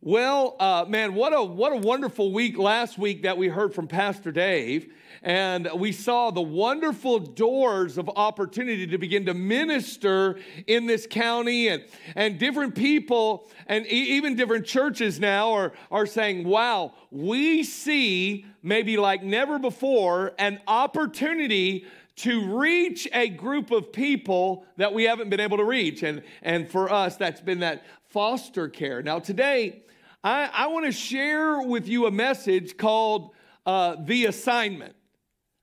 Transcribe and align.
Well, 0.00 0.54
uh, 0.60 0.84
man, 0.88 1.14
what 1.16 1.32
a 1.34 1.42
what 1.42 1.72
a 1.72 1.76
wonderful 1.76 2.32
week 2.32 2.56
last 2.56 2.98
week 2.98 3.22
that 3.22 3.36
we 3.36 3.48
heard 3.48 3.74
from 3.74 3.88
Pastor 3.88 4.30
Dave, 4.30 4.92
and 5.24 5.68
we 5.74 5.90
saw 5.90 6.30
the 6.30 6.40
wonderful 6.40 7.18
doors 7.18 7.98
of 7.98 8.08
opportunity 8.14 8.86
to 8.86 8.96
begin 8.96 9.26
to 9.26 9.34
minister 9.34 10.38
in 10.68 10.86
this 10.86 11.04
county, 11.10 11.66
and 11.66 11.84
and 12.14 12.38
different 12.38 12.76
people 12.76 13.50
and 13.66 13.86
e- 13.86 14.16
even 14.16 14.36
different 14.36 14.66
churches 14.66 15.18
now 15.18 15.52
are 15.52 15.72
are 15.90 16.06
saying, 16.06 16.46
"Wow, 16.46 16.92
we 17.10 17.64
see 17.64 18.46
maybe 18.62 18.98
like 18.98 19.24
never 19.24 19.58
before 19.58 20.32
an 20.38 20.60
opportunity." 20.68 21.86
to 22.14 22.58
reach 22.58 23.06
a 23.12 23.28
group 23.28 23.70
of 23.70 23.92
people 23.92 24.64
that 24.76 24.92
we 24.92 25.04
haven't 25.04 25.30
been 25.30 25.38
able 25.38 25.56
to 25.56 25.62
reach. 25.62 26.02
And, 26.02 26.24
and 26.42 26.68
for 26.68 26.92
us, 26.92 27.14
that's 27.14 27.40
been 27.40 27.60
that 27.60 27.84
foster 28.08 28.66
care. 28.66 29.04
Now, 29.04 29.20
today, 29.20 29.84
I, 30.22 30.50
I 30.52 30.66
want 30.66 30.86
to 30.86 30.92
share 30.92 31.62
with 31.62 31.88
you 31.88 32.06
a 32.06 32.10
message 32.10 32.76
called 32.76 33.30
uh, 33.64 33.96
The 34.00 34.26
Assignment. 34.26 34.96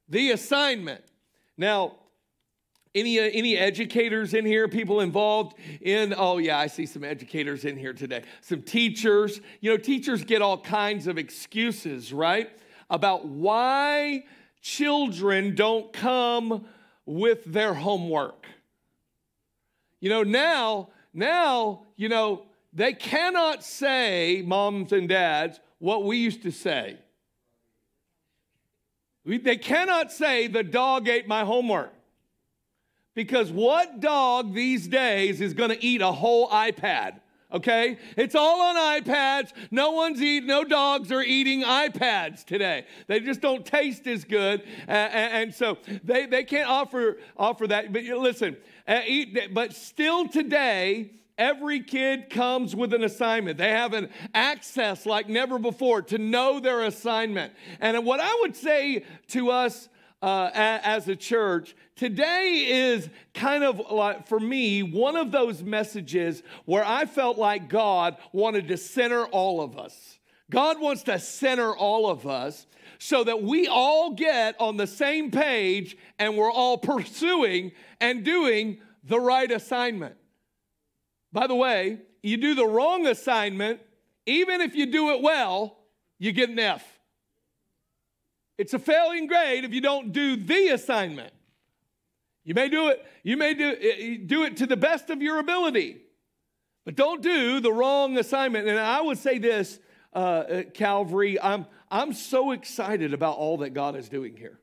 The 0.07 0.31
Assignment. 0.31 1.03
Now, 1.57 1.95
any, 2.93 3.19
uh, 3.19 3.23
any 3.33 3.57
educators 3.57 4.33
in 4.33 4.45
here, 4.45 4.69
people 4.69 5.01
involved 5.01 5.57
in, 5.81 6.15
oh 6.17 6.37
yeah, 6.37 6.57
I 6.57 6.67
see 6.67 6.85
some 6.85 7.03
educators 7.03 7.65
in 7.65 7.77
here 7.77 7.91
today, 7.91 8.23
some 8.39 8.61
teachers. 8.61 9.41
You 9.59 9.71
know, 9.71 9.77
teachers 9.77 10.23
get 10.23 10.41
all 10.41 10.57
kinds 10.57 11.07
of 11.07 11.17
excuses, 11.17 12.13
right? 12.13 12.49
About 12.89 13.27
why 13.27 14.23
children 14.61 15.55
don't 15.55 15.91
come 15.91 16.65
with 17.05 17.43
their 17.45 17.73
homework. 17.73 18.47
You 19.99 20.09
know, 20.09 20.23
now, 20.23 20.89
now, 21.13 21.87
you 21.97 22.07
know, 22.07 22.45
they 22.75 22.91
cannot 22.93 23.63
say, 23.63 24.43
moms 24.45 24.91
and 24.91 25.07
dads, 25.07 25.59
what 25.79 26.03
we 26.03 26.17
used 26.17 26.43
to 26.43 26.51
say. 26.51 26.97
We, 29.23 29.37
they 29.37 29.57
cannot 29.57 30.11
say, 30.11 30.47
the 30.47 30.61
dog 30.61 31.07
ate 31.07 31.27
my 31.27 31.45
homework. 31.45 31.93
Because 33.15 33.49
what 33.49 34.01
dog 34.01 34.53
these 34.53 34.87
days 34.89 35.39
is 35.39 35.53
going 35.53 35.69
to 35.69 35.83
eat 35.83 36.01
a 36.01 36.11
whole 36.11 36.49
iPad? 36.49 37.21
Okay? 37.51 37.97
It's 38.17 38.35
all 38.35 38.61
on 38.61 38.75
iPads. 39.01 39.53
No 39.71 39.91
one's 39.91 40.21
eating, 40.21 40.47
no 40.47 40.65
dogs 40.65 41.13
are 41.13 41.21
eating 41.21 41.63
iPads 41.63 42.43
today. 42.43 42.85
They 43.07 43.21
just 43.21 43.39
don't 43.39 43.65
taste 43.65 44.05
as 44.05 44.25
good. 44.25 44.63
Uh, 44.85 44.91
and, 44.91 45.55
so 45.55 45.77
they, 46.03 46.25
they 46.25 46.43
can't 46.43 46.69
offer, 46.69 47.19
offer 47.37 47.67
that. 47.67 47.93
But 47.93 48.03
listen, 48.03 48.57
uh, 48.85 48.99
eat, 49.07 49.53
but 49.53 49.71
still 49.73 50.27
today, 50.27 51.11
Every 51.37 51.81
kid 51.81 52.29
comes 52.29 52.75
with 52.75 52.93
an 52.93 53.03
assignment. 53.03 53.57
They 53.57 53.71
have 53.71 53.93
an 53.93 54.09
access 54.33 55.05
like 55.05 55.27
never 55.27 55.59
before 55.59 56.01
to 56.03 56.17
know 56.17 56.59
their 56.59 56.83
assignment. 56.83 57.53
And 57.81 58.05
what 58.05 58.21
I 58.21 58.37
would 58.41 58.55
say 58.55 59.03
to 59.29 59.51
us 59.51 59.89
uh, 60.21 60.49
as 60.53 61.09
a 61.09 61.15
church, 61.15 61.75
today 61.97 62.65
is 62.67 63.09
kind 63.33 63.65
of 63.65 63.91
like, 63.91 64.27
for 64.27 64.39
me, 64.39 64.81
one 64.81 65.17
of 65.17 65.31
those 65.31 65.61
messages 65.61 66.41
where 66.63 66.85
I 66.85 67.05
felt 67.05 67.37
like 67.37 67.67
God 67.67 68.15
wanted 68.31 68.69
to 68.69 68.77
center 68.77 69.25
all 69.25 69.61
of 69.61 69.77
us. 69.77 70.19
God 70.49 70.79
wants 70.79 71.03
to 71.03 71.19
center 71.19 71.75
all 71.75 72.09
of 72.09 72.25
us 72.25 72.65
so 72.97 73.25
that 73.25 73.43
we 73.43 73.67
all 73.67 74.13
get 74.13 74.55
on 74.59 74.77
the 74.77 74.87
same 74.87 75.31
page 75.31 75.97
and 76.17 76.37
we're 76.37 76.51
all 76.51 76.77
pursuing 76.77 77.73
and 77.99 78.23
doing 78.23 78.77
the 79.03 79.19
right 79.19 79.51
assignment. 79.51 80.15
By 81.35 81.47
the 81.47 81.55
way, 81.55 81.99
you 82.23 82.37
do 82.37 82.55
the 82.55 82.65
wrong 82.65 83.07
assignment, 83.07 83.81
even 84.25 84.61
if 84.61 84.73
you 84.73 84.85
do 84.85 85.09
it 85.09 85.21
well, 85.21 85.79
you 86.17 86.31
get 86.31 86.49
an 86.49 86.57
F. 86.57 86.81
It's 88.57 88.73
a 88.73 88.79
failing 88.79 89.27
grade 89.27 89.65
if 89.65 89.73
you 89.73 89.81
don't 89.81 90.13
do 90.13 90.37
the 90.37 90.69
assignment. 90.69 91.33
You 92.45 92.53
may 92.53 92.69
do 92.69 92.87
it, 92.87 93.05
you 93.23 93.35
may 93.35 93.53
do, 93.53 93.75
eh, 93.77 94.17
do 94.25 94.43
it 94.43 94.55
to 94.57 94.65
the 94.65 94.77
best 94.77 95.09
of 95.09 95.21
your 95.21 95.39
ability, 95.39 95.97
but 96.85 96.95
don't 96.95 97.21
do 97.21 97.59
the 97.59 97.73
wrong 97.73 98.17
assignment. 98.17 98.69
And 98.69 98.79
I 98.79 99.01
would 99.01 99.17
say 99.17 99.37
this, 99.37 99.77
uh, 100.13 100.63
Calvary, 100.73 101.37
I'm, 101.41 101.65
I'm 101.91 102.13
so 102.13 102.51
excited 102.51 103.13
about 103.13 103.35
all 103.35 103.57
that 103.57 103.71
God 103.71 103.97
is 103.97 104.07
doing 104.07 104.37
here. 104.37 104.61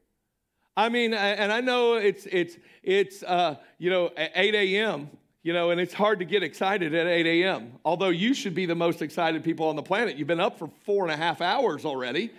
I 0.74 0.88
mean, 0.88 1.12
and 1.12 1.52
I 1.52 1.60
know 1.60 1.96
it's, 1.96 2.24
it's, 2.24 2.56
it's 2.82 3.22
uh, 3.24 3.56
you 3.76 3.90
know, 3.90 4.10
8 4.16 4.54
a.m., 4.54 5.10
you 5.42 5.52
know, 5.52 5.70
and 5.70 5.80
it's 5.80 5.92
hard 5.92 6.20
to 6.20 6.24
get 6.24 6.42
excited 6.42 6.94
at 6.94 7.06
8 7.06 7.26
a.m. 7.26 7.72
Although 7.84 8.10
you 8.10 8.32
should 8.32 8.54
be 8.54 8.66
the 8.66 8.74
most 8.74 9.02
excited 9.02 9.42
people 9.42 9.66
on 9.66 9.76
the 9.76 9.82
planet. 9.82 10.16
You've 10.16 10.28
been 10.28 10.40
up 10.40 10.58
for 10.58 10.70
four 10.84 11.04
and 11.04 11.12
a 11.12 11.16
half 11.16 11.40
hours 11.40 11.84
already. 11.84 12.30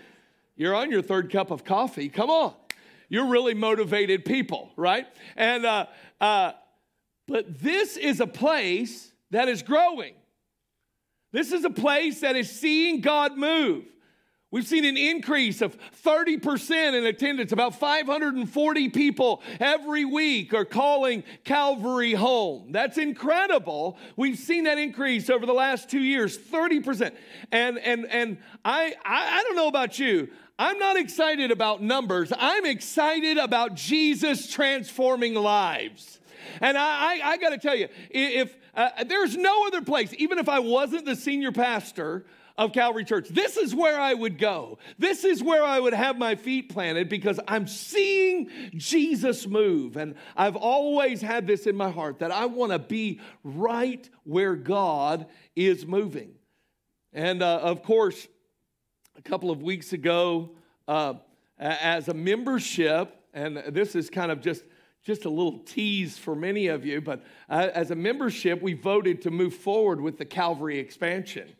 You're 0.56 0.76
on 0.76 0.90
your 0.90 1.02
third 1.02 1.32
cup 1.32 1.52
of 1.52 1.66
coffee. 1.66 2.08
Come 2.08 2.30
on. 2.30 2.54
You're 3.10 3.28
really 3.28 3.54
motivated 3.54 4.24
people, 4.24 4.72
right? 4.78 5.06
And, 5.36 5.66
uh, 5.66 5.88
uh, 6.22 6.54
but 7.28 7.60
this 7.60 7.98
is 7.98 8.22
a 8.22 8.28
place 8.28 9.12
that 9.32 9.50
is 9.50 9.64
growing. 9.64 10.14
This 11.32 11.52
is 11.52 11.66
a 11.66 11.70
place 11.70 12.22
that 12.22 12.36
is 12.36 12.50
seeing 12.50 13.02
God 13.02 13.38
move. 13.38 13.86
We've 14.54 14.68
seen 14.68 14.86
an 14.86 14.98
increase 14.98 15.64
of 15.64 15.76
30% 16.06 16.94
in 16.94 17.08
attendance. 17.08 17.52
About 17.52 17.74
540 17.74 18.90
people 18.90 19.42
every 19.60 20.06
week 20.06 20.54
are 20.54 20.64
calling 20.64 21.24
Calvary 21.44 22.14
home. 22.14 22.72
That's 22.72 23.00
incredible. 23.00 23.98
We've 24.16 24.38
seen 24.38 24.66
that 24.66 24.78
increase 24.78 25.32
over 25.32 25.48
the 25.48 25.54
last 25.54 25.90
two 25.90 26.02
years, 26.02 26.38
30%. 26.38 27.16
And, 27.52 27.80
and, 27.80 28.06
and 28.06 28.38
I, 28.64 28.94
I, 29.04 29.40
I 29.40 29.42
don't 29.42 29.56
know 29.56 29.70
about 29.70 29.98
you. 29.98 30.30
I'm 30.60 30.78
not 30.78 30.98
excited 30.98 31.50
about 31.50 31.82
numbers. 31.82 32.32
I'm 32.38 32.68
excited 32.68 33.40
about 33.40 33.74
Jesus 33.74 34.52
transforming 34.52 35.34
lives. 35.34 36.20
And 36.62 36.78
I, 36.78 36.84
I, 36.84 37.22
I 37.32 37.38
got 37.38 37.50
to 37.50 37.58
tell 37.58 37.76
you, 37.76 37.88
if 38.12 38.56
uh, 38.76 39.04
there's 39.06 39.36
no 39.36 39.66
other 39.66 39.82
place, 39.82 40.14
even 40.20 40.38
if 40.38 40.48
I 40.48 40.60
wasn't 40.60 41.06
the 41.06 41.16
senior 41.16 41.52
pastor, 41.52 42.24
of 42.58 42.72
Calvary 42.72 43.04
Church. 43.04 43.30
This 43.30 43.58
is 43.58 43.74
where 43.74 44.00
I 44.00 44.14
would 44.14 44.38
go. 44.38 44.78
This 44.98 45.24
is 45.24 45.42
where 45.42 45.64
I 45.64 45.80
would 45.80 45.94
have 45.94 46.18
my 46.18 46.36
feet 46.36 46.70
planted 46.70 47.10
because 47.10 47.40
I'm 47.48 47.68
seeing 47.68 48.50
Jesus 48.76 49.48
move. 49.48 49.98
And 49.98 50.16
I've 50.36 50.56
always 50.56 51.22
had 51.22 51.48
this 51.48 51.66
in 51.66 51.76
my 51.76 51.90
heart 51.90 52.20
that 52.20 52.32
I 52.32 52.46
want 52.46 52.72
to 52.72 52.80
be 52.80 53.20
right 53.44 54.08
where 54.24 54.56
God 54.56 55.26
is 55.56 55.86
moving. 55.86 56.34
And 57.12 57.42
uh, 57.42 57.60
of 57.60 57.84
course, 57.84 58.28
a 59.18 59.22
couple 59.22 59.52
of 59.52 59.62
weeks 59.62 59.94
ago, 59.94 60.52
uh, 60.88 61.16
as 61.60 62.08
a 62.08 62.14
membership, 62.14 63.16
and 63.34 63.58
this 63.70 63.96
is 63.96 64.10
kind 64.10 64.32
of 64.32 64.42
just 64.42 64.64
just 65.04 65.26
a 65.26 65.30
little 65.30 65.60
tease 65.60 66.18
for 66.18 66.34
many 66.34 66.68
of 66.68 66.86
you, 66.86 67.02
but 67.02 67.22
uh, 67.50 67.68
as 67.74 67.92
a 67.92 67.96
membership, 67.96 68.62
we 68.62 68.72
voted 68.72 69.22
to 69.22 69.30
move 69.30 69.54
forward 69.54 70.00
with 70.00 70.18
the 70.18 70.24
Calvary 70.24 70.80
expansion. 70.80 71.54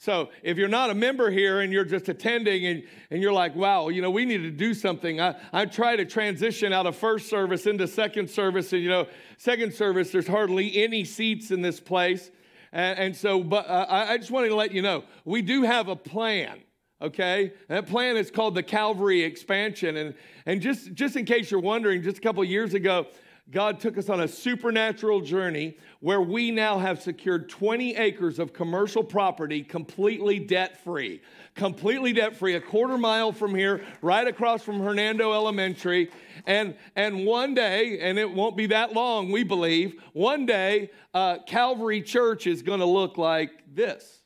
So 0.00 0.30
if 0.42 0.56
you're 0.56 0.66
not 0.66 0.88
a 0.88 0.94
member 0.94 1.30
here 1.30 1.60
and 1.60 1.70
you're 1.70 1.84
just 1.84 2.08
attending 2.08 2.64
and, 2.64 2.82
and 3.10 3.22
you're 3.22 3.34
like, 3.34 3.54
wow, 3.54 3.88
you 3.88 4.00
know, 4.00 4.10
we 4.10 4.24
need 4.24 4.38
to 4.38 4.50
do 4.50 4.72
something. 4.72 5.20
I, 5.20 5.34
I 5.52 5.66
try 5.66 5.94
to 5.94 6.06
transition 6.06 6.72
out 6.72 6.86
of 6.86 6.96
first 6.96 7.28
service 7.28 7.66
into 7.66 7.86
second 7.86 8.30
service. 8.30 8.72
And, 8.72 8.82
you 8.82 8.88
know, 8.88 9.06
second 9.36 9.74
service, 9.74 10.10
there's 10.10 10.26
hardly 10.26 10.82
any 10.82 11.04
seats 11.04 11.50
in 11.50 11.60
this 11.60 11.80
place. 11.80 12.30
And, 12.72 12.98
and 12.98 13.16
so, 13.16 13.44
but 13.44 13.68
uh, 13.68 13.84
I 13.90 14.16
just 14.16 14.30
wanted 14.30 14.48
to 14.48 14.54
let 14.54 14.72
you 14.72 14.80
know, 14.80 15.04
we 15.26 15.42
do 15.42 15.62
have 15.64 15.88
a 15.88 15.96
plan 15.96 16.62
okay 17.02 17.54
that 17.68 17.86
plan 17.86 18.18
is 18.18 18.30
called 18.30 18.54
the 18.54 18.62
calvary 18.62 19.22
expansion 19.22 19.96
and, 19.96 20.14
and 20.44 20.60
just, 20.60 20.92
just 20.92 21.16
in 21.16 21.24
case 21.24 21.50
you're 21.50 21.58
wondering 21.58 22.02
just 22.02 22.18
a 22.18 22.20
couple 22.20 22.44
years 22.44 22.74
ago 22.74 23.06
God 23.50 23.80
took 23.80 23.98
us 23.98 24.08
on 24.08 24.20
a 24.20 24.28
supernatural 24.28 25.20
journey 25.20 25.76
where 25.98 26.20
we 26.20 26.52
now 26.52 26.78
have 26.78 27.02
secured 27.02 27.48
20 27.48 27.96
acres 27.96 28.38
of 28.38 28.52
commercial 28.52 29.02
property 29.02 29.62
completely 29.62 30.38
debt 30.38 30.82
free. 30.84 31.20
Completely 31.56 32.12
debt 32.12 32.36
free, 32.36 32.54
a 32.54 32.60
quarter 32.60 32.96
mile 32.96 33.32
from 33.32 33.54
here, 33.54 33.84
right 34.02 34.26
across 34.26 34.62
from 34.62 34.80
Hernando 34.80 35.32
Elementary. 35.32 36.10
And, 36.46 36.76
and 36.94 37.26
one 37.26 37.54
day, 37.54 37.98
and 38.00 38.18
it 38.18 38.30
won't 38.30 38.56
be 38.56 38.66
that 38.66 38.92
long, 38.92 39.32
we 39.32 39.42
believe, 39.42 40.00
one 40.12 40.46
day, 40.46 40.90
uh, 41.12 41.38
Calvary 41.46 42.02
Church 42.02 42.46
is 42.46 42.62
going 42.62 42.80
to 42.80 42.86
look 42.86 43.18
like 43.18 43.50
this. 43.74 44.20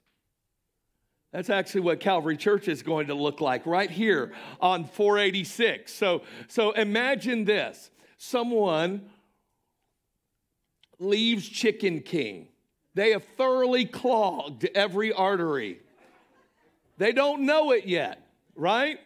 That's 1.33 1.51
actually 1.51 1.81
what 1.81 1.99
Calvary 1.99 2.37
Church 2.37 2.69
is 2.69 2.83
going 2.83 3.07
to 3.07 3.15
look 3.15 3.41
like 3.41 3.65
right 3.65 3.91
here 3.91 4.33
on 4.61 4.85
486. 4.85 5.93
So, 5.93 6.23
so 6.47 6.73
imagine 6.73 7.47
this 7.47 7.91
someone 8.17 9.11
leaves 11.05 11.49
Chicken 11.49 12.01
King. 12.01 12.49
They 12.95 13.11
have 13.11 13.25
thoroughly 13.37 13.85
clogged 13.85 14.69
every 14.75 15.13
artery. 15.13 15.81
They 16.99 17.13
don't 17.13 17.43
know 17.43 17.73
it 17.73 17.87
yet, 17.87 18.27
right? 18.55 19.01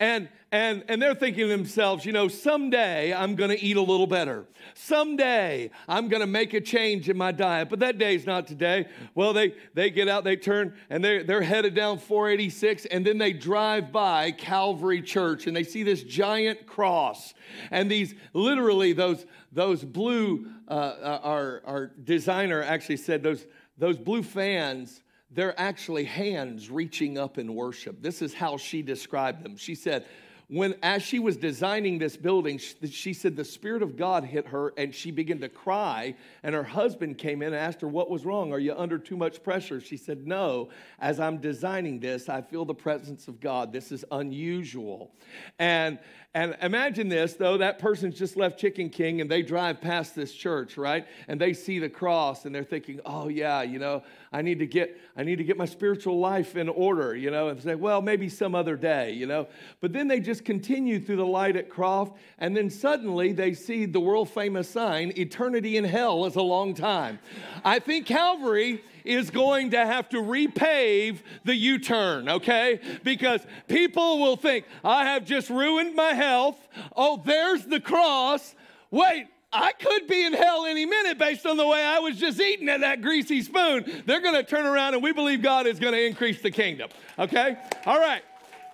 And 0.00 0.30
and 0.50 0.82
and 0.88 1.00
they're 1.00 1.14
thinking 1.14 1.44
to 1.44 1.48
themselves, 1.48 2.04
you 2.04 2.12
know, 2.12 2.26
someday 2.26 3.12
I'm 3.12 3.36
going 3.36 3.50
to 3.50 3.62
eat 3.62 3.76
a 3.76 3.82
little 3.82 4.06
better. 4.06 4.46
Someday 4.74 5.70
I'm 5.86 6.08
going 6.08 6.22
to 6.22 6.26
make 6.26 6.54
a 6.54 6.60
change 6.60 7.08
in 7.08 7.16
my 7.16 7.30
diet. 7.30 7.68
But 7.68 7.80
that 7.80 7.98
day's 7.98 8.26
not 8.26 8.46
today. 8.46 8.88
Well, 9.14 9.32
they 9.32 9.54
they 9.74 9.90
get 9.90 10.08
out, 10.08 10.24
they 10.24 10.36
turn, 10.36 10.74
and 10.88 11.04
they 11.04 11.22
they're 11.22 11.42
headed 11.42 11.74
down 11.74 11.98
486, 11.98 12.86
and 12.86 13.06
then 13.06 13.18
they 13.18 13.32
drive 13.32 13.92
by 13.92 14.32
Calvary 14.32 15.02
Church, 15.02 15.46
and 15.46 15.54
they 15.54 15.64
see 15.64 15.82
this 15.82 16.02
giant 16.02 16.66
cross, 16.66 17.34
and 17.70 17.90
these 17.90 18.14
literally 18.32 18.92
those 18.92 19.26
those 19.52 19.84
blue. 19.84 20.50
Uh, 20.66 20.72
uh 20.72 21.20
our 21.24 21.62
our 21.64 21.86
designer 22.04 22.62
actually 22.62 22.96
said 22.96 23.22
those 23.22 23.44
those 23.76 23.98
blue 23.98 24.22
fans 24.22 25.02
they're 25.30 25.58
actually 25.58 26.04
hands 26.04 26.70
reaching 26.70 27.18
up 27.18 27.38
in 27.38 27.54
worship. 27.54 28.02
This 28.02 28.22
is 28.22 28.34
how 28.34 28.56
she 28.56 28.82
described 28.82 29.44
them. 29.44 29.56
She 29.56 29.74
said, 29.74 30.06
when 30.50 30.74
as 30.82 31.00
she 31.04 31.20
was 31.20 31.36
designing 31.36 31.96
this 31.96 32.16
building 32.16 32.58
she, 32.58 33.12
said 33.12 33.36
the 33.36 33.44
spirit 33.44 33.82
of 33.82 33.96
god 33.96 34.24
hit 34.24 34.48
her 34.48 34.72
and 34.76 34.92
she 34.92 35.12
began 35.12 35.38
to 35.38 35.48
cry 35.48 36.12
and 36.42 36.56
her 36.56 36.64
husband 36.64 37.18
came 37.18 37.40
in 37.40 37.48
and 37.48 37.56
asked 37.56 37.80
her 37.80 37.86
what 37.86 38.10
was 38.10 38.26
wrong? 38.26 38.52
Are 38.52 38.58
you 38.58 38.74
under 38.74 38.98
too 38.98 39.16
much 39.16 39.44
pressure 39.44 39.80
she 39.80 39.96
said 39.96 40.26
no. 40.26 40.70
As 40.98 41.20
i'm 41.20 41.38
designing 41.38 42.00
this 42.00 42.28
i 42.28 42.42
feel 42.42 42.64
the 42.64 42.74
presence 42.74 43.28
of 43.28 43.38
god. 43.38 43.72
This 43.72 43.92
is 43.92 44.04
unusual. 44.10 45.12
And 45.60 46.00
and 46.32 46.56
imagine 46.62 47.08
this, 47.08 47.34
though, 47.34 47.56
that 47.56 47.80
person's 47.80 48.16
just 48.16 48.36
left 48.36 48.56
Chicken 48.56 48.88
King 48.88 49.20
and 49.20 49.28
they 49.28 49.42
drive 49.42 49.80
past 49.80 50.14
this 50.14 50.32
church, 50.32 50.76
right? 50.76 51.04
And 51.26 51.40
they 51.40 51.52
see 51.52 51.80
the 51.80 51.88
cross 51.88 52.44
and 52.44 52.54
they're 52.54 52.62
thinking, 52.62 53.00
oh, 53.04 53.26
yeah, 53.26 53.62
you 53.62 53.80
know, 53.80 54.04
I 54.32 54.42
need 54.42 54.60
to 54.60 54.66
get, 54.66 54.96
I 55.16 55.24
need 55.24 55.38
to 55.38 55.44
get 55.44 55.56
my 55.56 55.64
spiritual 55.64 56.20
life 56.20 56.54
in 56.54 56.68
order, 56.68 57.16
you 57.16 57.32
know, 57.32 57.48
and 57.48 57.60
say, 57.60 57.74
well, 57.74 58.00
maybe 58.00 58.28
some 58.28 58.54
other 58.54 58.76
day, 58.76 59.10
you 59.10 59.26
know. 59.26 59.48
But 59.80 59.92
then 59.92 60.06
they 60.06 60.20
just 60.20 60.44
continue 60.44 61.00
through 61.00 61.16
the 61.16 61.26
light 61.26 61.56
at 61.56 61.68
Croft 61.68 62.16
and 62.38 62.56
then 62.56 62.70
suddenly 62.70 63.32
they 63.32 63.52
see 63.52 63.84
the 63.86 63.98
world 63.98 64.30
famous 64.30 64.70
sign, 64.70 65.12
eternity 65.16 65.78
in 65.78 65.84
hell 65.84 66.26
is 66.26 66.36
a 66.36 66.42
long 66.42 66.74
time. 66.74 67.18
I 67.64 67.80
think 67.80 68.06
Calvary 68.06 68.84
is 69.04 69.30
going 69.30 69.70
to 69.70 69.84
have 69.86 70.08
to 70.10 70.18
repave 70.18 71.18
the 71.44 71.54
U 71.54 71.78
turn, 71.78 72.28
okay? 72.28 72.80
Because 73.02 73.40
people 73.68 74.18
will 74.18 74.36
think, 74.36 74.64
I 74.84 75.04
have 75.04 75.24
just 75.24 75.50
ruined 75.50 75.94
my 75.94 76.12
health. 76.12 76.58
Oh, 76.96 77.22
there's 77.24 77.64
the 77.64 77.80
cross. 77.80 78.54
Wait, 78.90 79.26
I 79.52 79.72
could 79.72 80.06
be 80.06 80.24
in 80.24 80.32
hell 80.32 80.66
any 80.66 80.86
minute 80.86 81.18
based 81.18 81.44
on 81.44 81.56
the 81.56 81.66
way 81.66 81.84
I 81.84 81.98
was 81.98 82.16
just 82.16 82.40
eating 82.40 82.68
at 82.68 82.80
that 82.80 83.02
greasy 83.02 83.42
spoon. 83.42 84.02
They're 84.06 84.20
going 84.20 84.34
to 84.36 84.44
turn 84.44 84.66
around 84.66 84.94
and 84.94 85.02
we 85.02 85.12
believe 85.12 85.42
God 85.42 85.66
is 85.66 85.78
going 85.78 85.94
to 85.94 86.04
increase 86.04 86.40
the 86.40 86.50
kingdom. 86.50 86.90
Okay? 87.18 87.56
All 87.86 87.98
right. 87.98 88.22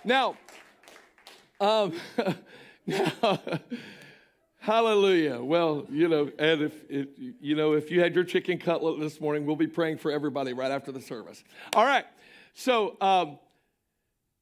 Now, 0.05 0.37
um, 1.61 1.95
now, 2.87 3.13
Hallelujah. 4.67 5.41
Well, 5.41 5.87
you 5.89 6.09
know, 6.09 6.29
and 6.41 6.61
if, 6.61 6.75
you 7.41 7.55
know 7.55 7.75
if 7.75 7.89
you 7.89 8.01
had 8.01 8.17
your 8.17 8.25
chicken 8.25 8.59
cutlet 8.59 8.99
this 8.99 9.21
morning, 9.21 9.47
we'll 9.47 9.55
be 9.55 9.69
praying 9.69 9.99
for 9.99 10.11
everybody 10.11 10.55
right 10.55 10.73
after 10.73 10.91
the 10.91 11.01
service. 11.01 11.45
All 11.77 11.85
right. 11.85 12.05
So, 12.53 12.97
um, 13.01 13.39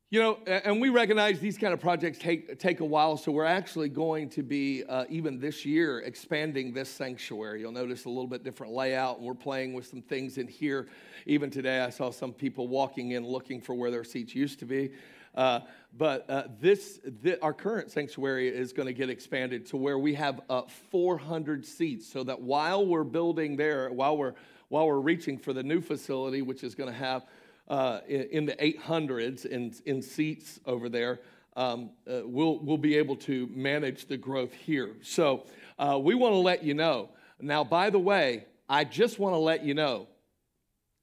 you 0.09 0.23
know, 0.23 0.38
and 0.47 0.81
we 0.81 0.88
recognize 0.88 1.41
these 1.41 1.59
kind 1.59 1.75
of 1.75 1.81
projects 1.81 2.17
take 2.19 2.59
take 2.59 2.81
a 2.81 2.87
while. 2.87 3.19
So 3.19 3.32
we're 3.32 3.44
actually 3.44 3.91
going 3.91 4.31
to 4.31 4.43
be 4.43 4.82
uh, 4.88 5.05
even 5.11 5.38
this 5.38 5.67
year 5.67 5.99
expanding 6.00 6.73
this 6.73 6.88
sanctuary. 6.88 7.61
You'll 7.61 7.73
notice 7.73 8.06
a 8.06 8.09
little 8.09 8.26
bit 8.26 8.43
different 8.44 8.73
layout, 8.73 9.19
and 9.19 9.26
we're 9.26 9.35
playing 9.35 9.75
with 9.75 9.87
some 9.87 10.00
things 10.00 10.38
in 10.38 10.49
here. 10.49 10.87
Even 11.26 11.50
today, 11.50 11.81
I 11.81 11.91
saw 11.91 12.11
some 12.11 12.32
people 12.32 12.67
walking 12.67 13.11
in 13.11 13.26
looking 13.26 13.61
for 13.61 13.75
where 13.75 13.91
their 13.91 14.05
seats 14.05 14.35
used 14.35 14.59
to 14.61 14.65
be. 14.65 14.91
Uh, 15.35 15.61
but 15.96 16.29
uh, 16.29 16.44
this, 16.61 16.99
our 17.41 17.52
current 17.52 17.91
sanctuary 17.91 18.49
is 18.49 18.73
going 18.73 18.87
to 18.87 18.93
get 18.93 19.11
expanded 19.11 19.67
to 19.67 19.76
where 19.76 19.99
we 19.99 20.14
have 20.14 20.41
uh, 20.50 20.62
400 20.91 21.64
seats, 21.64 22.11
so 22.11 22.25
that 22.25 22.41
while 22.41 22.85
we're 22.85 23.05
building 23.05 23.56
there, 23.56 23.91
while 23.91 24.17
we're 24.17 24.35
while 24.69 24.87
we're 24.87 24.99
reaching 24.99 25.38
for 25.38 25.52
the 25.52 25.62
new 25.62 25.81
facility, 25.81 26.43
which 26.43 26.64
is 26.64 26.75
going 26.75 26.91
to 26.91 26.99
have 26.99 27.25
uh, 27.69 28.00
in, 28.08 28.23
in, 28.23 28.46
the 28.46 28.55
800s 28.55 29.46
in, 29.46 29.73
in 29.87 30.02
seats 30.02 30.58
over 30.67 30.88
there, 30.88 31.20
um, 31.55 31.91
uh, 32.11 32.23
we'll 32.25 32.58
we'll 32.58 32.79
be 32.79 32.97
able 32.97 33.14
to 33.14 33.49
manage 33.52 34.06
the 34.06 34.17
growth 34.17 34.52
here. 34.52 34.97
So 35.02 35.44
uh, 35.79 35.99
we 36.02 36.14
want 36.14 36.32
to 36.32 36.38
let 36.38 36.64
you 36.64 36.75
know. 36.75 37.11
Now, 37.40 37.62
by 37.62 37.90
the 37.90 37.99
way, 38.00 38.47
I 38.69 38.82
just 38.82 39.19
want 39.19 39.35
to 39.35 39.38
let 39.38 39.64
you 39.64 39.75
know, 39.75 40.08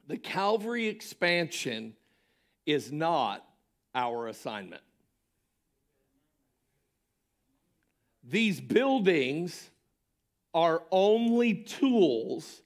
the 0.07 0.17
Calvary 0.17 0.87
expansion 0.87 1.93
is 2.65 2.91
not 2.91 3.45
our 3.93 4.27
assignment. 4.27 4.81
These 8.23 8.61
buildings 8.61 9.69
are 10.53 10.83
only 10.91 11.55
tools 11.55 12.61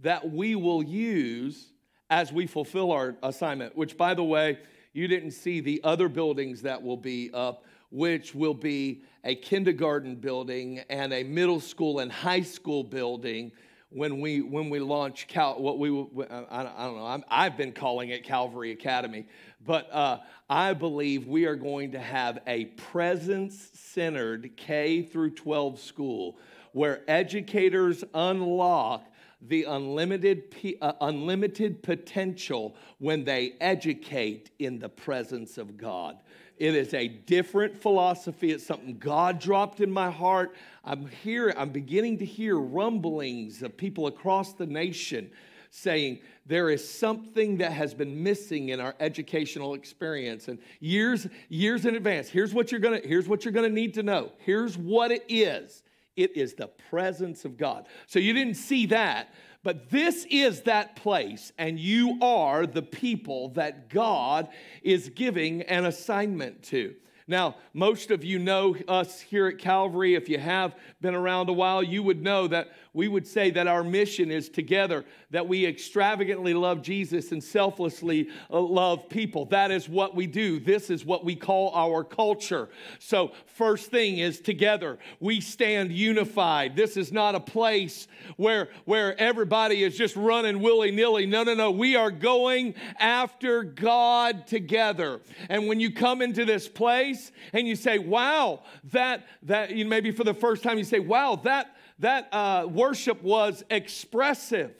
that 0.00 0.30
we 0.30 0.54
will 0.54 0.82
use 0.82 1.72
as 2.10 2.32
we 2.32 2.46
fulfill 2.46 2.92
our 2.92 3.16
assignment, 3.22 3.76
which, 3.76 3.96
by 3.96 4.14
the 4.14 4.24
way, 4.24 4.58
you 4.92 5.08
didn't 5.08 5.32
see 5.32 5.60
the 5.60 5.80
other 5.84 6.08
buildings 6.08 6.62
that 6.62 6.82
will 6.82 6.96
be 6.96 7.30
up, 7.32 7.64
which 7.90 8.34
will 8.34 8.54
be 8.54 9.02
a 9.24 9.34
kindergarten 9.34 10.14
building 10.16 10.80
and 10.88 11.12
a 11.12 11.22
middle 11.22 11.60
school 11.60 12.00
and 12.00 12.10
high 12.10 12.42
school 12.42 12.82
building 12.82 13.52
when 13.90 14.20
we 14.20 14.42
when 14.42 14.68
we 14.68 14.80
launch 14.80 15.26
Cal, 15.28 15.60
what 15.60 15.78
we 15.78 15.88
I, 15.90 16.62
don't 16.62 16.96
know 16.96 17.22
i 17.28 17.44
have 17.44 17.56
been 17.56 17.72
calling 17.72 18.10
it 18.10 18.22
Calvary 18.22 18.72
Academy, 18.72 19.26
but 19.64 19.90
uh, 19.92 20.18
I 20.48 20.74
believe 20.74 21.26
we 21.26 21.46
are 21.46 21.56
going 21.56 21.92
to 21.92 21.98
have 21.98 22.40
a 22.46 22.66
presence 22.66 23.70
centered 23.72 24.50
K 24.56 25.02
through 25.02 25.30
12 25.30 25.80
school 25.80 26.38
where 26.72 27.02
educators 27.08 28.04
unlock 28.12 29.04
the 29.40 29.64
unlimited, 29.64 30.54
uh, 30.82 30.92
unlimited 31.00 31.82
potential 31.82 32.76
when 32.98 33.24
they 33.24 33.54
educate 33.60 34.50
in 34.58 34.78
the 34.78 34.88
presence 34.88 35.58
of 35.58 35.76
God. 35.76 36.18
It 36.58 36.74
is 36.74 36.92
a 36.92 37.08
different 37.08 37.80
philosophy. 37.80 38.50
It's 38.50 38.66
something 38.66 38.98
God 38.98 39.38
dropped 39.38 39.80
in 39.80 39.90
my 39.90 40.10
heart. 40.10 40.54
I'm 40.84 41.08
here, 41.22 41.54
I'm 41.56 41.70
beginning 41.70 42.18
to 42.18 42.24
hear 42.24 42.56
rumblings 42.56 43.62
of 43.62 43.76
people 43.76 44.08
across 44.08 44.54
the 44.54 44.66
nation 44.66 45.30
saying 45.70 46.18
there 46.46 46.70
is 46.70 46.88
something 46.88 47.58
that 47.58 47.72
has 47.72 47.92
been 47.94 48.22
missing 48.22 48.70
in 48.70 48.80
our 48.80 48.94
educational 49.00 49.74
experience 49.74 50.48
and 50.48 50.58
years 50.80 51.26
years 51.50 51.84
in 51.84 51.94
advance 51.94 52.28
here's 52.28 52.54
what 52.54 52.72
you're 52.72 52.80
going 52.80 53.00
to 53.00 53.06
here's 53.06 53.28
what 53.28 53.44
you're 53.44 53.52
going 53.52 53.68
to 53.68 53.74
need 53.74 53.92
to 53.92 54.02
know 54.02 54.32
here's 54.38 54.78
what 54.78 55.10
it 55.10 55.22
is 55.28 55.82
it 56.16 56.34
is 56.36 56.54
the 56.54 56.68
presence 56.88 57.44
of 57.44 57.58
god 57.58 57.86
so 58.06 58.18
you 58.18 58.32
didn't 58.32 58.54
see 58.54 58.86
that 58.86 59.34
but 59.62 59.90
this 59.90 60.26
is 60.30 60.62
that 60.62 60.96
place 60.96 61.52
and 61.58 61.78
you 61.78 62.18
are 62.22 62.66
the 62.66 62.82
people 62.82 63.50
that 63.50 63.88
god 63.88 64.48
is 64.82 65.10
giving 65.10 65.62
an 65.62 65.84
assignment 65.84 66.62
to 66.62 66.94
now, 67.30 67.56
most 67.74 68.10
of 68.10 68.24
you 68.24 68.38
know 68.38 68.74
us 68.88 69.20
here 69.20 69.48
at 69.48 69.58
Calvary. 69.58 70.14
If 70.14 70.30
you 70.30 70.38
have 70.38 70.74
been 71.02 71.14
around 71.14 71.50
a 71.50 71.52
while, 71.52 71.82
you 71.82 72.02
would 72.02 72.22
know 72.22 72.48
that 72.48 72.70
we 72.98 73.06
would 73.06 73.28
say 73.28 73.48
that 73.52 73.68
our 73.68 73.84
mission 73.84 74.28
is 74.28 74.48
together, 74.48 75.04
that 75.30 75.46
we 75.46 75.64
extravagantly 75.64 76.52
love 76.52 76.82
Jesus 76.82 77.30
and 77.30 77.42
selflessly 77.44 78.28
uh, 78.50 78.58
love 78.58 79.08
people. 79.08 79.44
That 79.44 79.70
is 79.70 79.88
what 79.88 80.16
we 80.16 80.26
do. 80.26 80.58
This 80.58 80.90
is 80.90 81.04
what 81.04 81.24
we 81.24 81.36
call 81.36 81.72
our 81.76 82.02
culture. 82.02 82.68
So, 82.98 83.30
first 83.46 83.92
thing 83.92 84.18
is 84.18 84.40
together. 84.40 84.98
We 85.20 85.40
stand 85.40 85.92
unified. 85.92 86.74
This 86.74 86.96
is 86.96 87.12
not 87.12 87.36
a 87.36 87.40
place 87.40 88.08
where, 88.36 88.68
where 88.84 89.16
everybody 89.20 89.84
is 89.84 89.96
just 89.96 90.16
running 90.16 90.58
willy 90.58 90.90
nilly. 90.90 91.24
No, 91.24 91.44
no, 91.44 91.54
no. 91.54 91.70
We 91.70 91.94
are 91.94 92.10
going 92.10 92.74
after 92.98 93.62
God 93.62 94.48
together. 94.48 95.20
And 95.48 95.68
when 95.68 95.78
you 95.78 95.92
come 95.92 96.20
into 96.20 96.44
this 96.44 96.66
place, 96.66 97.30
and 97.52 97.68
you 97.68 97.76
say, 97.76 97.98
wow, 97.98 98.58
that, 98.90 99.24
that, 99.44 99.70
you 99.70 99.84
know, 99.84 99.90
maybe 99.90 100.10
for 100.10 100.24
the 100.24 100.34
first 100.34 100.64
time 100.64 100.78
you 100.78 100.84
say, 100.84 100.98
wow, 100.98 101.36
that, 101.44 101.76
that 102.00 102.28
uh, 102.32 102.66
worship 102.70 103.22
was 103.22 103.64
expressive. 103.70 104.74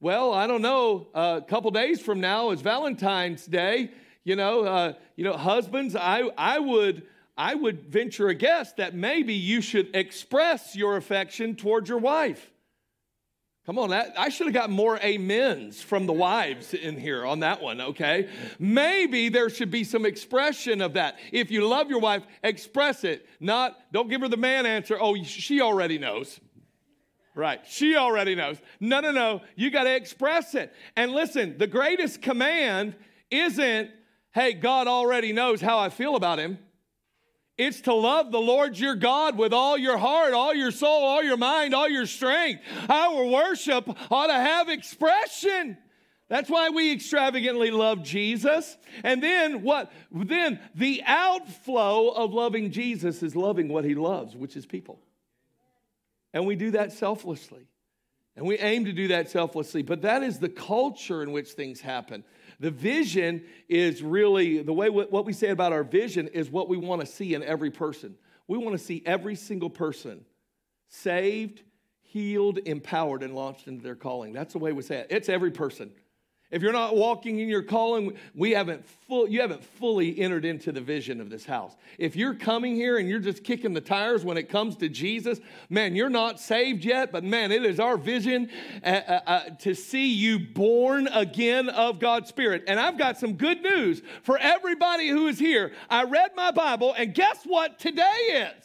Well, 0.00 0.32
I 0.32 0.46
don't 0.46 0.62
know. 0.62 1.08
A 1.14 1.42
couple 1.46 1.70
days 1.70 2.00
from 2.00 2.20
now 2.20 2.50
is 2.50 2.60
Valentine's 2.60 3.46
Day. 3.46 3.90
You 4.24 4.36
know, 4.36 4.64
uh, 4.64 4.92
you 5.16 5.24
know, 5.24 5.36
husbands. 5.36 5.96
I, 5.96 6.30
I 6.36 6.58
would, 6.58 7.02
I 7.36 7.54
would 7.54 7.86
venture 7.88 8.28
a 8.28 8.34
guess 8.34 8.72
that 8.74 8.94
maybe 8.94 9.34
you 9.34 9.60
should 9.60 9.94
express 9.94 10.76
your 10.76 10.96
affection 10.96 11.56
towards 11.56 11.88
your 11.88 11.98
wife. 11.98 12.50
Come 13.68 13.78
on, 13.78 13.90
that, 13.90 14.14
I 14.16 14.30
should 14.30 14.46
have 14.46 14.54
got 14.54 14.70
more 14.70 14.98
amens 15.04 15.82
from 15.82 16.06
the 16.06 16.12
wives 16.14 16.72
in 16.72 16.98
here 16.98 17.26
on 17.26 17.40
that 17.40 17.60
one, 17.60 17.82
okay? 17.82 18.30
Maybe 18.58 19.28
there 19.28 19.50
should 19.50 19.70
be 19.70 19.84
some 19.84 20.06
expression 20.06 20.80
of 20.80 20.94
that. 20.94 21.18
If 21.32 21.50
you 21.50 21.68
love 21.68 21.90
your 21.90 22.00
wife, 22.00 22.22
express 22.42 23.04
it. 23.04 23.26
Not, 23.40 23.76
don't 23.92 24.08
give 24.08 24.22
her 24.22 24.28
the 24.28 24.38
man 24.38 24.64
answer, 24.64 24.96
oh, 24.98 25.22
she 25.22 25.60
already 25.60 25.98
knows. 25.98 26.40
Right, 27.38 27.60
she 27.68 27.94
already 27.94 28.34
knows. 28.34 28.56
No, 28.80 28.98
no, 28.98 29.12
no, 29.12 29.42
you 29.54 29.70
got 29.70 29.84
to 29.84 29.94
express 29.94 30.56
it. 30.56 30.72
And 30.96 31.12
listen, 31.12 31.56
the 31.56 31.68
greatest 31.68 32.20
command 32.20 32.96
isn't, 33.30 33.90
hey, 34.34 34.54
God 34.54 34.88
already 34.88 35.32
knows 35.32 35.60
how 35.60 35.78
I 35.78 35.88
feel 35.88 36.16
about 36.16 36.40
him. 36.40 36.58
It's 37.56 37.82
to 37.82 37.94
love 37.94 38.32
the 38.32 38.40
Lord 38.40 38.76
your 38.76 38.96
God 38.96 39.38
with 39.38 39.52
all 39.52 39.78
your 39.78 39.98
heart, 39.98 40.32
all 40.32 40.52
your 40.52 40.72
soul, 40.72 41.04
all 41.04 41.22
your 41.22 41.36
mind, 41.36 41.76
all 41.76 41.88
your 41.88 42.06
strength. 42.06 42.60
Our 42.88 43.24
worship 43.26 43.88
ought 44.10 44.26
to 44.26 44.32
have 44.32 44.68
expression. 44.68 45.78
That's 46.28 46.50
why 46.50 46.70
we 46.70 46.92
extravagantly 46.92 47.70
love 47.70 48.02
Jesus. 48.02 48.76
And 49.04 49.22
then 49.22 49.62
what? 49.62 49.92
Then 50.10 50.58
the 50.74 51.04
outflow 51.06 52.08
of 52.08 52.34
loving 52.34 52.72
Jesus 52.72 53.22
is 53.22 53.36
loving 53.36 53.68
what 53.68 53.84
he 53.84 53.94
loves, 53.94 54.34
which 54.34 54.56
is 54.56 54.66
people. 54.66 54.98
And 56.32 56.46
we 56.46 56.56
do 56.56 56.72
that 56.72 56.92
selflessly. 56.92 57.66
And 58.36 58.46
we 58.46 58.58
aim 58.58 58.84
to 58.84 58.92
do 58.92 59.08
that 59.08 59.28
selflessly. 59.30 59.82
But 59.82 60.02
that 60.02 60.22
is 60.22 60.38
the 60.38 60.48
culture 60.48 61.22
in 61.22 61.32
which 61.32 61.50
things 61.50 61.80
happen. 61.80 62.22
The 62.60 62.70
vision 62.70 63.44
is 63.68 64.02
really 64.02 64.62
the 64.62 64.72
way 64.72 64.90
what 64.90 65.24
we 65.24 65.32
say 65.32 65.48
about 65.48 65.72
our 65.72 65.84
vision 65.84 66.28
is 66.28 66.50
what 66.50 66.68
we 66.68 66.76
want 66.76 67.00
to 67.00 67.06
see 67.06 67.34
in 67.34 67.42
every 67.42 67.70
person. 67.70 68.14
We 68.46 68.58
want 68.58 68.78
to 68.78 68.84
see 68.84 69.02
every 69.04 69.34
single 69.34 69.70
person 69.70 70.24
saved, 70.88 71.62
healed, 72.00 72.58
empowered, 72.64 73.22
and 73.22 73.34
launched 73.34 73.68
into 73.68 73.82
their 73.82 73.96
calling. 73.96 74.32
That's 74.32 74.52
the 74.52 74.58
way 74.58 74.72
we 74.72 74.82
say 74.82 74.98
it. 74.98 75.08
It's 75.10 75.28
every 75.28 75.50
person. 75.50 75.90
If 76.50 76.62
you're 76.62 76.72
not 76.72 76.96
walking 76.96 77.40
in 77.40 77.48
your 77.48 77.62
calling, 77.62 78.16
we 78.34 78.52
haven't 78.52 78.86
full, 78.86 79.28
you 79.28 79.42
haven't 79.42 79.62
fully 79.62 80.18
entered 80.18 80.46
into 80.46 80.72
the 80.72 80.80
vision 80.80 81.20
of 81.20 81.28
this 81.28 81.44
house. 81.44 81.76
If 81.98 82.16
you're 82.16 82.34
coming 82.34 82.74
here 82.74 82.96
and 82.96 83.06
you're 83.06 83.18
just 83.18 83.44
kicking 83.44 83.74
the 83.74 83.82
tires 83.82 84.24
when 84.24 84.38
it 84.38 84.48
comes 84.48 84.76
to 84.76 84.88
Jesus, 84.88 85.40
man, 85.68 85.94
you're 85.94 86.08
not 86.08 86.40
saved 86.40 86.86
yet, 86.86 87.12
but 87.12 87.22
man, 87.22 87.52
it 87.52 87.66
is 87.66 87.78
our 87.78 87.98
vision 87.98 88.48
uh, 88.82 88.86
uh, 88.86 89.20
uh, 89.26 89.40
to 89.60 89.74
see 89.74 90.14
you 90.14 90.38
born 90.38 91.06
again 91.08 91.68
of 91.68 91.98
God's 91.98 92.30
Spirit. 92.30 92.64
And 92.66 92.80
I've 92.80 92.96
got 92.96 93.18
some 93.18 93.34
good 93.34 93.60
news 93.60 94.00
for 94.22 94.38
everybody 94.38 95.08
who 95.08 95.28
is 95.28 95.38
here. 95.38 95.72
I 95.90 96.04
read 96.04 96.30
my 96.34 96.50
Bible, 96.50 96.94
and 96.96 97.12
guess 97.12 97.44
what 97.44 97.78
today 97.78 98.02
is? 98.02 98.64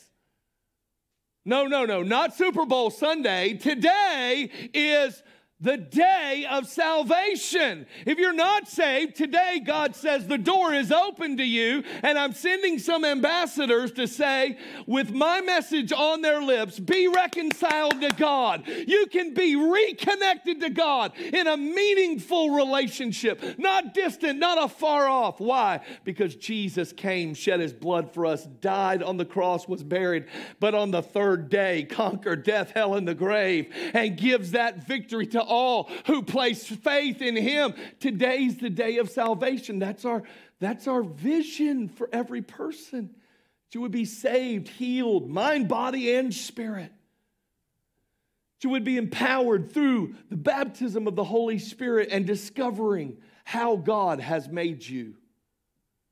No, 1.45 1.67
no, 1.67 1.83
no, 1.83 2.01
not 2.01 2.33
Super 2.33 2.65
Bowl 2.65 2.89
Sunday. 2.89 3.55
Today 3.55 4.49
is 4.73 5.21
the 5.63 5.77
day 5.77 6.45
of 6.51 6.67
salvation. 6.67 7.85
If 8.05 8.17
you're 8.17 8.33
not 8.33 8.67
saved, 8.67 9.15
today 9.15 9.61
God 9.65 9.95
says 9.95 10.27
the 10.27 10.37
door 10.37 10.73
is 10.73 10.91
open 10.91 11.37
to 11.37 11.43
you, 11.43 11.83
and 12.03 12.19
I'm 12.19 12.33
sending 12.33 12.79
some 12.79 13.05
ambassadors 13.05 13.93
to 13.93 14.05
say, 14.07 14.57
with 14.85 15.11
my 15.11 15.39
message 15.39 15.93
on 15.93 16.21
their 16.21 16.41
lips, 16.41 16.79
be 16.79 17.07
reconciled 17.07 18.01
to 18.01 18.09
God. 18.09 18.67
You 18.67 19.05
can 19.07 19.33
be 19.33 19.55
reconnected 19.55 20.59
to 20.59 20.69
God 20.69 21.13
in 21.17 21.47
a 21.47 21.55
meaningful 21.55 22.49
relationship, 22.49 23.57
not 23.57 23.93
distant, 23.93 24.39
not 24.39 24.61
afar 24.61 25.07
off. 25.07 25.39
Why? 25.39 25.79
Because 26.03 26.35
Jesus 26.35 26.91
came, 26.91 27.33
shed 27.33 27.61
his 27.61 27.73
blood 27.73 28.13
for 28.13 28.25
us, 28.25 28.45
died 28.59 29.01
on 29.01 29.15
the 29.15 29.25
cross, 29.25 29.65
was 29.65 29.81
buried, 29.81 30.25
but 30.59 30.75
on 30.75 30.91
the 30.91 31.01
third 31.01 31.47
day 31.49 31.83
conquered 31.83 32.43
death, 32.43 32.71
hell, 32.71 32.95
and 32.95 33.07
the 33.07 33.15
grave, 33.15 33.73
and 33.93 34.17
gives 34.17 34.51
that 34.51 34.85
victory 34.85 35.25
to 35.27 35.52
all 35.53 35.89
who 36.07 36.23
place 36.23 36.67
faith 36.67 37.21
in 37.21 37.35
him. 37.35 37.73
Today's 37.99 38.57
the 38.57 38.69
day 38.69 38.97
of 38.97 39.09
salvation. 39.09 39.79
That's 39.79 40.03
our, 40.03 40.23
that's 40.59 40.87
our 40.87 41.03
vision 41.03 41.87
for 41.87 42.09
every 42.11 42.41
person. 42.41 43.09
That 43.13 43.75
you 43.75 43.81
would 43.81 43.91
be 43.91 44.05
saved, 44.05 44.67
healed, 44.67 45.29
mind, 45.29 45.67
body, 45.67 46.15
and 46.15 46.33
spirit. 46.33 46.91
That 46.91 48.63
you 48.63 48.71
would 48.71 48.83
be 48.83 48.97
empowered 48.97 49.71
through 49.71 50.15
the 50.29 50.37
baptism 50.37 51.07
of 51.07 51.15
the 51.15 51.23
Holy 51.23 51.59
Spirit 51.59 52.09
and 52.11 52.25
discovering 52.25 53.17
how 53.43 53.75
God 53.75 54.19
has 54.19 54.49
made 54.49 54.85
you, 54.85 55.15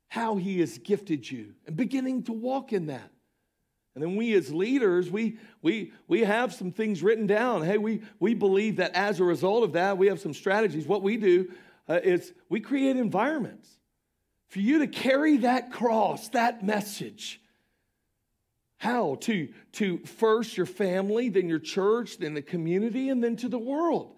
how 0.09 0.35
he 0.35 0.59
has 0.59 0.77
gifted 0.77 1.29
you, 1.29 1.53
and 1.65 1.75
beginning 1.75 2.23
to 2.23 2.33
walk 2.33 2.73
in 2.73 2.87
that. 2.87 3.09
And 3.93 4.03
then 4.03 4.15
we 4.15 4.33
as 4.33 4.53
leaders, 4.53 5.09
we, 5.09 5.37
we, 5.61 5.91
we 6.07 6.21
have 6.21 6.53
some 6.53 6.71
things 6.71 7.03
written 7.03 7.27
down. 7.27 7.63
Hey, 7.63 7.77
we, 7.77 8.01
we 8.19 8.33
believe 8.33 8.77
that 8.77 8.95
as 8.95 9.19
a 9.19 9.23
result 9.23 9.63
of 9.63 9.73
that, 9.73 9.97
we 9.97 10.07
have 10.07 10.19
some 10.19 10.33
strategies. 10.33 10.87
What 10.87 11.03
we 11.03 11.17
do 11.17 11.51
uh, 11.89 11.99
is 12.01 12.33
we 12.47 12.61
create 12.61 12.95
environments 12.95 13.67
for 14.47 14.59
you 14.59 14.79
to 14.79 14.87
carry 14.87 15.37
that 15.37 15.71
cross, 15.71 16.29
that 16.29 16.63
message. 16.63 17.41
How? 18.77 19.15
To, 19.21 19.49
to 19.73 19.97
first 19.99 20.57
your 20.57 20.65
family, 20.65 21.29
then 21.29 21.49
your 21.49 21.59
church, 21.59 22.17
then 22.17 22.33
the 22.33 22.41
community, 22.41 23.09
and 23.09 23.23
then 23.23 23.35
to 23.37 23.49
the 23.49 23.59
world. 23.59 24.15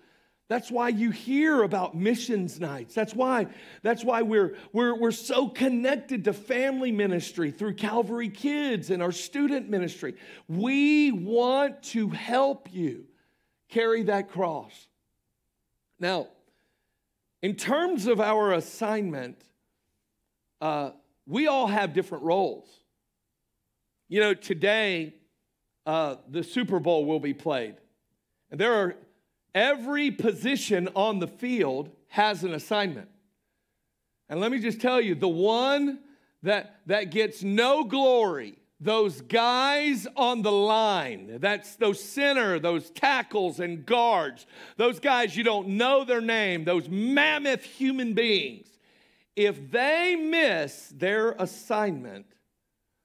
That's 0.54 0.70
why 0.70 0.90
you 0.90 1.10
hear 1.10 1.64
about 1.64 1.96
missions 1.96 2.60
nights. 2.60 2.94
That's 2.94 3.16
why, 3.16 3.48
that's 3.82 4.04
why 4.04 4.22
we're, 4.22 4.56
we're, 4.72 4.94
we're 4.96 5.10
so 5.10 5.48
connected 5.48 6.26
to 6.26 6.34
family 6.34 6.92
ministry 6.92 7.50
through 7.50 7.74
Calvary 7.74 8.30
Kids 8.30 8.92
and 8.92 9.02
our 9.02 9.12
student 9.12 9.68
ministry. 9.68 10.14
We 10.48 11.12
want 11.12 11.82
to 11.94 12.10
help 12.10 12.72
you 12.72 13.06
carry 13.70 14.04
that 14.04 14.30
cross. 14.30 14.86
Now, 16.00 16.28
in 17.42 17.56
terms 17.56 18.06
of 18.06 18.22
our 18.22 18.54
assignment, 18.54 19.42
uh, 20.62 20.92
we 21.26 21.48
all 21.48 21.66
have 21.66 21.94
different 21.94 22.26
roles. 22.26 22.70
You 24.08 24.20
know, 24.20 24.36
today, 24.36 25.16
uh, 25.88 26.18
the 26.30 26.44
Super 26.44 26.80
Bowl 26.80 27.06
will 27.06 27.20
be 27.20 27.34
played. 27.34 27.78
And 28.52 28.60
there 28.60 28.74
are 28.74 28.96
Every 29.56 30.12
position 30.12 30.90
on 30.96 31.20
the 31.20 31.28
field 31.28 31.92
has 32.08 32.44
an 32.44 32.54
assignment. 32.54 33.10
And 34.30 34.40
let 34.40 34.52
me 34.52 34.60
just 34.60 34.82
tell 34.82 35.00
you 35.00 35.16
the 35.16 35.28
one 35.28 36.00
that, 36.42 36.80
that 36.88 37.12
gets 37.12 37.44
no 37.44 37.84
glory, 37.84 38.58
those 38.80 39.22
guys 39.22 40.08
on 40.16 40.42
the 40.42 40.52
line, 40.52 41.38
that's 41.40 41.76
those 41.76 42.04
center, 42.04 42.60
those 42.60 42.90
tackles 42.90 43.60
and 43.60 43.86
guards, 43.86 44.46
those 44.78 45.00
guys 45.00 45.36
you 45.38 45.44
don't 45.44 45.70
know 45.70 46.04
their 46.04 46.22
name, 46.22 46.66
those 46.66 46.90
mammoth 46.90 47.64
human 47.64 48.14
beings, 48.14 48.68
if 49.36 49.72
they 49.72 50.16
miss 50.16 50.92
their 50.96 51.32
assignment, 51.34 52.26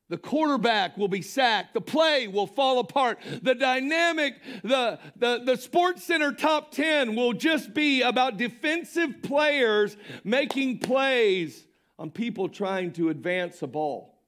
the 0.09 0.17
quarterback 0.17 0.97
will 0.97 1.09
be 1.09 1.21
sacked. 1.21 1.75
The 1.75 1.81
play 1.81 2.29
will 2.29 2.47
fall 2.47 2.79
apart. 2.79 3.19
The 3.43 3.55
dynamic, 3.55 4.37
the, 4.63 4.99
the, 5.17 5.43
the 5.45 5.57
Sports 5.57 6.05
Center 6.05 6.33
top 6.33 6.71
10 6.73 7.15
will 7.15 7.35
just 7.35 7.75
be 7.75 8.03
about 8.03 8.39
defensive 8.39 9.23
players 9.23 9.97
making 10.25 10.79
plays 10.79 11.67
on 11.99 12.11
people 12.11 12.49
trying 12.49 12.93
to 12.93 13.11
advance 13.11 13.61
a 13.61 13.67
ball. 13.67 14.19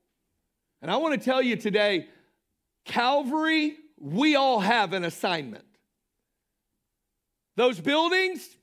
And 0.83 0.91
I 0.91 0.97
want 0.97 1.19
to 1.19 1.25
tell 1.25 1.41
you 1.41 1.57
today 1.57 2.09
Calvary, 2.85 3.77
we 3.99 4.35
all 4.37 4.61
have 4.61 4.93
an 4.93 5.05
assignment. 5.05 5.65
Those 7.57 7.79
buildings, 7.81 8.57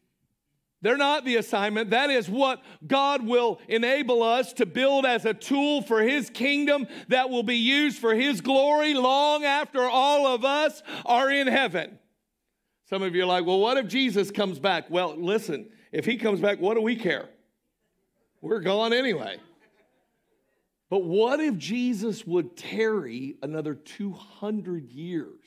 they're 0.81 0.97
not 0.97 1.25
the 1.25 1.37
assignment. 1.37 1.89
That 1.89 2.09
is 2.09 2.29
what 2.29 2.61
God 2.85 3.25
will 3.25 3.59
enable 3.67 4.21
us 4.21 4.53
to 4.53 4.65
build 4.65 5.05
as 5.05 5.25
a 5.25 5.33
tool 5.33 5.81
for 5.81 6.01
His 6.01 6.29
kingdom 6.29 6.87
that 7.07 7.29
will 7.29 7.43
be 7.43 7.55
used 7.55 7.97
for 7.97 8.13
His 8.13 8.41
glory 8.41 8.93
long 8.93 9.43
after 9.43 9.81
all 9.81 10.27
of 10.27 10.45
us 10.45 10.83
are 11.05 11.31
in 11.31 11.47
heaven. 11.47 11.97
Some 12.89 13.01
of 13.01 13.15
you 13.15 13.23
are 13.23 13.27
like, 13.27 13.45
well, 13.45 13.59
what 13.59 13.77
if 13.77 13.87
Jesus 13.87 14.29
comes 14.29 14.59
back? 14.59 14.89
Well, 14.89 15.15
listen, 15.17 15.69
if 15.91 16.05
He 16.05 16.17
comes 16.17 16.39
back, 16.39 16.59
what 16.59 16.75
do 16.75 16.81
we 16.81 16.95
care? 16.95 17.27
We're 18.41 18.61
gone 18.61 18.93
anyway. 18.93 19.37
But 20.89 21.03
what 21.03 21.39
if 21.39 21.57
Jesus 21.57 22.25
would 22.25 22.55
tarry 22.55 23.35
another 23.41 23.73
200 23.73 24.89
years 24.91 25.41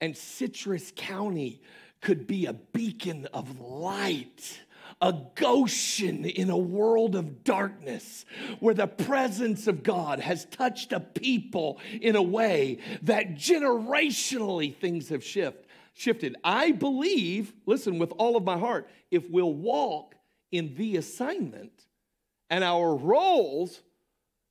and 0.00 0.16
Citrus 0.16 0.92
County 0.96 1.60
could 2.00 2.26
be 2.26 2.46
a 2.46 2.52
beacon 2.52 3.26
of 3.32 3.60
light, 3.60 4.60
a 5.00 5.14
Goshen 5.34 6.24
in 6.24 6.50
a 6.50 6.56
world 6.56 7.14
of 7.14 7.44
darkness 7.44 8.24
where 8.58 8.74
the 8.74 8.86
presence 8.86 9.66
of 9.66 9.82
God 9.82 10.20
has 10.20 10.44
touched 10.46 10.92
a 10.92 11.00
people 11.00 11.78
in 12.00 12.16
a 12.16 12.22
way 12.22 12.78
that 13.02 13.34
generationally 13.34 14.74
things 14.74 15.08
have 15.08 15.24
shift, 15.24 15.66
shifted. 15.94 16.36
I 16.44 16.72
believe, 16.72 17.52
listen, 17.66 17.98
with 17.98 18.12
all 18.18 18.36
of 18.36 18.44
my 18.44 18.58
heart, 18.58 18.88
if 19.10 19.28
we'll 19.30 19.52
walk 19.54 20.14
in 20.50 20.74
the 20.76 20.96
assignment 20.96 21.72
and 22.48 22.64
our 22.64 22.94
roles, 22.94 23.80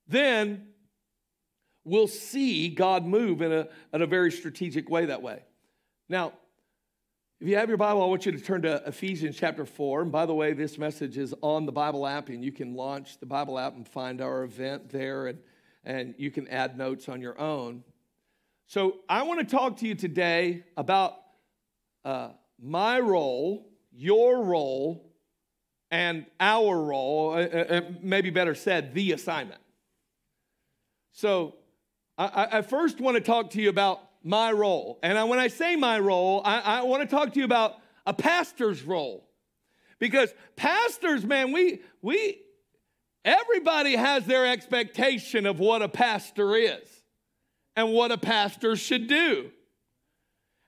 then 0.08 0.70
we'll 1.84 2.08
see 2.08 2.70
God 2.70 3.06
move 3.06 3.42
in 3.42 3.52
a, 3.52 3.68
in 3.94 4.02
a 4.02 4.08
very 4.08 4.32
strategic 4.32 4.90
way 4.90 5.08
that 5.08 5.22
way. 5.22 5.44
Now, 6.08 6.34
if 7.40 7.48
you 7.48 7.56
have 7.56 7.70
your 7.70 7.78
Bible, 7.78 8.04
I 8.04 8.06
want 8.06 8.26
you 8.26 8.34
to 8.34 8.40
turn 8.40 8.64
to 8.64 8.84
Ephesians 8.86 9.38
chapter 9.38 9.66
4. 9.66 10.02
And 10.02 10.12
by 10.12 10.26
the 10.26 10.34
way, 10.34 10.52
this 10.52 10.78
message 10.78 11.18
is 11.18 11.34
on 11.42 11.66
the 11.66 11.72
Bible 11.72 12.06
app, 12.06 12.28
and 12.28 12.44
you 12.44 12.52
can 12.52 12.76
launch 12.76 13.18
the 13.18 13.26
Bible 13.26 13.58
app 13.58 13.76
and 13.76 13.88
find 13.88 14.20
our 14.20 14.44
event 14.44 14.90
there, 14.90 15.28
and, 15.28 15.40
and 15.86 16.16
you 16.18 16.32
can 16.32 16.50
add 16.50 16.78
notes 16.78 17.08
on 17.08 17.22
your 17.22 17.40
own. 17.40 17.84
So, 18.68 18.98
I 19.08 19.24
want 19.24 19.40
to 19.40 19.46
talk 19.46 19.78
to 19.78 19.88
you 19.88 19.96
today 19.96 20.66
about 20.76 21.16
uh, 22.04 22.32
my 22.62 23.00
role, 23.00 23.70
your 23.94 24.44
role, 24.44 25.10
and 25.90 26.26
our 26.42 26.78
role, 26.78 27.32
uh, 27.32 27.38
uh, 27.38 27.66
uh 27.70 27.82
maybe 28.02 28.32
better 28.32 28.54
said, 28.54 28.94
the 28.94 29.14
assignment. 29.14 29.62
So, 31.14 31.56
I, 32.18 32.58
I 32.58 32.62
first 32.64 33.00
want 33.00 33.16
to 33.16 33.22
talk 33.22 33.52
to 33.52 33.62
you 33.62 33.70
about 33.70 34.09
my 34.24 34.52
role. 34.52 35.00
And 35.04 35.18
I, 35.18 35.24
when 35.24 35.40
I 35.40 35.48
say 35.48 35.76
my 35.76 36.00
role, 36.00 36.42
I, 36.44 36.60
I 36.60 36.82
want 36.84 37.08
to 37.08 37.16
talk 37.16 37.34
to 37.34 37.40
you 37.40 37.46
about 37.46 37.76
a 38.06 38.14
pastor's 38.14 38.84
role. 38.84 39.26
Because 40.00 40.34
pastors, 40.56 41.26
man, 41.26 41.52
we, 41.52 41.82
we, 42.02 42.40
everybody 43.26 43.96
has 43.96 44.26
their 44.26 44.46
expectation 44.46 45.46
of 45.46 45.60
what 45.60 45.82
a 45.82 45.90
pastor 45.90 46.56
is 46.56 46.88
and 47.76 47.92
what 47.92 48.12
a 48.12 48.18
pastor 48.18 48.76
should 48.76 49.08
do. 49.08 49.52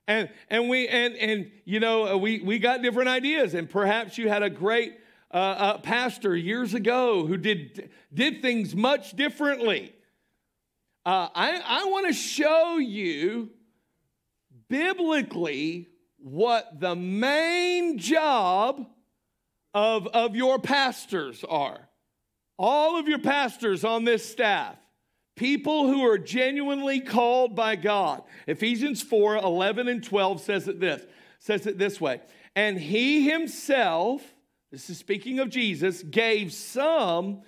And, 0.08 0.30
and 0.50 0.68
we 0.68 0.88
and 0.88 1.14
and 1.14 1.50
you 1.64 1.78
know 1.78 2.18
we 2.18 2.40
we 2.40 2.58
got 2.58 2.82
different 2.82 3.08
ideas 3.08 3.54
and 3.54 3.70
perhaps 3.70 4.18
you 4.18 4.28
had 4.28 4.42
a 4.42 4.50
great 4.50 4.98
uh, 5.32 5.36
uh, 5.36 5.78
pastor 5.78 6.36
years 6.36 6.74
ago 6.74 7.24
who 7.24 7.36
did 7.36 7.88
did 8.12 8.42
things 8.42 8.74
much 8.74 9.14
differently 9.14 9.94
uh, 11.04 11.28
I, 11.34 11.60
I 11.64 11.84
want 11.86 12.06
to 12.06 12.12
show 12.12 12.78
you 12.78 13.50
biblically 14.68 15.88
what 16.18 16.80
the 16.80 16.94
main 16.94 17.98
job 17.98 18.86
of, 19.74 20.06
of 20.08 20.36
your 20.36 20.58
pastors 20.58 21.44
are. 21.48 21.88
All 22.58 22.98
of 22.98 23.08
your 23.08 23.18
pastors 23.18 23.84
on 23.84 24.04
this 24.04 24.30
staff, 24.30 24.76
people 25.34 25.88
who 25.88 26.06
are 26.06 26.18
genuinely 26.18 27.00
called 27.00 27.56
by 27.56 27.76
God. 27.76 28.22
Ephesians 28.46 29.02
4 29.02 29.38
11 29.38 29.88
and 29.88 30.04
12 30.04 30.40
says 30.40 30.68
it 30.68 30.78
this 30.78 31.02
says 31.42 31.66
it 31.66 31.76
this 31.76 32.00
way. 32.00 32.20
And 32.54 32.78
he 32.78 33.28
himself, 33.28 34.22
this 34.70 34.88
is 34.88 34.98
speaking 34.98 35.40
of 35.40 35.50
Jesus, 35.50 36.02
gave 36.04 36.52
some 36.52 37.42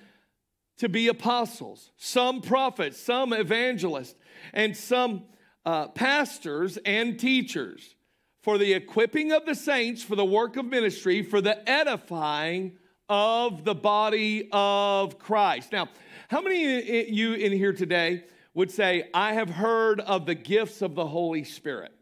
to 0.78 0.88
be 0.88 1.08
apostles, 1.08 1.90
some 1.96 2.40
prophets, 2.40 3.00
some 3.00 3.32
evangelists, 3.32 4.14
and 4.52 4.76
some 4.76 5.24
uh, 5.64 5.88
pastors 5.88 6.76
and 6.84 7.18
teachers 7.18 7.94
for 8.42 8.58
the 8.58 8.74
equipping 8.74 9.32
of 9.32 9.46
the 9.46 9.54
saints 9.54 10.02
for 10.02 10.16
the 10.16 10.24
work 10.24 10.56
of 10.56 10.66
ministry, 10.66 11.22
for 11.22 11.40
the 11.40 11.68
edifying 11.68 12.76
of 13.08 13.64
the 13.64 13.74
body 13.74 14.48
of 14.52 15.18
Christ. 15.18 15.72
Now, 15.72 15.88
how 16.28 16.42
many 16.42 17.00
of 17.00 17.08
you 17.08 17.34
in 17.34 17.52
here 17.52 17.72
today 17.72 18.24
would 18.52 18.70
say, 18.70 19.08
I 19.14 19.32
have 19.34 19.48
heard 19.48 20.00
of 20.00 20.26
the 20.26 20.34
gifts 20.34 20.82
of 20.82 20.94
the 20.94 21.06
Holy 21.06 21.44
Spirit? 21.44 21.92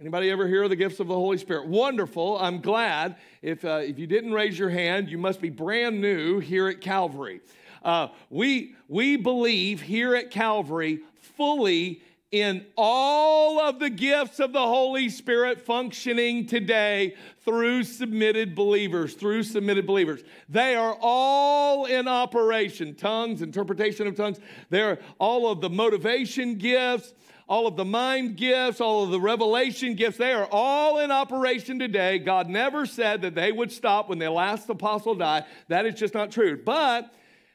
Anybody 0.00 0.30
ever 0.30 0.48
hear 0.48 0.64
of 0.64 0.70
the 0.70 0.76
gifts 0.76 0.98
of 0.98 1.06
the 1.06 1.14
Holy 1.14 1.38
Spirit? 1.38 1.68
Wonderful. 1.68 2.36
I'm 2.38 2.60
glad. 2.60 3.16
If, 3.40 3.64
uh, 3.64 3.82
if 3.84 4.00
you 4.00 4.08
didn't 4.08 4.32
raise 4.32 4.58
your 4.58 4.70
hand, 4.70 5.08
you 5.08 5.18
must 5.18 5.40
be 5.40 5.48
brand 5.48 6.00
new 6.00 6.40
here 6.40 6.66
at 6.66 6.80
Calvary. 6.80 7.40
Uh, 7.82 8.08
we, 8.30 8.74
we 8.88 9.16
believe 9.16 9.80
here 9.82 10.14
at 10.14 10.30
Calvary 10.30 11.00
fully 11.36 12.02
in 12.30 12.64
all 12.76 13.60
of 13.60 13.78
the 13.78 13.90
gifts 13.90 14.40
of 14.40 14.54
the 14.54 14.62
Holy 14.62 15.10
Spirit 15.10 15.60
functioning 15.60 16.46
today 16.46 17.14
through 17.44 17.84
submitted 17.84 18.54
believers, 18.54 19.12
through 19.12 19.42
submitted 19.42 19.86
believers. 19.86 20.22
They 20.48 20.74
are 20.74 20.96
all 21.00 21.84
in 21.84 22.08
operation. 22.08 22.94
Tongues, 22.94 23.42
interpretation 23.42 24.06
of 24.06 24.16
tongues, 24.16 24.38
they're 24.70 24.98
all 25.18 25.50
of 25.50 25.60
the 25.60 25.68
motivation 25.68 26.54
gifts, 26.54 27.12
all 27.48 27.66
of 27.66 27.76
the 27.76 27.84
mind 27.84 28.38
gifts, 28.38 28.80
all 28.80 29.04
of 29.04 29.10
the 29.10 29.20
revelation 29.20 29.94
gifts, 29.94 30.16
they 30.16 30.32
are 30.32 30.48
all 30.50 31.00
in 31.00 31.10
operation 31.10 31.78
today. 31.78 32.18
God 32.18 32.48
never 32.48 32.86
said 32.86 33.20
that 33.22 33.34
they 33.34 33.52
would 33.52 33.70
stop 33.70 34.08
when 34.08 34.18
the 34.18 34.30
last 34.30 34.70
apostle 34.70 35.14
died. 35.14 35.44
That 35.68 35.84
is 35.84 35.96
just 35.96 36.14
not 36.14 36.30
true. 36.30 36.58
But 36.64 37.12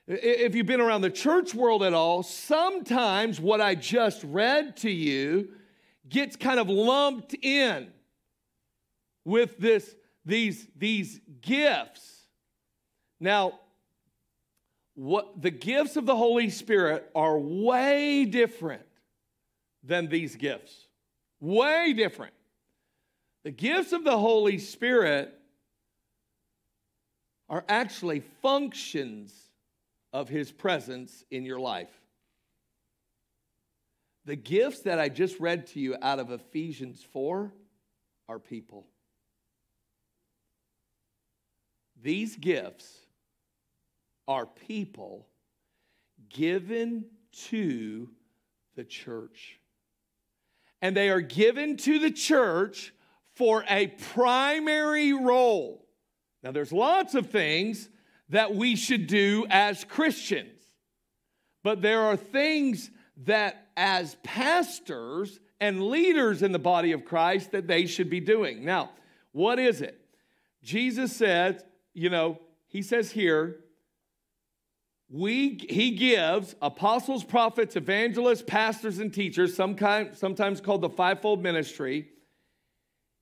if 0.07 0.55
you've 0.55 0.65
been 0.65 0.81
around 0.81 1.01
the 1.01 1.09
church 1.09 1.53
world 1.53 1.83
at 1.83 1.93
all, 1.93 2.23
sometimes 2.23 3.41
what 3.41 3.59
I 3.59 3.75
just 3.75 4.23
read 4.23 4.77
to 4.77 4.89
you 4.89 5.49
gets 6.07 6.37
kind 6.37 6.59
of 6.59 6.69
lumped 6.69 7.35
in 7.41 7.89
with 9.25 9.57
this, 9.57 9.95
these, 10.25 10.67
these 10.77 11.19
gifts. 11.41 12.27
Now, 13.19 13.59
what 14.95 15.41
the 15.41 15.51
gifts 15.51 15.97
of 15.97 16.05
the 16.05 16.15
Holy 16.15 16.49
Spirit 16.49 17.11
are 17.13 17.37
way 17.37 18.23
different 18.25 18.85
than 19.83 20.07
these 20.07 20.35
gifts. 20.35 20.73
Way 21.41 21.93
different. 21.93 22.33
The 23.43 23.51
gifts 23.51 23.91
of 23.91 24.03
the 24.03 24.17
Holy 24.17 24.57
Spirit 24.57 25.33
are 27.49 27.63
actually 27.67 28.21
functions 28.41 29.46
of 30.13 30.29
his 30.29 30.51
presence 30.51 31.23
in 31.31 31.45
your 31.45 31.59
life. 31.59 31.91
The 34.25 34.35
gifts 34.35 34.81
that 34.81 34.99
I 34.99 35.09
just 35.09 35.39
read 35.39 35.67
to 35.67 35.79
you 35.79 35.95
out 36.01 36.19
of 36.19 36.31
Ephesians 36.31 37.05
4 37.13 37.51
are 38.27 38.39
people. 38.39 38.85
These 42.01 42.35
gifts 42.35 42.99
are 44.27 44.45
people 44.45 45.27
given 46.29 47.05
to 47.49 48.09
the 48.75 48.83
church. 48.83 49.59
And 50.81 50.95
they 50.95 51.09
are 51.09 51.21
given 51.21 51.77
to 51.77 51.99
the 51.99 52.11
church 52.11 52.93
for 53.35 53.63
a 53.69 53.87
primary 53.87 55.13
role. 55.13 55.85
Now, 56.43 56.51
there's 56.51 56.73
lots 56.73 57.15
of 57.15 57.29
things 57.29 57.89
that 58.29 58.53
we 58.53 58.75
should 58.75 59.07
do 59.07 59.45
as 59.49 59.83
Christians. 59.83 60.61
But 61.63 61.81
there 61.81 62.01
are 62.01 62.15
things 62.17 62.91
that 63.25 63.67
as 63.75 64.15
pastors 64.23 65.39
and 65.59 65.87
leaders 65.87 66.43
in 66.43 66.51
the 66.51 66.59
body 66.59 66.91
of 66.91 67.05
Christ 67.05 67.51
that 67.51 67.67
they 67.67 67.85
should 67.85 68.09
be 68.09 68.19
doing. 68.19 68.63
Now, 68.63 68.91
what 69.31 69.59
is 69.59 69.81
it? 69.81 69.99
Jesus 70.63 71.15
says, 71.15 71.63
you 71.93 72.09
know, 72.09 72.39
he 72.67 72.81
says 72.81 73.11
here, 73.11 73.57
we 75.09 75.57
he 75.69 75.91
gives 75.91 76.55
apostles, 76.61 77.23
prophets, 77.23 77.77
evangelists, 77.77 78.43
pastors, 78.45 78.99
and 78.99 79.13
teachers, 79.13 79.55
some 79.55 79.75
kind, 79.75 80.15
sometimes 80.17 80.59
called 80.59 80.81
the 80.81 80.89
fivefold 80.89 81.41
ministry. 81.41 82.09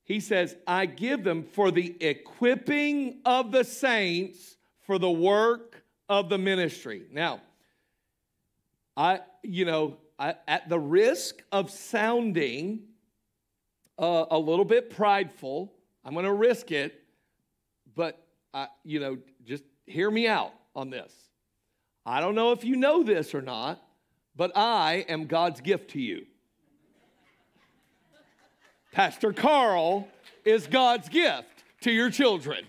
He 0.04 0.20
says, 0.20 0.56
I 0.66 0.88
give 0.88 1.24
them 1.24 1.44
for 1.44 1.72
the 1.72 1.96
equipping 2.00 3.22
of 3.24 3.52
the 3.52 3.64
saints 3.64 4.58
for 4.86 5.00
the 5.00 5.12
work 5.12 5.84
of 6.10 6.30
the 6.30 6.38
ministry. 6.38 7.04
Now, 7.12 7.42
I, 8.96 9.22
you 9.44 9.66
know, 9.66 9.98
I, 10.18 10.36
at 10.48 10.70
the 10.70 10.80
risk 10.80 11.42
of 11.52 11.70
sounding 11.70 12.84
uh, 13.98 14.26
a 14.32 14.38
little 14.38 14.66
bit 14.66 14.90
prideful, 14.90 15.74
I'm 16.04 16.14
going 16.14 16.26
to 16.26 16.34
risk 16.34 16.72
it, 16.72 17.02
but 17.96 18.26
I, 18.54 18.68
you 18.84 19.00
know, 19.00 19.18
just 19.46 19.64
hear 19.86 20.10
me 20.10 20.28
out 20.28 20.54
on 20.76 20.90
this. 20.90 21.12
I 22.06 22.20
don't 22.20 22.36
know 22.36 22.52
if 22.52 22.64
you 22.64 22.76
know 22.76 23.04
this 23.04 23.34
or 23.34 23.42
not, 23.42 23.82
but 24.36 24.56
I 24.56 25.06
am 25.10 25.26
God's 25.26 25.62
gift 25.62 25.92
to 25.92 26.02
you. 26.02 26.26
Pastor 28.92 29.34
Carl 29.34 30.08
is 30.46 30.68
God's 30.68 31.10
gift 31.10 31.64
to 31.82 31.92
your 31.92 32.10
children. 32.10 32.66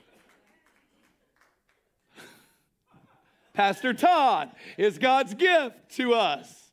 Pastor 3.56 3.94
Todd 3.94 4.50
is 4.76 4.98
God's 4.98 5.32
gift 5.32 5.96
to 5.96 6.12
us. 6.12 6.70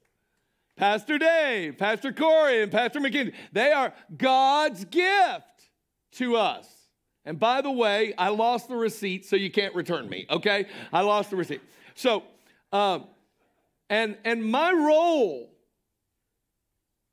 Pastor 0.75 1.17
Dave, 1.17 1.77
Pastor 1.77 2.11
Corey, 2.11 2.61
and 2.61 2.69
Pastor 2.69 2.99
McKinney, 2.99 3.33
they 3.53 3.71
are 3.71 3.93
God's 4.17 4.83
gift 4.83 5.69
to 6.13 6.35
us. 6.35 6.67
And 7.23 7.39
by 7.39 7.61
the 7.61 7.71
way, 7.71 8.13
I 8.17 8.29
lost 8.29 8.67
the 8.67 8.75
receipt, 8.75 9.25
so 9.25 9.37
you 9.37 9.49
can't 9.49 9.73
return 9.73 10.09
me, 10.09 10.25
okay? 10.29 10.65
I 10.91 11.01
lost 11.03 11.29
the 11.29 11.37
receipt. 11.37 11.61
So, 11.95 12.23
um, 12.73 13.05
and, 13.89 14.17
and 14.25 14.43
my 14.43 14.73
role, 14.73 15.51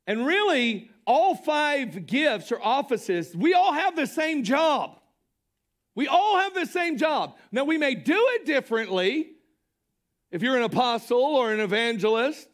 and 0.05 0.25
really 0.25 0.91
all 1.07 1.33
five 1.33 2.07
gifts 2.07 2.51
or 2.51 2.61
offices, 2.61 3.33
we 3.33 3.53
all 3.53 3.71
have 3.71 3.95
the 3.95 4.07
same 4.07 4.43
job. 4.43 4.99
We 5.95 6.09
all 6.09 6.39
have 6.39 6.53
the 6.53 6.65
same 6.65 6.97
job. 6.97 7.37
Now, 7.53 7.63
we 7.63 7.77
may 7.77 7.95
do 7.95 8.17
it 8.31 8.45
differently 8.45 9.37
if 10.31 10.41
you're 10.41 10.57
an 10.57 10.63
apostle 10.63 11.21
or 11.21 11.53
an 11.53 11.59
evangelist. 11.59 12.47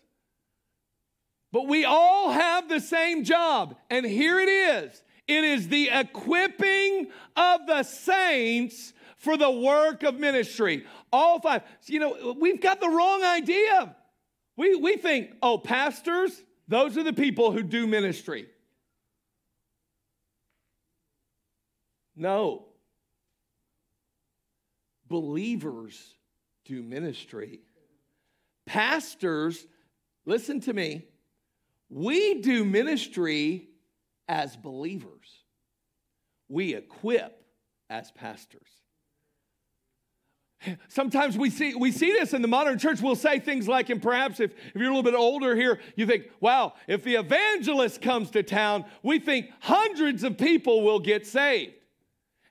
But 1.52 1.68
we 1.68 1.86
all 1.86 2.32
have 2.32 2.68
the 2.68 2.80
same 2.80 3.24
job. 3.24 3.76
And 3.90 4.06
here 4.06 4.40
it 4.40 4.50
is 4.50 5.02
it 5.28 5.44
is 5.44 5.68
the 5.68 5.90
equipping 5.92 7.08
of 7.36 7.68
the 7.68 7.84
saints 7.84 8.94
for 9.18 9.36
the 9.36 9.52
work 9.52 10.04
of 10.04 10.20
ministry. 10.20 10.86
All 11.12 11.40
five. 11.40 11.64
You 11.86 12.00
know, 12.00 12.36
we've 12.40 12.62
got 12.62 12.80
the 12.80 12.90
wrong 12.90 13.24
idea. 13.24 13.96
We, 14.56 14.76
we 14.76 14.98
think, 14.98 15.32
oh, 15.42 15.58
pastors, 15.58 16.42
those 16.68 16.98
are 16.98 17.04
the 17.04 17.14
people 17.14 17.52
who 17.52 17.62
do 17.62 17.88
ministry. 17.88 18.48
No. 22.16 22.66
Believers 25.08 26.17
do 26.68 26.84
ministry. 26.84 27.62
Pastors, 28.66 29.66
listen 30.26 30.60
to 30.62 30.74
me, 30.74 31.06
We 31.90 32.42
do 32.42 32.66
ministry 32.66 33.70
as 34.28 34.56
believers, 34.58 35.46
we 36.50 36.76
equip 36.76 37.42
as 37.90 38.12
pastors. 38.12 38.68
Sometimes 40.90 41.38
we 41.38 41.50
see, 41.50 41.76
we 41.76 41.92
see 41.92 42.12
this 42.12 42.34
in 42.34 42.42
the 42.42 42.48
modern 42.48 42.80
church. 42.80 43.00
We'll 43.00 43.16
say 43.16 43.40
things 43.40 43.68
like, 43.68 43.90
and 43.90 44.02
perhaps 44.02 44.40
if, 44.40 44.52
if 44.52 44.76
you're 44.76 44.86
a 44.86 44.88
little 44.88 45.04
bit 45.04 45.14
older 45.14 45.56
here, 45.56 45.80
you 45.96 46.08
think, 46.08 46.26
wow, 46.42 46.74
if 46.88 47.04
the 47.04 47.16
evangelist 47.16 48.02
comes 48.02 48.32
to 48.32 48.42
town, 48.44 48.84
we 49.04 49.20
think 49.20 49.52
hundreds 49.60 50.24
of 50.24 50.38
people 50.38 50.82
will 50.82 51.00
get 51.00 51.28
saved. 51.28 51.74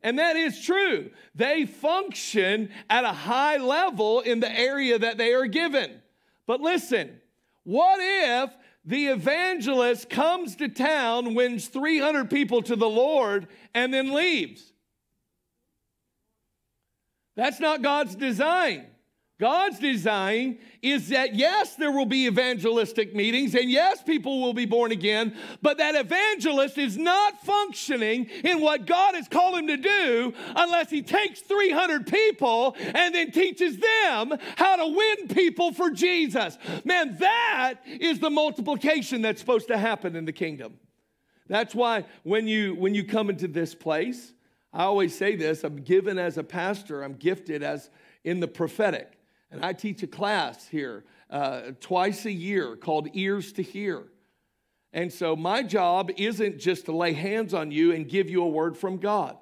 And 0.06 0.20
that 0.20 0.36
is 0.36 0.62
true. 0.62 1.10
They 1.34 1.66
function 1.66 2.70
at 2.88 3.02
a 3.02 3.12
high 3.12 3.56
level 3.56 4.20
in 4.20 4.38
the 4.38 4.48
area 4.50 5.00
that 5.00 5.18
they 5.18 5.34
are 5.34 5.46
given. 5.46 6.00
But 6.46 6.60
listen, 6.60 7.20
what 7.64 7.98
if 8.00 8.56
the 8.84 9.06
evangelist 9.06 10.08
comes 10.08 10.54
to 10.56 10.68
town, 10.68 11.34
wins 11.34 11.66
300 11.66 12.30
people 12.30 12.62
to 12.62 12.76
the 12.76 12.88
Lord, 12.88 13.48
and 13.74 13.92
then 13.92 14.14
leaves? 14.14 14.72
That's 17.34 17.58
not 17.58 17.82
God's 17.82 18.14
design. 18.14 18.86
God's 19.38 19.78
design 19.78 20.58
is 20.80 21.10
that 21.10 21.34
yes, 21.34 21.76
there 21.76 21.92
will 21.92 22.06
be 22.06 22.26
evangelistic 22.26 23.14
meetings 23.14 23.54
and 23.54 23.70
yes, 23.70 24.02
people 24.02 24.40
will 24.40 24.54
be 24.54 24.64
born 24.64 24.92
again, 24.92 25.36
but 25.60 25.76
that 25.76 25.94
evangelist 25.94 26.78
is 26.78 26.96
not 26.96 27.44
functioning 27.44 28.30
in 28.44 28.62
what 28.62 28.86
God 28.86 29.14
has 29.14 29.28
called 29.28 29.58
him 29.58 29.66
to 29.66 29.76
do 29.76 30.32
unless 30.54 30.88
he 30.88 31.02
takes 31.02 31.40
300 31.40 32.06
people 32.06 32.76
and 32.78 33.14
then 33.14 33.30
teaches 33.30 33.76
them 33.76 34.32
how 34.56 34.76
to 34.76 34.86
win 34.86 35.28
people 35.28 35.70
for 35.70 35.90
Jesus. 35.90 36.56
Man, 36.86 37.18
that 37.18 37.74
is 37.86 38.20
the 38.20 38.30
multiplication 38.30 39.20
that's 39.20 39.40
supposed 39.40 39.68
to 39.68 39.76
happen 39.76 40.16
in 40.16 40.24
the 40.24 40.32
kingdom. 40.32 40.78
That's 41.46 41.74
why 41.74 42.06
when 42.22 42.48
you 42.48 42.74
when 42.74 42.94
you 42.94 43.04
come 43.04 43.28
into 43.28 43.48
this 43.48 43.74
place, 43.74 44.32
I 44.72 44.84
always 44.84 45.16
say 45.16 45.36
this, 45.36 45.62
I'm 45.62 45.76
given 45.76 46.18
as 46.18 46.38
a 46.38 46.42
pastor, 46.42 47.02
I'm 47.02 47.14
gifted 47.14 47.62
as 47.62 47.90
in 48.24 48.40
the 48.40 48.48
prophetic. 48.48 49.15
And 49.56 49.64
I 49.64 49.72
teach 49.72 50.02
a 50.02 50.06
class 50.06 50.68
here 50.68 51.04
uh, 51.30 51.72
twice 51.80 52.26
a 52.26 52.30
year 52.30 52.76
called 52.76 53.08
Ears 53.14 53.52
to 53.54 53.62
Hear. 53.62 54.04
And 54.92 55.12
so 55.12 55.34
my 55.34 55.62
job 55.62 56.10
isn't 56.16 56.58
just 56.58 56.86
to 56.86 56.92
lay 56.92 57.12
hands 57.14 57.54
on 57.54 57.70
you 57.70 57.92
and 57.92 58.08
give 58.08 58.30
you 58.30 58.42
a 58.42 58.48
word 58.48 58.76
from 58.76 58.98
God, 58.98 59.36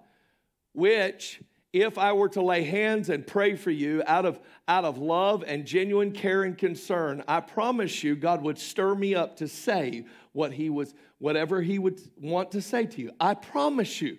which, 0.72 1.40
if 1.72 1.98
I 1.98 2.12
were 2.12 2.29
to 2.31 2.42
lay 2.42 2.62
hands 2.62 3.09
and 3.09 3.27
pray 3.27 3.57
for 3.57 3.72
you 3.72 4.03
out 4.07 4.24
of, 4.24 4.38
out 4.68 4.85
of 4.85 4.98
love 4.98 5.42
and 5.46 5.66
genuine 5.66 6.12
care 6.12 6.44
and 6.44 6.57
concern, 6.57 7.24
I 7.27 7.40
promise 7.40 8.05
you 8.05 8.14
God 8.14 8.42
would 8.42 8.59
stir 8.59 8.94
me 8.94 9.16
up 9.16 9.37
to 9.38 9.48
say 9.48 10.05
what 10.33 10.53
he 10.53 10.70
was, 10.70 10.94
whatever 11.18 11.61
he 11.61 11.79
would 11.81 12.00
want 12.16 12.53
to 12.53 12.62
say 12.62 12.87
to 12.87 13.03
you. 13.03 13.11
I 13.18 13.35
promise 13.35 14.00
you 14.00 14.18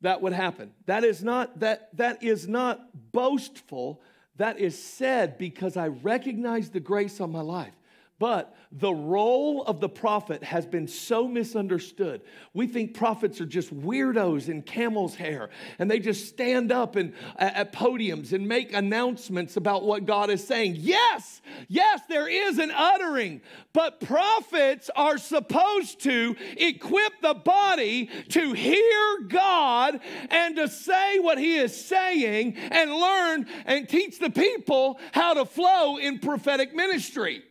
that 0.00 0.22
would 0.22 0.32
happen. 0.32 0.72
That 0.86 1.04
is 1.04 1.22
not, 1.22 1.60
that, 1.60 1.94
that 1.96 2.22
is 2.22 2.48
not 2.48 3.12
boastful 3.12 4.00
that 4.38 4.58
is 4.58 4.80
said 4.80 5.38
because 5.38 5.76
I 5.76 5.88
recognize 5.88 6.70
the 6.70 6.80
grace 6.80 7.20
on 7.20 7.30
my 7.30 7.40
life. 7.40 7.77
But 8.18 8.56
the 8.72 8.92
role 8.92 9.62
of 9.62 9.80
the 9.80 9.88
prophet 9.88 10.42
has 10.42 10.66
been 10.66 10.88
so 10.88 11.28
misunderstood. 11.28 12.22
We 12.52 12.66
think 12.66 12.94
prophets 12.94 13.40
are 13.40 13.46
just 13.46 13.72
weirdos 13.72 14.48
in 14.48 14.62
camel's 14.62 15.14
hair, 15.14 15.50
and 15.78 15.88
they 15.88 16.00
just 16.00 16.28
stand 16.28 16.72
up 16.72 16.96
and, 16.96 17.14
at 17.38 17.72
podiums 17.72 18.32
and 18.32 18.48
make 18.48 18.74
announcements 18.74 19.56
about 19.56 19.84
what 19.84 20.04
God 20.04 20.30
is 20.30 20.44
saying. 20.44 20.76
Yes, 20.78 21.40
yes, 21.68 22.00
there 22.08 22.28
is 22.28 22.58
an 22.58 22.72
uttering, 22.72 23.40
but 23.72 24.00
prophets 24.00 24.90
are 24.96 25.16
supposed 25.16 26.00
to 26.00 26.34
equip 26.56 27.20
the 27.22 27.34
body 27.34 28.10
to 28.30 28.52
hear 28.52 29.20
God 29.28 30.00
and 30.30 30.56
to 30.56 30.66
say 30.66 31.20
what 31.20 31.38
He 31.38 31.56
is 31.56 31.86
saying 31.86 32.56
and 32.56 32.92
learn 32.92 33.46
and 33.64 33.88
teach 33.88 34.18
the 34.18 34.30
people 34.30 34.98
how 35.12 35.34
to 35.34 35.44
flow 35.44 35.98
in 35.98 36.18
prophetic 36.18 36.74
ministry. 36.74 37.44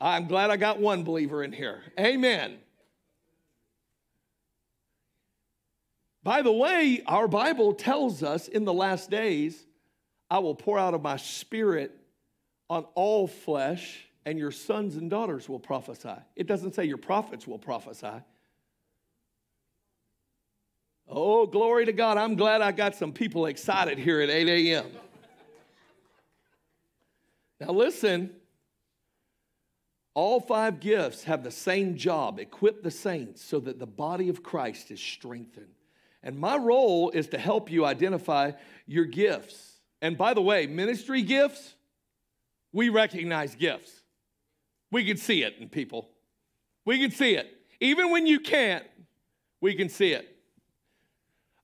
I'm 0.00 0.26
glad 0.26 0.50
I 0.50 0.56
got 0.56 0.78
one 0.78 1.04
believer 1.04 1.42
in 1.42 1.52
here. 1.52 1.82
Amen. 1.98 2.58
By 6.22 6.42
the 6.42 6.52
way, 6.52 7.02
our 7.06 7.28
Bible 7.28 7.72
tells 7.72 8.22
us 8.22 8.48
in 8.48 8.64
the 8.64 8.72
last 8.72 9.10
days, 9.10 9.64
I 10.30 10.40
will 10.40 10.56
pour 10.56 10.78
out 10.78 10.92
of 10.92 11.00
my 11.00 11.16
spirit 11.16 11.96
on 12.68 12.84
all 12.94 13.28
flesh, 13.28 14.08
and 14.24 14.38
your 14.38 14.50
sons 14.50 14.96
and 14.96 15.08
daughters 15.08 15.48
will 15.48 15.60
prophesy. 15.60 16.16
It 16.34 16.48
doesn't 16.48 16.74
say 16.74 16.84
your 16.84 16.98
prophets 16.98 17.46
will 17.46 17.60
prophesy. 17.60 18.10
Oh, 21.08 21.46
glory 21.46 21.86
to 21.86 21.92
God. 21.92 22.18
I'm 22.18 22.34
glad 22.34 22.60
I 22.60 22.72
got 22.72 22.96
some 22.96 23.12
people 23.12 23.46
excited 23.46 23.96
here 23.96 24.20
at 24.20 24.28
8 24.28 24.48
a.m. 24.48 24.86
Now, 27.60 27.70
listen, 27.70 28.32
all 30.16 30.40
five 30.40 30.80
gifts 30.80 31.24
have 31.24 31.44
the 31.44 31.50
same 31.50 31.94
job 31.94 32.38
equip 32.38 32.82
the 32.82 32.90
saints 32.90 33.44
so 33.44 33.60
that 33.60 33.78
the 33.78 33.86
body 33.86 34.30
of 34.30 34.42
Christ 34.42 34.90
is 34.90 34.98
strengthened. 34.98 35.74
And 36.22 36.38
my 36.38 36.56
role 36.56 37.10
is 37.10 37.28
to 37.28 37.38
help 37.38 37.70
you 37.70 37.84
identify 37.84 38.52
your 38.86 39.04
gifts. 39.04 39.74
And 40.00 40.16
by 40.16 40.32
the 40.32 40.40
way, 40.40 40.66
ministry 40.66 41.20
gifts, 41.20 41.74
we 42.72 42.88
recognize 42.88 43.54
gifts. 43.54 43.92
We 44.90 45.04
can 45.04 45.18
see 45.18 45.42
it 45.42 45.56
in 45.60 45.68
people. 45.68 46.08
We 46.86 46.98
can 46.98 47.10
see 47.10 47.36
it. 47.36 47.54
Even 47.80 48.10
when 48.10 48.26
you 48.26 48.40
can't, 48.40 48.86
we 49.60 49.74
can 49.74 49.90
see 49.90 50.12
it. 50.12 50.26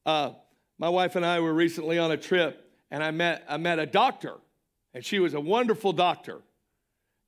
Uh, 0.04 0.32
my 0.78 0.90
wife 0.90 1.16
and 1.16 1.24
I 1.24 1.40
were 1.40 1.54
recently 1.54 1.98
on 1.98 2.12
a 2.12 2.18
trip, 2.18 2.70
and 2.90 3.02
I 3.02 3.12
met, 3.12 3.44
I 3.48 3.56
met 3.56 3.78
a 3.78 3.86
doctor, 3.86 4.34
and 4.92 5.02
she 5.02 5.20
was 5.20 5.32
a 5.32 5.40
wonderful 5.40 5.94
doctor 5.94 6.42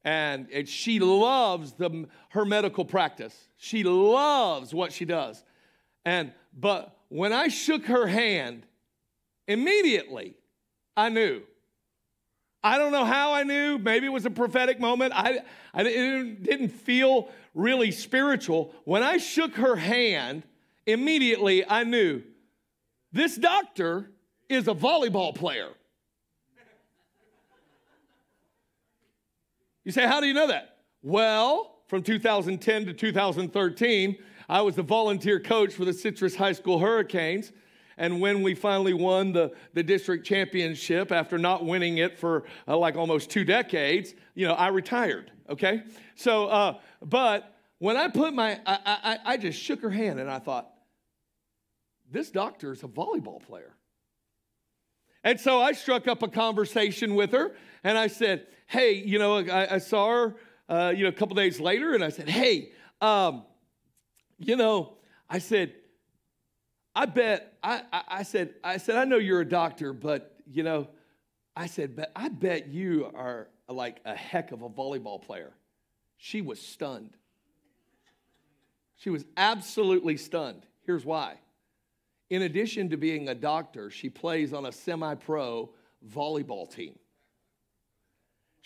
and, 0.04 0.48
and 0.52 0.68
she 0.68 0.98
loves 1.00 1.72
the, 1.72 2.06
her 2.30 2.44
medical 2.44 2.84
practice. 2.84 3.34
She 3.56 3.82
loves 3.84 4.74
what 4.74 4.92
she 4.92 5.04
does. 5.04 5.42
And 6.04 6.32
but 6.58 6.96
when 7.08 7.32
I 7.32 7.48
shook 7.48 7.86
her 7.86 8.06
hand, 8.06 8.66
immediately 9.48 10.36
I 10.96 11.08
knew. 11.08 11.42
I 12.62 12.78
don't 12.78 12.92
know 12.92 13.04
how 13.04 13.32
I 13.32 13.42
knew. 13.42 13.78
Maybe 13.78 14.06
it 14.06 14.12
was 14.12 14.24
a 14.24 14.30
prophetic 14.30 14.80
moment. 14.80 15.12
I, 15.14 15.40
I 15.74 15.82
didn't, 15.82 16.42
didn't 16.44 16.70
feel 16.70 17.28
really 17.54 17.90
spiritual. 17.90 18.74
When 18.84 19.02
I 19.02 19.18
shook 19.18 19.56
her 19.56 19.76
hand, 19.76 20.44
immediately 20.86 21.68
I 21.68 21.84
knew 21.84 22.22
this 23.12 23.36
doctor 23.36 24.10
is 24.48 24.66
a 24.66 24.74
volleyball 24.74 25.34
player. 25.34 25.68
You 29.84 29.92
say, 29.92 30.06
How 30.06 30.20
do 30.20 30.26
you 30.26 30.34
know 30.34 30.48
that? 30.48 30.78
Well, 31.02 31.82
from 31.86 32.02
2010 32.02 32.86
to 32.86 32.92
2013, 32.92 34.16
I 34.48 34.60
was 34.62 34.74
the 34.74 34.82
volunteer 34.82 35.38
coach 35.38 35.74
for 35.74 35.84
the 35.84 35.92
Citrus 35.92 36.34
High 36.34 36.52
School 36.52 36.78
Hurricanes. 36.78 37.52
And 37.96 38.20
when 38.20 38.42
we 38.42 38.54
finally 38.54 38.92
won 38.92 39.32
the, 39.32 39.52
the 39.72 39.82
district 39.82 40.26
championship 40.26 41.12
after 41.12 41.38
not 41.38 41.64
winning 41.64 41.98
it 41.98 42.18
for 42.18 42.44
uh, 42.66 42.76
like 42.76 42.96
almost 42.96 43.30
two 43.30 43.44
decades, 43.44 44.14
you 44.34 44.48
know, 44.48 44.54
I 44.54 44.68
retired, 44.68 45.30
okay? 45.48 45.84
So, 46.16 46.46
uh, 46.46 46.78
but 47.02 47.54
when 47.78 47.96
I 47.96 48.08
put 48.08 48.34
my, 48.34 48.60
I, 48.66 48.78
I, 48.84 49.18
I 49.24 49.36
just 49.36 49.60
shook 49.60 49.80
her 49.82 49.90
hand 49.90 50.18
and 50.18 50.28
I 50.28 50.40
thought, 50.40 50.70
this 52.10 52.30
doctor 52.30 52.72
is 52.72 52.82
a 52.82 52.88
volleyball 52.88 53.40
player. 53.42 53.74
And 55.22 55.40
so 55.40 55.60
I 55.60 55.72
struck 55.72 56.08
up 56.08 56.22
a 56.22 56.28
conversation 56.28 57.14
with 57.14 57.30
her 57.32 57.54
and 57.84 57.96
I 57.96 58.08
said, 58.08 58.46
hey, 58.66 58.94
you 58.94 59.18
know, 59.18 59.38
I, 59.38 59.74
I 59.74 59.78
saw 59.78 60.08
her, 60.08 60.36
uh, 60.68 60.92
you 60.96 61.02
know, 61.02 61.08
a 61.08 61.12
couple 61.12 61.34
days 61.36 61.60
later, 61.60 61.94
and 61.94 62.02
I 62.02 62.08
said, 62.08 62.28
hey, 62.28 62.72
um, 63.00 63.44
you 64.38 64.56
know, 64.56 64.94
I 65.28 65.38
said, 65.38 65.74
I 66.94 67.06
bet, 67.06 67.56
I, 67.62 67.82
I, 67.92 68.02
I 68.08 68.22
said, 68.22 68.54
I 68.62 68.76
said, 68.76 68.96
I 68.96 69.04
know 69.04 69.18
you're 69.18 69.40
a 69.40 69.48
doctor, 69.48 69.92
but, 69.92 70.36
you 70.46 70.62
know, 70.62 70.88
I 71.56 71.66
said, 71.66 71.96
but 71.96 72.10
I 72.16 72.28
bet 72.28 72.68
you 72.68 73.10
are 73.14 73.48
like 73.68 74.00
a 74.04 74.14
heck 74.14 74.52
of 74.52 74.62
a 74.62 74.68
volleyball 74.68 75.20
player. 75.22 75.52
She 76.16 76.40
was 76.40 76.60
stunned. 76.60 77.16
She 78.96 79.10
was 79.10 79.24
absolutely 79.36 80.16
stunned. 80.16 80.66
Here's 80.86 81.04
why. 81.04 81.38
In 82.30 82.42
addition 82.42 82.90
to 82.90 82.96
being 82.96 83.28
a 83.28 83.34
doctor, 83.34 83.90
she 83.90 84.08
plays 84.08 84.52
on 84.52 84.66
a 84.66 84.72
semi 84.72 85.14
pro 85.14 85.70
volleyball 86.08 86.72
team. 86.72 86.98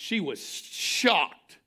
She 0.01 0.21
was 0.21 0.41
shocked. 0.41 1.59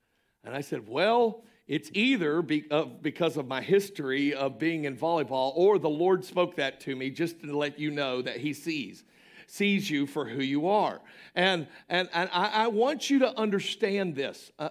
And 0.45 0.55
I 0.55 0.61
said, 0.61 0.87
Well, 0.87 1.43
it's 1.67 1.91
either 1.93 2.41
be, 2.41 2.63
uh, 2.71 2.85
because 2.85 3.35
of 3.35 3.45
my 3.45 3.61
history 3.61 4.33
of 4.33 4.57
being 4.57 4.85
in 4.85 4.95
volleyball, 4.95 5.51
or 5.55 5.77
the 5.77 5.89
Lord 5.89 6.23
spoke 6.23 6.55
that 6.55 6.79
to 6.81 6.95
me 6.95 7.09
just 7.09 7.41
to 7.41 7.55
let 7.55 7.77
you 7.77 7.91
know 7.91 8.21
that 8.21 8.37
He 8.37 8.53
sees, 8.53 9.03
sees 9.47 9.89
you 9.89 10.07
for 10.07 10.25
who 10.25 10.41
you 10.41 10.69
are. 10.69 11.01
And, 11.35 11.67
and, 11.89 12.07
and 12.13 12.29
I, 12.31 12.63
I 12.63 12.67
want 12.67 13.09
you 13.09 13.19
to 13.19 13.37
understand 13.37 14.15
this. 14.15 14.49
Uh, 14.57 14.69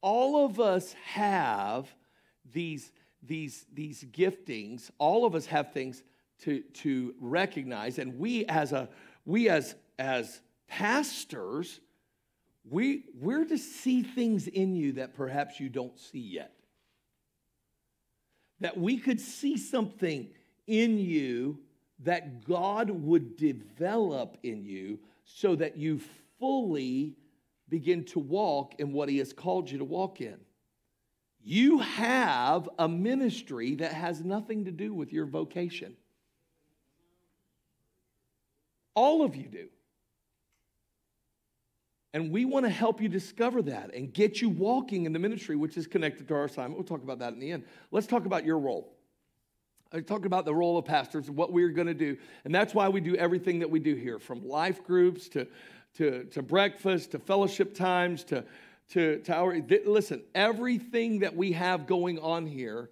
all 0.00 0.44
of 0.44 0.58
us 0.58 0.92
have 1.04 1.88
these, 2.52 2.90
these, 3.22 3.64
these 3.72 4.02
giftings, 4.10 4.90
all 4.98 5.24
of 5.24 5.36
us 5.36 5.46
have 5.46 5.72
things 5.72 6.02
to, 6.40 6.62
to 6.74 7.14
recognize, 7.20 8.00
and 8.00 8.18
we 8.18 8.44
as 8.46 8.72
a 8.72 8.88
we 9.24 9.48
as 9.48 9.76
as 10.00 10.40
pastors, 10.66 11.80
we, 12.68 13.04
we're 13.20 13.44
to 13.44 13.58
see 13.58 14.02
things 14.02 14.46
in 14.46 14.76
you 14.76 14.92
that 14.92 15.14
perhaps 15.14 15.58
you 15.58 15.68
don't 15.68 15.98
see 15.98 16.20
yet. 16.20 16.52
That 18.60 18.78
we 18.78 18.98
could 18.98 19.20
see 19.20 19.56
something 19.56 20.28
in 20.66 20.98
you 20.98 21.58
that 22.04 22.44
God 22.44 22.90
would 22.90 23.36
develop 23.36 24.36
in 24.42 24.64
you 24.64 25.00
so 25.24 25.56
that 25.56 25.76
you 25.76 26.00
fully 26.38 27.16
begin 27.68 28.04
to 28.04 28.18
walk 28.18 28.74
in 28.78 28.92
what 28.92 29.08
He 29.08 29.18
has 29.18 29.32
called 29.32 29.70
you 29.70 29.78
to 29.78 29.84
walk 29.84 30.20
in. 30.20 30.38
You 31.44 31.78
have 31.78 32.68
a 32.78 32.88
ministry 32.88 33.74
that 33.76 33.92
has 33.92 34.22
nothing 34.24 34.66
to 34.66 34.70
do 34.70 34.94
with 34.94 35.12
your 35.12 35.26
vocation. 35.26 35.96
All 38.94 39.22
of 39.22 39.34
you 39.34 39.48
do. 39.48 39.68
And 42.14 42.30
we 42.30 42.44
want 42.44 42.66
to 42.66 42.70
help 42.70 43.00
you 43.00 43.08
discover 43.08 43.62
that 43.62 43.94
and 43.94 44.12
get 44.12 44.40
you 44.40 44.50
walking 44.50 45.06
in 45.06 45.12
the 45.12 45.18
ministry, 45.18 45.56
which 45.56 45.76
is 45.76 45.86
connected 45.86 46.28
to 46.28 46.34
our 46.34 46.44
assignment. 46.44 46.76
We'll 46.76 46.84
talk 46.84 47.02
about 47.02 47.18
that 47.20 47.32
in 47.32 47.40
the 47.40 47.50
end. 47.50 47.64
Let's 47.90 48.06
talk 48.06 48.26
about 48.26 48.44
your 48.44 48.58
role. 48.58 48.92
I 49.94 50.00
talk 50.00 50.24
about 50.24 50.44
the 50.44 50.54
role 50.54 50.78
of 50.78 50.84
pastors 50.84 51.28
and 51.28 51.36
what 51.36 51.52
we're 51.52 51.70
going 51.70 51.86
to 51.86 51.94
do. 51.94 52.16
And 52.44 52.54
that's 52.54 52.74
why 52.74 52.88
we 52.88 53.00
do 53.00 53.14
everything 53.16 53.58
that 53.60 53.70
we 53.70 53.78
do 53.78 53.94
here 53.94 54.18
from 54.18 54.46
life 54.46 54.84
groups 54.84 55.28
to, 55.30 55.46
to, 55.96 56.24
to 56.24 56.42
breakfast 56.42 57.12
to 57.12 57.18
fellowship 57.18 57.74
times 57.74 58.24
to, 58.24 58.44
to, 58.90 59.18
to 59.20 59.34
our. 59.34 59.56
Listen, 59.84 60.22
everything 60.34 61.20
that 61.20 61.34
we 61.34 61.52
have 61.52 61.86
going 61.86 62.18
on 62.18 62.46
here 62.46 62.90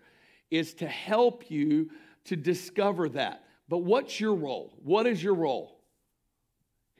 is 0.51 0.75
to 0.75 0.87
help 0.87 1.51
you 1.51 1.91
to 2.25 2.37
discover 2.37 3.09
that. 3.11 3.45
But 3.69 3.79
what's 3.79 4.19
your 4.21 4.35
role? 4.35 4.75
What 4.83 5.07
is 5.07 5.23
your 5.23 5.35
role? 5.35 5.80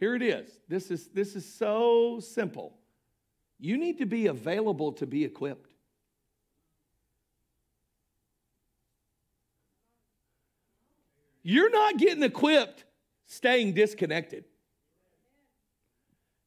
Here 0.01 0.15
it 0.15 0.23
is. 0.23 0.49
This 0.67 0.91
is, 0.91 1.09
this 1.09 1.37
is 1.37 1.45
so 1.45 2.21
simple. 2.21 2.75
You 3.59 3.77
need 3.77 3.99
to 3.99 4.07
be 4.07 4.29
available 4.29 4.93
to 4.95 5.07
be 5.07 5.25
equipped. 5.25 5.75
You're 11.43 11.71
not 11.71 11.99
getting 11.99 12.23
equipped 12.23 12.85
staying 13.27 13.75
disconnected. 13.75 14.45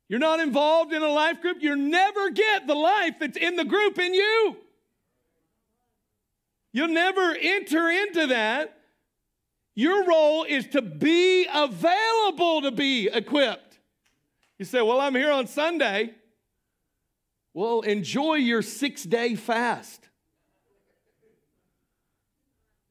You're 0.09 0.19
not 0.19 0.39
involved 0.39 0.91
in 0.91 1.01
a 1.01 1.09
life 1.09 1.39
group, 1.41 1.61
you 1.61 1.75
never 1.75 2.31
get 2.31 2.65
the 2.65 2.75
life 2.75 3.15
that's 3.19 3.37
in 3.37 3.55
the 3.55 3.65
group 3.65 3.99
in 3.99 4.13
you. 4.13 4.57
You'll 6.71 6.87
never 6.89 7.35
enter 7.39 7.89
into 7.89 8.27
that 8.27 8.83
your 9.75 10.05
role 10.05 10.43
is 10.43 10.67
to 10.67 10.81
be 10.81 11.47
available 11.51 12.62
to 12.62 12.71
be 12.71 13.09
equipped. 13.12 13.79
You 14.59 14.65
say, 14.65 14.81
Well, 14.81 14.99
I'm 14.99 15.15
here 15.15 15.31
on 15.31 15.47
Sunday. 15.47 16.13
Well, 17.53 17.81
enjoy 17.81 18.36
your 18.36 18.62
six 18.62 19.03
day 19.03 19.36
fast. 19.36 20.09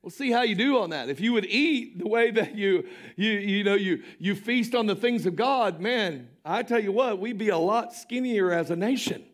We'll 0.02 0.10
see 0.10 0.32
how 0.32 0.42
you 0.42 0.56
do 0.56 0.78
on 0.78 0.90
that. 0.90 1.08
If 1.08 1.20
you 1.20 1.32
would 1.32 1.46
eat 1.46 1.98
the 1.98 2.08
way 2.08 2.32
that 2.32 2.56
you, 2.56 2.88
you, 3.16 3.30
you 3.30 3.62
know, 3.64 3.74
you, 3.74 4.02
you 4.18 4.34
feast 4.34 4.74
on 4.74 4.86
the 4.86 4.96
things 4.96 5.26
of 5.26 5.36
God, 5.36 5.80
man, 5.80 6.28
I 6.44 6.64
tell 6.64 6.80
you 6.80 6.90
what, 6.90 7.20
we'd 7.20 7.38
be 7.38 7.50
a 7.50 7.58
lot 7.58 7.94
skinnier 7.94 8.50
as 8.50 8.70
a 8.70 8.76
nation. 8.76 9.24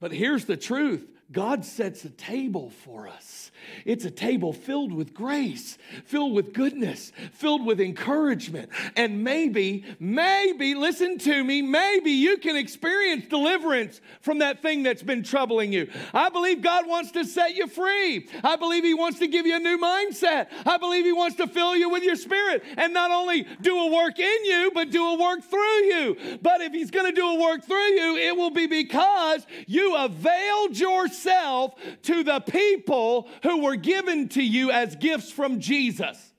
But 0.00 0.10
here's 0.10 0.46
the 0.46 0.56
truth 0.56 1.06
God 1.32 1.64
sets 1.64 2.04
a 2.04 2.10
table 2.10 2.70
for 2.70 3.06
us. 3.06 3.52
It's 3.84 4.04
a 4.04 4.10
table 4.10 4.52
filled 4.52 4.92
with 4.92 5.14
grace, 5.14 5.78
filled 6.04 6.34
with 6.34 6.52
goodness, 6.52 7.12
filled 7.32 7.64
with 7.64 7.80
encouragement. 7.80 8.70
And 8.96 9.22
maybe, 9.22 9.84
maybe, 10.00 10.74
listen 10.74 11.18
to 11.18 11.44
me, 11.44 11.62
maybe 11.62 12.10
you 12.10 12.38
can 12.38 12.56
experience 12.56 13.26
deliverance 13.26 14.00
from 14.22 14.38
that 14.38 14.60
thing 14.60 14.82
that's 14.82 15.04
been 15.04 15.22
troubling 15.22 15.72
you. 15.72 15.88
I 16.12 16.30
believe 16.30 16.62
God 16.62 16.88
wants 16.88 17.12
to 17.12 17.24
set 17.24 17.54
you 17.54 17.68
free. 17.68 18.26
I 18.42 18.56
believe 18.56 18.82
He 18.82 18.94
wants 18.94 19.20
to 19.20 19.28
give 19.28 19.46
you 19.46 19.54
a 19.54 19.60
new 19.60 19.78
mindset. 19.78 20.48
I 20.66 20.78
believe 20.78 21.04
He 21.04 21.12
wants 21.12 21.36
to 21.36 21.46
fill 21.46 21.76
you 21.76 21.90
with 21.90 22.02
your 22.02 22.16
spirit 22.16 22.64
and 22.76 22.92
not 22.92 23.12
only 23.12 23.46
do 23.60 23.78
a 23.78 23.92
work 23.92 24.18
in 24.18 24.44
you, 24.46 24.72
but 24.74 24.90
do 24.90 25.06
a 25.06 25.18
work 25.20 25.44
through 25.44 25.84
you. 25.84 26.38
But 26.42 26.60
if 26.60 26.72
He's 26.72 26.90
going 26.90 27.06
to 27.06 27.12
do 27.12 27.28
a 27.28 27.40
work 27.40 27.64
through 27.64 27.76
you, 27.76 28.16
it 28.16 28.36
will 28.36 28.50
be 28.50 28.66
because 28.66 29.46
you 29.68 29.94
availed 29.94 30.76
yourself 30.76 31.19
to 31.24 32.24
the 32.24 32.40
people 32.40 33.28
who 33.42 33.62
were 33.62 33.76
given 33.76 34.28
to 34.30 34.42
you 34.42 34.70
as 34.70 34.96
gifts 34.96 35.30
from 35.30 35.60
Jesus. 35.60 36.32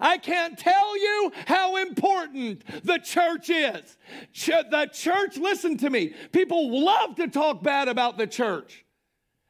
I 0.00 0.18
can't 0.18 0.58
tell 0.58 0.96
you 0.96 1.32
how 1.46 1.76
important 1.76 2.62
the 2.84 2.98
church 2.98 3.50
is. 3.50 3.96
Ch- 4.32 4.50
the 4.70 4.88
church, 4.92 5.36
listen 5.36 5.76
to 5.78 5.90
me, 5.90 6.14
people 6.32 6.84
love 6.84 7.16
to 7.16 7.28
talk 7.28 7.62
bad 7.62 7.88
about 7.88 8.18
the 8.18 8.26
church. 8.26 8.84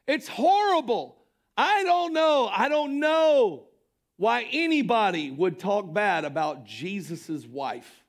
It's 0.06 0.28
horrible. 0.28 1.16
I 1.56 1.82
don't 1.84 2.12
know. 2.12 2.48
I 2.50 2.68
don't 2.68 3.00
know 3.00 3.64
why 4.16 4.46
anybody 4.50 5.30
would 5.30 5.58
talk 5.58 5.92
bad 5.92 6.24
about 6.24 6.64
Jesus' 6.64 7.46
wife. 7.46 8.04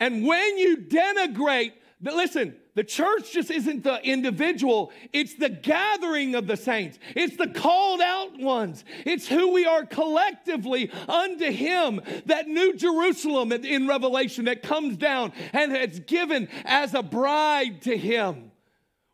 And 0.00 0.26
when 0.26 0.58
you 0.58 0.76
denigrate, 0.76 1.72
listen, 2.00 2.56
the 2.78 2.84
church 2.84 3.32
just 3.32 3.50
isn't 3.50 3.82
the 3.82 4.00
individual, 4.04 4.92
it's 5.12 5.34
the 5.34 5.48
gathering 5.48 6.36
of 6.36 6.46
the 6.46 6.56
saints. 6.56 6.96
It's 7.16 7.36
the 7.36 7.48
called 7.48 8.00
out 8.00 8.38
ones. 8.38 8.84
It's 9.04 9.26
who 9.26 9.52
we 9.52 9.66
are 9.66 9.84
collectively 9.84 10.88
unto 11.08 11.50
Him. 11.50 12.00
That 12.26 12.46
new 12.46 12.76
Jerusalem 12.76 13.50
in 13.50 13.88
Revelation 13.88 14.44
that 14.44 14.62
comes 14.62 14.96
down 14.96 15.32
and 15.52 15.76
is 15.76 15.98
given 15.98 16.46
as 16.64 16.94
a 16.94 17.02
bride 17.02 17.82
to 17.82 17.98
Him. 17.98 18.52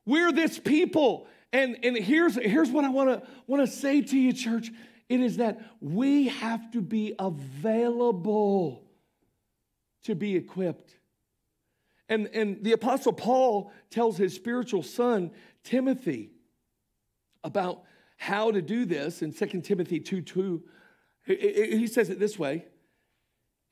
We're 0.05 0.31
this 0.31 0.59
people. 0.59 1.27
And, 1.51 1.79
and 1.83 1.97
here's, 1.97 2.35
here's 2.35 2.69
what 2.69 2.85
I 2.85 2.91
want 2.91 3.09
to 3.09 3.27
want 3.47 3.65
to 3.65 3.67
say 3.67 4.03
to 4.03 4.19
you, 4.19 4.35
church. 4.35 4.71
It 5.09 5.21
is 5.21 5.39
that 5.39 5.59
we 5.81 6.29
have 6.29 6.71
to 6.73 6.83
be 6.83 7.15
available 7.19 8.85
to 10.03 10.15
be 10.15 10.37
equipped. 10.37 10.99
And, 12.09 12.29
and 12.29 12.63
the 12.63 12.73
Apostle 12.73 13.13
Paul 13.13 13.73
tells 13.91 14.17
his 14.17 14.35
spiritual 14.35 14.83
son, 14.83 15.31
Timothy, 15.63 16.33
about 17.43 17.85
how 18.17 18.51
to 18.51 18.63
do 18.63 18.85
this 18.85 19.23
in 19.23 19.33
2 19.33 19.61
Timothy 19.63 20.01
2 20.01 20.21
2. 20.23 20.63
He 21.27 21.87
says 21.87 22.11
it 22.11 22.19
this 22.19 22.39
way 22.39 22.67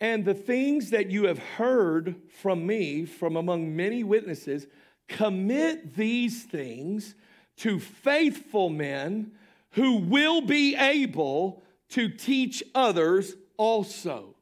And 0.00 0.24
the 0.24 0.34
things 0.34 0.90
that 0.90 1.10
you 1.10 1.26
have 1.26 1.38
heard 1.38 2.16
from 2.40 2.66
me, 2.66 3.04
from 3.04 3.36
among 3.36 3.76
many 3.76 4.02
witnesses, 4.02 4.66
commit 5.08 5.94
these 5.94 6.44
things 6.44 7.14
to 7.58 7.78
faithful 7.78 8.70
men 8.70 9.32
who 9.72 9.98
will 9.98 10.40
be 10.40 10.74
able 10.76 11.62
to 11.90 12.08
teach 12.08 12.62
others 12.74 13.34
also. 13.56 14.34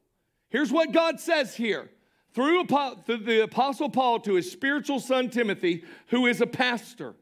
Here's 0.49 0.71
what 0.71 0.91
God 0.91 1.19
says 1.19 1.55
here 1.55 1.89
through 2.33 2.63
the 2.63 3.43
Apostle 3.43 3.89
Paul 3.89 4.19
to 4.21 4.35
his 4.35 4.51
spiritual 4.51 4.99
son 4.99 5.29
Timothy, 5.29 5.83
who 6.07 6.25
is 6.27 6.41
a 6.41 6.47
pastor. 6.47 7.15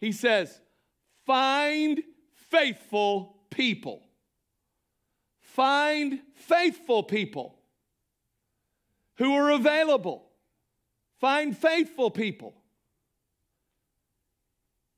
He 0.00 0.12
says, 0.12 0.60
Find 1.26 2.02
faithful 2.50 3.36
people. 3.50 4.02
Find 5.40 6.20
faithful 6.34 7.02
people 7.02 7.58
who 9.16 9.34
are 9.34 9.50
available. 9.50 10.26
Find 11.20 11.56
faithful 11.56 12.10
people. 12.10 12.54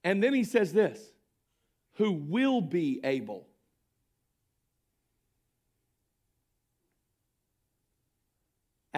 And 0.05 0.23
then 0.23 0.35
he 0.35 0.45
says 0.45 0.73
this 0.73 1.01
who 1.95 2.13
will 2.13 2.61
be 2.61 3.01
able 3.03 3.48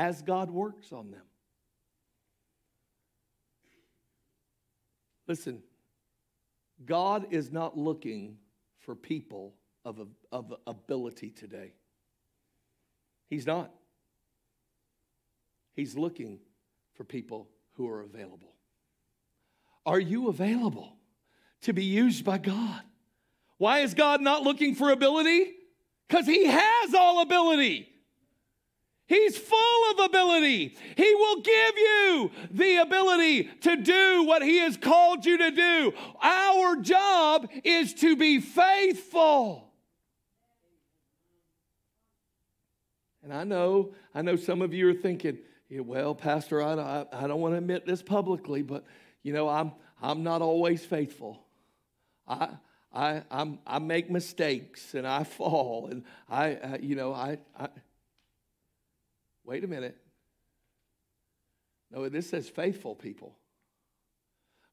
as 0.00 0.22
God 0.22 0.50
works 0.50 0.94
on 0.94 1.10
them. 1.10 1.20
Listen, 5.28 5.62
God 6.86 7.26
is 7.32 7.52
not 7.52 7.76
looking 7.76 8.38
for 8.78 8.94
people 8.94 9.52
of, 9.84 10.00
of 10.32 10.54
ability 10.66 11.28
today. 11.28 11.74
He's 13.28 13.46
not. 13.46 13.70
He's 15.74 15.94
looking 15.94 16.38
for 16.94 17.04
people 17.04 17.50
who 17.74 17.86
are 17.86 18.00
available. 18.00 18.54
Are 19.84 20.00
you 20.00 20.28
available 20.28 20.96
to 21.60 21.74
be 21.74 21.84
used 21.84 22.24
by 22.24 22.38
God? 22.38 22.80
Why 23.58 23.80
is 23.80 23.92
God 23.92 24.22
not 24.22 24.44
looking 24.44 24.74
for 24.74 24.90
ability? 24.90 25.52
Because 26.08 26.24
He 26.24 26.46
has 26.46 26.94
all 26.94 27.20
ability. 27.20 27.90
He's 29.10 29.36
full 29.36 29.90
of 29.90 29.98
ability. 30.04 30.76
He 30.96 31.14
will 31.16 31.40
give 31.40 31.76
you 31.76 32.30
the 32.52 32.76
ability 32.76 33.50
to 33.62 33.74
do 33.74 34.22
what 34.22 34.40
He 34.40 34.58
has 34.58 34.76
called 34.76 35.26
you 35.26 35.36
to 35.36 35.50
do. 35.50 35.92
Our 36.22 36.76
job 36.76 37.50
is 37.64 37.92
to 37.94 38.14
be 38.14 38.38
faithful. 38.38 39.68
And 43.24 43.34
I 43.34 43.42
know, 43.42 43.94
I 44.14 44.22
know 44.22 44.36
some 44.36 44.62
of 44.62 44.72
you 44.72 44.88
are 44.90 44.94
thinking, 44.94 45.38
yeah, 45.68 45.80
well, 45.80 46.14
Pastor, 46.14 46.62
I, 46.62 46.74
I, 46.74 47.06
I 47.12 47.26
don't 47.26 47.40
want 47.40 47.54
to 47.54 47.58
admit 47.58 47.86
this 47.86 48.02
publicly, 48.02 48.62
but 48.62 48.84
you 49.24 49.32
know, 49.32 49.48
I'm, 49.48 49.72
I'm 50.00 50.22
not 50.22 50.40
always 50.40 50.84
faithful. 50.84 51.42
I, 52.28 52.50
I, 52.94 53.24
I'm, 53.28 53.58
I 53.66 53.80
make 53.80 54.08
mistakes 54.08 54.94
and 54.94 55.04
I 55.04 55.24
fall 55.24 55.88
and 55.90 56.04
I, 56.28 56.54
uh, 56.54 56.78
you 56.80 56.94
know, 56.94 57.12
I, 57.12 57.38
I 57.58 57.70
Wait 59.44 59.64
a 59.64 59.66
minute. 59.66 59.96
No, 61.90 62.08
this 62.08 62.30
says 62.30 62.48
faithful 62.48 62.94
people. 62.94 63.36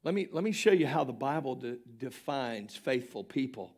Let 0.03 0.13
me, 0.13 0.27
let 0.32 0.43
me 0.43 0.51
show 0.51 0.71
you 0.71 0.88
how 0.88 1.03
the 1.03 1.13
Bible 1.13 1.56
de- 1.56 1.77
defines 1.97 2.75
faithful 2.75 3.23
people. 3.23 3.73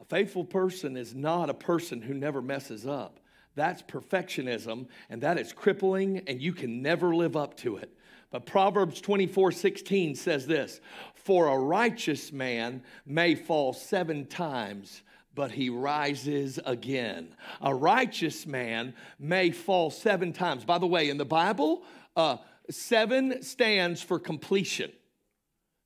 A 0.00 0.04
faithful 0.04 0.44
person 0.44 0.96
is 0.96 1.14
not 1.14 1.50
a 1.50 1.54
person 1.54 2.02
who 2.02 2.14
never 2.14 2.42
messes 2.42 2.86
up. 2.86 3.20
That's 3.54 3.82
perfectionism, 3.82 4.88
and 5.08 5.22
that 5.22 5.38
is 5.38 5.52
crippling, 5.52 6.22
and 6.26 6.42
you 6.42 6.52
can 6.52 6.82
never 6.82 7.14
live 7.14 7.36
up 7.36 7.56
to 7.58 7.76
it. 7.76 7.96
But 8.30 8.46
Proverbs 8.46 9.00
24 9.00 9.52
16 9.52 10.16
says 10.16 10.46
this 10.46 10.80
For 11.14 11.46
a 11.46 11.58
righteous 11.58 12.32
man 12.32 12.82
may 13.06 13.36
fall 13.36 13.72
seven 13.72 14.26
times, 14.26 15.02
but 15.34 15.52
he 15.52 15.68
rises 15.68 16.60
again. 16.64 17.34
A 17.60 17.74
righteous 17.74 18.46
man 18.46 18.94
may 19.18 19.50
fall 19.50 19.90
seven 19.90 20.32
times. 20.32 20.64
By 20.64 20.78
the 20.78 20.86
way, 20.86 21.10
in 21.10 21.18
the 21.18 21.24
Bible, 21.24 21.82
uh, 22.16 22.36
seven 22.70 23.42
stands 23.42 24.02
for 24.02 24.18
completion. 24.18 24.92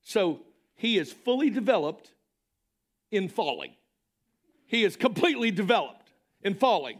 So 0.01 0.41
he 0.75 0.97
is 0.97 1.11
fully 1.11 1.49
developed 1.49 2.11
in 3.11 3.27
falling. 3.27 3.73
He 4.65 4.83
is 4.83 4.95
completely 4.95 5.51
developed 5.51 6.13
in 6.41 6.53
falling. 6.55 6.99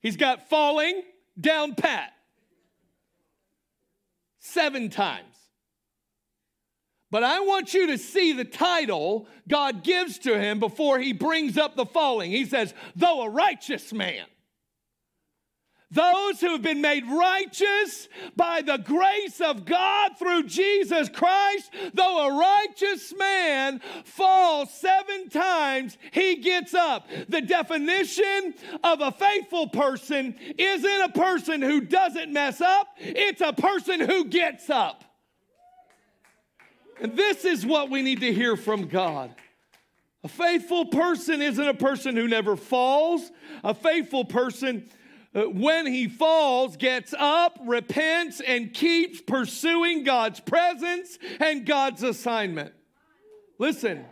He's 0.00 0.16
got 0.16 0.48
falling 0.48 1.02
down 1.40 1.74
pat 1.74 2.12
seven 4.38 4.90
times. 4.90 5.35
But 7.16 7.24
I 7.24 7.40
want 7.40 7.72
you 7.72 7.86
to 7.86 7.96
see 7.96 8.34
the 8.34 8.44
title 8.44 9.26
God 9.48 9.82
gives 9.82 10.18
to 10.18 10.38
him 10.38 10.60
before 10.60 10.98
he 10.98 11.14
brings 11.14 11.56
up 11.56 11.74
the 11.74 11.86
falling. 11.86 12.30
He 12.30 12.44
says, 12.44 12.74
though 12.94 13.22
a 13.22 13.30
righteous 13.30 13.90
man. 13.90 14.26
Those 15.90 16.42
who 16.42 16.50
have 16.50 16.60
been 16.60 16.82
made 16.82 17.06
righteous 17.06 18.08
by 18.36 18.60
the 18.60 18.76
grace 18.76 19.40
of 19.40 19.64
God 19.64 20.18
through 20.18 20.42
Jesus 20.42 21.08
Christ, 21.08 21.72
though 21.94 22.26
a 22.26 22.38
righteous 22.38 23.14
man 23.16 23.80
falls 24.04 24.70
seven 24.74 25.30
times, 25.30 25.96
he 26.12 26.36
gets 26.36 26.74
up. 26.74 27.08
The 27.30 27.40
definition 27.40 28.52
of 28.84 29.00
a 29.00 29.10
faithful 29.10 29.68
person 29.68 30.34
isn't 30.58 31.00
a 31.00 31.08
person 31.08 31.62
who 31.62 31.80
doesn't 31.80 32.30
mess 32.30 32.60
up, 32.60 32.88
it's 32.98 33.40
a 33.40 33.54
person 33.54 34.00
who 34.00 34.26
gets 34.26 34.68
up. 34.68 35.05
And 37.00 37.16
this 37.16 37.44
is 37.44 37.66
what 37.66 37.90
we 37.90 38.02
need 38.02 38.20
to 38.20 38.32
hear 38.32 38.56
from 38.56 38.88
God. 38.88 39.34
A 40.24 40.28
faithful 40.28 40.86
person 40.86 41.42
isn't 41.42 41.68
a 41.68 41.74
person 41.74 42.16
who 42.16 42.26
never 42.26 42.56
falls. 42.56 43.30
A 43.62 43.74
faithful 43.74 44.24
person, 44.24 44.88
uh, 45.34 45.42
when 45.42 45.86
he 45.86 46.08
falls, 46.08 46.76
gets 46.76 47.14
up, 47.16 47.58
repents, 47.64 48.40
and 48.40 48.72
keeps 48.72 49.20
pursuing 49.20 50.04
God's 50.04 50.40
presence 50.40 51.18
and 51.38 51.66
God's 51.66 52.02
assignment. 52.02 52.72
Listen, 53.58 54.04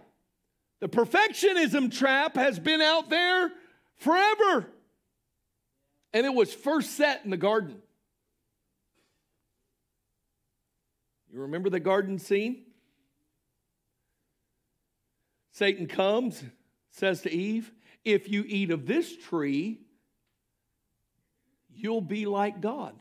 the 0.80 0.88
perfectionism 0.88 1.90
trap 1.90 2.36
has 2.36 2.58
been 2.58 2.80
out 2.80 3.08
there 3.08 3.50
forever. 3.96 4.66
And 6.12 6.26
it 6.26 6.32
was 6.32 6.54
first 6.54 6.92
set 6.92 7.24
in 7.24 7.30
the 7.30 7.36
garden. 7.36 7.80
You 11.32 11.40
remember 11.40 11.70
the 11.70 11.80
garden 11.80 12.20
scene? 12.20 12.62
Satan 15.54 15.86
comes, 15.86 16.42
says 16.90 17.20
to 17.22 17.32
Eve, 17.32 17.70
If 18.04 18.28
you 18.28 18.44
eat 18.44 18.72
of 18.72 18.86
this 18.86 19.16
tree, 19.16 19.78
you'll 21.72 22.00
be 22.00 22.26
like 22.26 22.60
God. 22.60 22.94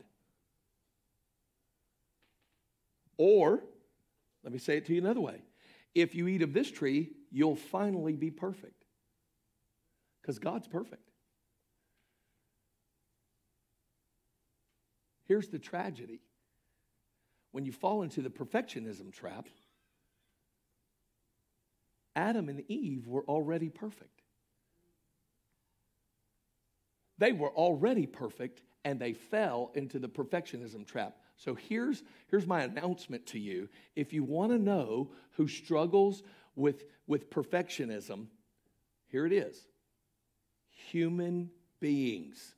Or, 3.16 3.64
let 4.44 4.52
me 4.52 4.60
say 4.60 4.76
it 4.76 4.86
to 4.86 4.94
you 4.94 5.00
another 5.00 5.20
way 5.20 5.42
if 5.96 6.14
you 6.14 6.28
eat 6.28 6.42
of 6.42 6.52
this 6.52 6.70
tree, 6.70 7.10
you'll 7.32 7.56
finally 7.56 8.14
be 8.14 8.30
perfect. 8.30 8.84
Because 10.20 10.38
God's 10.38 10.68
perfect. 10.68 11.10
Here's 15.24 15.48
the 15.48 15.58
tragedy 15.58 16.20
when 17.50 17.64
you 17.64 17.72
fall 17.72 18.02
into 18.02 18.22
the 18.22 18.30
perfectionism 18.30 19.12
trap, 19.12 19.48
Adam 22.16 22.48
and 22.48 22.62
Eve 22.68 23.06
were 23.06 23.24
already 23.24 23.68
perfect. 23.68 24.22
They 27.18 27.32
were 27.32 27.50
already 27.50 28.06
perfect 28.06 28.62
and 28.84 29.00
they 29.00 29.12
fell 29.12 29.70
into 29.74 29.98
the 29.98 30.08
perfectionism 30.08 30.86
trap. 30.86 31.16
So 31.36 31.54
here's, 31.54 32.02
here's 32.28 32.46
my 32.46 32.62
announcement 32.62 33.26
to 33.26 33.38
you. 33.38 33.68
If 33.96 34.12
you 34.12 34.24
want 34.24 34.52
to 34.52 34.58
know 34.58 35.10
who 35.32 35.48
struggles 35.48 36.22
with, 36.54 36.84
with 37.06 37.30
perfectionism, 37.30 38.26
here 39.08 39.26
it 39.26 39.32
is 39.32 39.66
human 40.68 41.50
beings. 41.80 42.54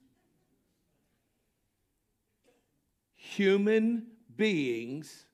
Human 3.14 4.06
beings, 4.36 5.26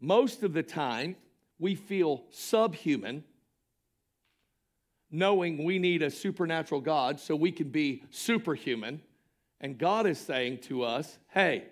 most 0.00 0.42
of 0.42 0.52
the 0.52 0.62
time, 0.62 1.16
we 1.62 1.76
feel 1.76 2.24
subhuman, 2.30 3.22
knowing 5.12 5.62
we 5.62 5.78
need 5.78 6.02
a 6.02 6.10
supernatural 6.10 6.80
God 6.80 7.20
so 7.20 7.36
we 7.36 7.52
can 7.52 7.68
be 7.68 8.02
superhuman. 8.10 9.00
And 9.60 9.78
God 9.78 10.08
is 10.08 10.18
saying 10.18 10.58
to 10.62 10.82
us, 10.82 11.18
hey, 11.28 11.66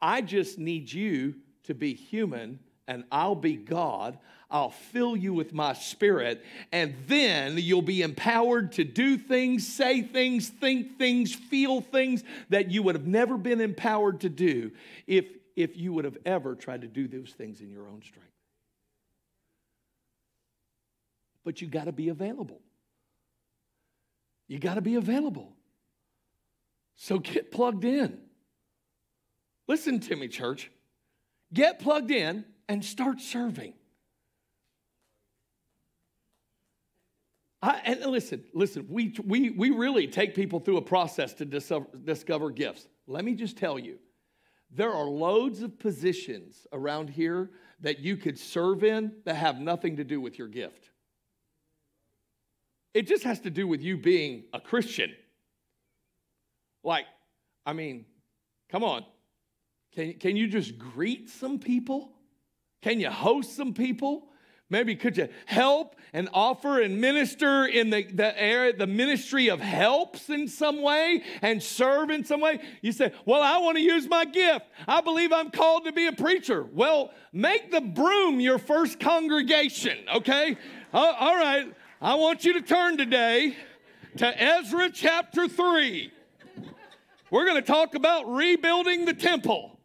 I 0.00 0.20
just 0.20 0.56
need 0.56 0.92
you 0.92 1.34
to 1.64 1.74
be 1.74 1.94
human 1.94 2.60
and 2.86 3.02
I'll 3.10 3.34
be 3.34 3.56
God. 3.56 4.18
I'll 4.50 4.70
fill 4.70 5.16
you 5.16 5.34
with 5.34 5.52
my 5.52 5.74
spirit, 5.74 6.42
and 6.72 6.94
then 7.06 7.58
you'll 7.58 7.82
be 7.82 8.00
empowered 8.00 8.72
to 8.72 8.84
do 8.84 9.18
things, 9.18 9.68
say 9.68 10.00
things, 10.00 10.48
think 10.48 10.96
things, 10.96 11.34
feel 11.34 11.82
things 11.82 12.24
that 12.48 12.70
you 12.70 12.82
would 12.84 12.94
have 12.94 13.06
never 13.06 13.36
been 13.36 13.60
empowered 13.60 14.20
to 14.20 14.30
do 14.30 14.70
if, 15.06 15.26
if 15.54 15.76
you 15.76 15.92
would 15.92 16.06
have 16.06 16.16
ever 16.24 16.54
tried 16.54 16.80
to 16.80 16.88
do 16.88 17.06
those 17.06 17.32
things 17.36 17.60
in 17.60 17.68
your 17.70 17.88
own 17.88 18.00
strength 18.00 18.37
but 21.48 21.62
you 21.62 21.66
got 21.66 21.84
to 21.84 21.92
be 21.92 22.10
available. 22.10 22.60
You 24.48 24.58
got 24.58 24.74
to 24.74 24.82
be 24.82 24.96
available. 24.96 25.56
So 26.94 27.18
get 27.18 27.50
plugged 27.50 27.86
in. 27.86 28.18
Listen 29.66 29.98
to 29.98 30.14
me, 30.14 30.28
church. 30.28 30.70
Get 31.54 31.78
plugged 31.78 32.10
in 32.10 32.44
and 32.68 32.84
start 32.84 33.22
serving. 33.22 33.72
I, 37.62 37.80
and 37.82 38.04
listen, 38.04 38.44
listen, 38.52 38.84
we, 38.90 39.16
we, 39.24 39.48
we 39.48 39.70
really 39.70 40.06
take 40.06 40.34
people 40.34 40.60
through 40.60 40.76
a 40.76 40.82
process 40.82 41.32
to 41.32 41.46
discover, 41.46 41.86
discover 42.04 42.50
gifts. 42.50 42.86
Let 43.06 43.24
me 43.24 43.32
just 43.32 43.56
tell 43.56 43.78
you 43.78 43.98
there 44.70 44.92
are 44.92 45.06
loads 45.06 45.62
of 45.62 45.78
positions 45.78 46.66
around 46.74 47.08
here 47.08 47.48
that 47.80 48.00
you 48.00 48.18
could 48.18 48.38
serve 48.38 48.84
in 48.84 49.12
that 49.24 49.36
have 49.36 49.58
nothing 49.58 49.96
to 49.96 50.04
do 50.04 50.20
with 50.20 50.38
your 50.38 50.48
gift. 50.48 50.90
It 52.94 53.06
just 53.06 53.24
has 53.24 53.40
to 53.40 53.50
do 53.50 53.66
with 53.66 53.82
you 53.82 53.96
being 53.96 54.44
a 54.52 54.60
Christian. 54.60 55.12
Like, 56.82 57.06
I 57.66 57.72
mean, 57.72 58.06
come 58.70 58.82
on. 58.82 59.04
Can, 59.94 60.14
can 60.14 60.36
you 60.36 60.48
just 60.48 60.78
greet 60.78 61.28
some 61.28 61.58
people? 61.58 62.12
Can 62.82 63.00
you 63.00 63.10
host 63.10 63.56
some 63.56 63.74
people? 63.74 64.28
Maybe 64.70 64.96
could 64.96 65.16
you 65.16 65.28
help 65.46 65.96
and 66.12 66.28
offer 66.34 66.82
and 66.82 67.00
minister 67.00 67.64
in 67.64 67.88
the, 67.88 68.02
the 68.02 68.40
area, 68.40 68.76
the 68.76 68.86
ministry 68.86 69.48
of 69.48 69.60
helps 69.60 70.28
in 70.28 70.46
some 70.46 70.82
way 70.82 71.22
and 71.40 71.62
serve 71.62 72.10
in 72.10 72.22
some 72.24 72.40
way? 72.40 72.60
You 72.82 72.92
say, 72.92 73.12
Well, 73.24 73.42
I 73.42 73.58
want 73.58 73.78
to 73.78 73.82
use 73.82 74.06
my 74.06 74.26
gift. 74.26 74.66
I 74.86 75.00
believe 75.00 75.32
I'm 75.32 75.50
called 75.50 75.86
to 75.86 75.92
be 75.92 76.06
a 76.06 76.12
preacher. 76.12 76.66
Well, 76.70 77.12
make 77.32 77.70
the 77.70 77.80
broom 77.80 78.40
your 78.40 78.58
first 78.58 79.00
congregation, 79.00 79.98
okay? 80.16 80.58
Uh, 80.92 81.14
all 81.18 81.36
right. 81.36 81.72
I 82.00 82.14
want 82.14 82.44
you 82.44 82.52
to 82.52 82.62
turn 82.62 82.96
today 82.96 83.56
to 84.18 84.42
Ezra 84.42 84.88
chapter 84.88 85.48
3. 85.48 86.12
We're 87.28 87.44
going 87.44 87.60
to 87.60 87.66
talk 87.66 87.96
about 87.96 88.32
rebuilding 88.32 89.04
the 89.04 89.14
temple. 89.14 89.80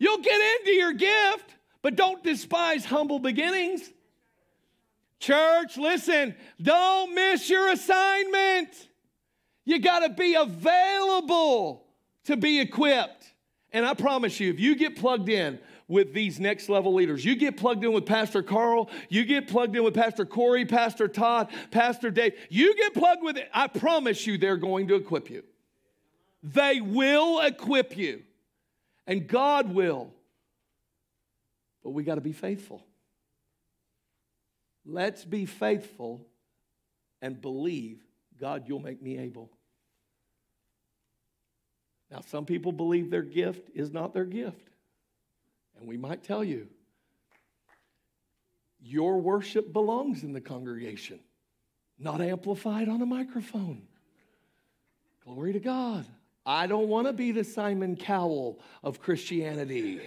You'll 0.00 0.18
get 0.18 0.58
into 0.60 0.72
your 0.72 0.92
gift, 0.94 1.54
but 1.80 1.94
don't 1.94 2.24
despise 2.24 2.84
humble 2.84 3.20
beginnings. 3.20 3.88
Church, 5.20 5.76
listen, 5.76 6.34
don't 6.60 7.14
miss 7.14 7.48
your 7.48 7.70
assignment. 7.70 8.88
You 9.64 9.78
got 9.78 10.00
to 10.00 10.08
be 10.08 10.34
available 10.34 11.84
to 12.24 12.36
be 12.36 12.58
equipped. 12.58 13.32
And 13.70 13.86
I 13.86 13.94
promise 13.94 14.40
you, 14.40 14.50
if 14.50 14.58
you 14.58 14.74
get 14.74 14.96
plugged 14.96 15.28
in 15.28 15.60
with 15.92 16.14
these 16.14 16.40
next 16.40 16.70
level 16.70 16.94
leaders, 16.94 17.22
you 17.22 17.36
get 17.36 17.58
plugged 17.58 17.84
in 17.84 17.92
with 17.92 18.06
Pastor 18.06 18.42
Carl, 18.42 18.88
you 19.10 19.26
get 19.26 19.46
plugged 19.46 19.76
in 19.76 19.84
with 19.84 19.92
Pastor 19.92 20.24
Corey, 20.24 20.64
Pastor 20.64 21.06
Todd, 21.06 21.50
Pastor 21.70 22.10
Dave, 22.10 22.32
you 22.48 22.74
get 22.74 22.94
plugged 22.94 23.22
with 23.22 23.36
it, 23.36 23.46
I 23.52 23.66
promise 23.66 24.26
you 24.26 24.38
they're 24.38 24.56
going 24.56 24.88
to 24.88 24.94
equip 24.94 25.28
you. 25.28 25.42
They 26.42 26.80
will 26.80 27.40
equip 27.40 27.94
you, 27.94 28.22
and 29.06 29.28
God 29.28 29.74
will. 29.74 30.10
But 31.84 31.90
we 31.90 32.04
got 32.04 32.14
to 32.14 32.22
be 32.22 32.32
faithful. 32.32 32.82
Let's 34.86 35.26
be 35.26 35.44
faithful 35.44 36.26
and 37.20 37.38
believe, 37.38 38.00
God, 38.40 38.64
you'll 38.66 38.80
make 38.80 39.02
me 39.02 39.18
able. 39.18 39.50
Now, 42.10 42.22
some 42.26 42.46
people 42.46 42.72
believe 42.72 43.10
their 43.10 43.20
gift 43.20 43.68
is 43.74 43.92
not 43.92 44.14
their 44.14 44.24
gift. 44.24 44.71
And 45.82 45.88
we 45.88 45.96
might 45.96 46.22
tell 46.22 46.44
you, 46.44 46.68
your 48.80 49.20
worship 49.20 49.72
belongs 49.72 50.22
in 50.22 50.32
the 50.32 50.40
congregation, 50.40 51.18
not 51.98 52.20
amplified 52.20 52.88
on 52.88 53.02
a 53.02 53.06
microphone. 53.06 53.82
Glory 55.24 55.52
to 55.54 55.58
God. 55.58 56.06
I 56.46 56.68
don't 56.68 56.86
want 56.86 57.08
to 57.08 57.12
be 57.12 57.32
the 57.32 57.42
Simon 57.42 57.96
Cowell 57.96 58.60
of 58.84 59.00
Christianity. 59.00 60.00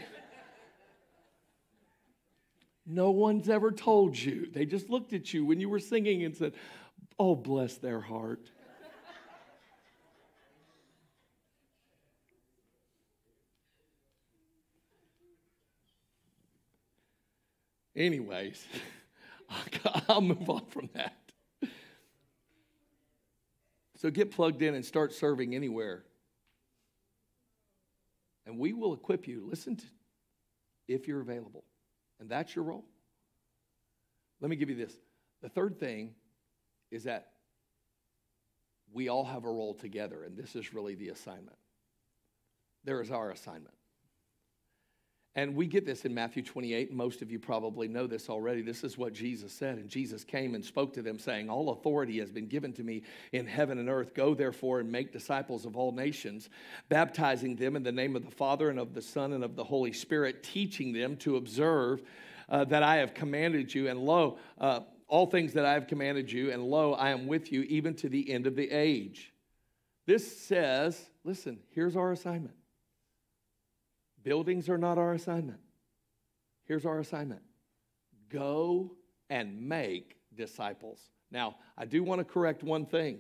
No 2.86 3.12
one's 3.12 3.50
ever 3.50 3.74
told 3.74 4.18
you. 4.18 4.48
They 4.54 4.66
just 4.66 4.90
looked 4.90 5.12
at 5.12 5.34
you 5.34 5.44
when 5.44 5.60
you 5.60 5.68
were 5.68 5.80
singing 5.80 6.24
and 6.24 6.34
said, 6.34 6.54
Oh, 7.20 7.36
bless 7.36 7.76
their 7.76 8.00
heart. 8.00 8.50
Anyways, 17.96 18.66
I'll 20.10 20.22
move 20.22 20.50
on 20.50 20.66
from 20.68 20.90
that. 20.94 21.16
So 23.98 24.12
get 24.12 24.32
plugged 24.32 24.62
in 24.62 24.76
and 24.76 24.86
start 24.86 25.14
serving 25.14 25.56
anywhere. 25.56 26.04
And 28.46 28.60
we 28.60 28.74
will 28.74 28.94
equip 28.94 29.28
you. 29.28 29.48
Listen 29.50 29.76
to 29.78 29.86
if 30.88 31.08
you're 31.08 31.22
available. 31.22 31.64
And 32.20 32.30
that's 32.30 32.56
your 32.56 32.66
role. 32.66 32.86
Let 34.42 34.50
me 34.50 34.56
give 34.56 34.70
you 34.70 34.76
this. 34.76 34.94
The 35.42 35.50
third 35.50 35.80
thing 35.80 36.14
is 36.92 37.06
that 37.06 37.32
we 38.94 39.10
all 39.10 39.26
have 39.26 39.46
a 39.46 39.52
role 39.52 39.74
together, 39.74 40.24
and 40.24 40.38
this 40.38 40.56
is 40.56 40.74
really 40.74 40.96
the 40.96 41.10
assignment. 41.10 41.58
There 42.84 43.02
is 43.02 43.12
our 43.12 43.32
assignment. 43.32 43.76
And 45.38 45.54
we 45.54 45.68
get 45.68 45.86
this 45.86 46.06
in 46.06 46.14
Matthew 46.14 46.44
28. 46.44 46.94
Most 46.94 47.22
of 47.22 47.30
you 47.30 47.40
probably 47.40 47.90
know 47.90 48.08
this 48.08 48.30
already. 48.30 48.62
This 48.62 48.86
is 48.86 48.98
what 48.98 49.12
Jesus 49.12 49.52
said. 49.52 49.78
And 49.78 49.90
Jesus 49.90 50.24
came 50.24 50.56
and 50.56 50.64
spoke 50.64 50.94
to 50.94 51.02
them, 51.02 51.20
saying, 51.20 51.50
All 51.50 51.72
authority 51.72 52.20
has 52.20 52.32
been 52.32 52.48
given 52.48 52.72
to 52.74 52.84
me 52.84 53.04
in 53.34 53.46
heaven 53.46 53.78
and 53.78 53.90
earth. 53.90 54.14
Go 54.14 54.34
therefore 54.34 54.80
and 54.80 54.90
make 54.90 55.12
disciples 55.12 55.66
of 55.66 55.76
all 55.76 55.92
nations, 55.92 56.50
baptizing 56.88 57.58
them 57.58 57.76
in 57.76 57.84
the 57.84 57.92
name 57.92 58.16
of 58.16 58.24
the 58.24 58.32
Father 58.32 58.70
and 58.70 58.80
of 58.80 58.94
the 58.94 59.02
Son 59.02 59.34
and 59.34 59.44
of 59.44 59.58
the 59.58 59.64
Holy 59.64 59.92
Spirit, 59.92 60.42
teaching 60.42 60.94
them 60.94 61.18
to 61.18 61.36
observe 61.36 62.02
uh, 62.48 62.64
that 62.66 62.82
I 62.82 62.98
have 62.98 63.14
commanded 63.14 63.74
you. 63.76 63.90
And 63.90 64.00
lo, 64.00 64.38
uh, 64.58 64.82
all 65.10 65.26
things 65.26 65.52
that 65.54 65.66
I 65.66 65.74
have 65.74 65.88
commanded 65.88 66.32
you, 66.32 66.52
and 66.52 66.64
lo, 66.64 66.94
I 66.94 67.10
am 67.10 67.28
with 67.28 67.52
you 67.52 67.64
even 67.64 67.94
to 67.96 68.08
the 68.08 68.32
end 68.32 68.48
of 68.48 68.56
the 68.56 68.72
age. 68.72 69.34
This 70.06 70.40
says, 70.40 71.10
listen, 71.26 71.60
here's 71.72 71.98
our 71.98 72.14
assignment 72.14 72.56
Buildings 74.26 74.70
are 74.70 74.78
not 74.80 74.98
our 74.98 75.14
assignment. 75.14 75.60
Here's 76.66 76.86
our 76.86 77.00
assignment 77.00 77.44
go 78.28 78.92
and 79.30 79.62
make 79.62 80.18
disciples. 80.36 81.00
Now, 81.32 81.58
I 81.78 81.86
do 81.86 82.04
want 82.04 82.20
to 82.20 82.26
correct 82.26 82.64
one 82.64 82.88
thing. 82.88 83.20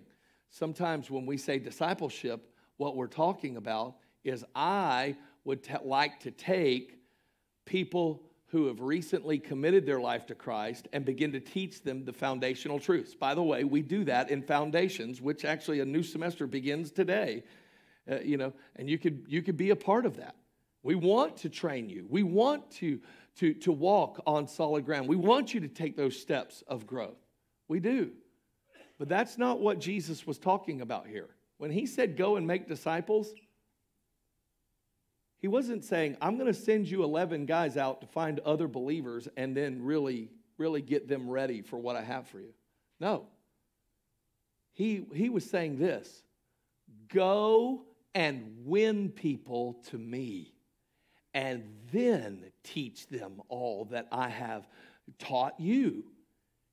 Sometimes 0.49 1.11
when 1.11 1.27
we 1.27 1.37
say 1.37 1.59
discipleship, 1.59 2.49
what 2.77 2.95
we're 2.95 3.07
talking 3.07 3.55
about 3.55 3.97
is 4.23 4.43
I 4.55 5.15
would 5.43 5.63
t- 5.63 5.73
like 5.83 6.21
to 6.21 6.31
take 6.31 6.99
people 7.65 8.23
who 8.47 8.65
have 8.65 8.79
recently 8.79 9.37
committed 9.37 9.85
their 9.85 9.99
life 9.99 10.25
to 10.27 10.35
Christ 10.35 10.87
and 10.91 11.05
begin 11.05 11.31
to 11.33 11.39
teach 11.39 11.83
them 11.83 12.03
the 12.03 12.13
foundational 12.13 12.79
truths. 12.79 13.13
By 13.13 13.35
the 13.35 13.43
way, 13.43 13.63
we 13.63 13.83
do 13.83 14.05
that 14.05 14.31
in 14.31 14.41
foundations, 14.41 15.21
which 15.21 15.45
actually 15.45 15.81
a 15.81 15.85
new 15.85 16.03
semester 16.03 16.47
begins 16.47 16.91
today. 16.91 17.43
Uh, 18.09 18.19
you 18.21 18.37
know, 18.37 18.53
and 18.75 18.89
you 18.89 18.97
could 18.97 19.25
you 19.27 19.43
could 19.43 19.57
be 19.57 19.69
a 19.69 19.75
part 19.75 20.05
of 20.05 20.17
that. 20.17 20.35
We 20.85 20.93
want 20.93 21.37
to 21.37 21.49
train 21.49 21.89
you. 21.89 22.05
We 22.07 22.21
want 22.21 22.69
to, 22.73 22.99
to, 23.39 23.55
to 23.55 23.71
walk 23.71 24.21
on 24.27 24.47
solid 24.47 24.85
ground. 24.85 25.07
We 25.07 25.15
want 25.15 25.51
you 25.51 25.61
to 25.61 25.67
take 25.67 25.97
those 25.97 26.15
steps 26.15 26.63
of 26.67 26.85
growth. 26.85 27.17
We 27.67 27.79
do. 27.79 28.11
But 28.99 29.09
that's 29.09 29.39
not 29.39 29.59
what 29.59 29.79
Jesus 29.79 30.27
was 30.27 30.37
talking 30.37 30.81
about 30.81 31.07
here. 31.07 31.29
When 31.57 31.71
he 31.71 31.87
said, 31.87 32.15
go 32.15 32.35
and 32.35 32.45
make 32.45 32.67
disciples, 32.67 33.33
he 35.39 35.47
wasn't 35.47 35.83
saying, 35.83 36.17
I'm 36.21 36.37
going 36.37 36.53
to 36.53 36.59
send 36.59 36.87
you 36.87 37.03
11 37.03 37.47
guys 37.47 37.77
out 37.77 38.01
to 38.01 38.07
find 38.07 38.39
other 38.41 38.67
believers 38.67 39.27
and 39.35 39.57
then 39.57 39.83
really, 39.83 40.29
really 40.59 40.83
get 40.83 41.07
them 41.07 41.27
ready 41.27 41.63
for 41.63 41.79
what 41.79 41.95
I 41.95 42.03
have 42.03 42.27
for 42.27 42.39
you. 42.39 42.53
No. 42.99 43.25
He, 44.73 45.07
he 45.15 45.29
was 45.29 45.49
saying 45.49 45.79
this 45.79 46.21
go 47.07 47.85
and 48.13 48.55
win 48.65 49.09
people 49.09 49.81
to 49.89 49.97
me 49.97 50.51
and 51.35 51.63
then 51.91 52.45
teach 52.63 53.07
them 53.07 53.41
all 53.49 53.85
that 53.91 54.07
I 54.09 54.29
have 54.29 54.65
taught 55.19 55.59
you. 55.59 56.05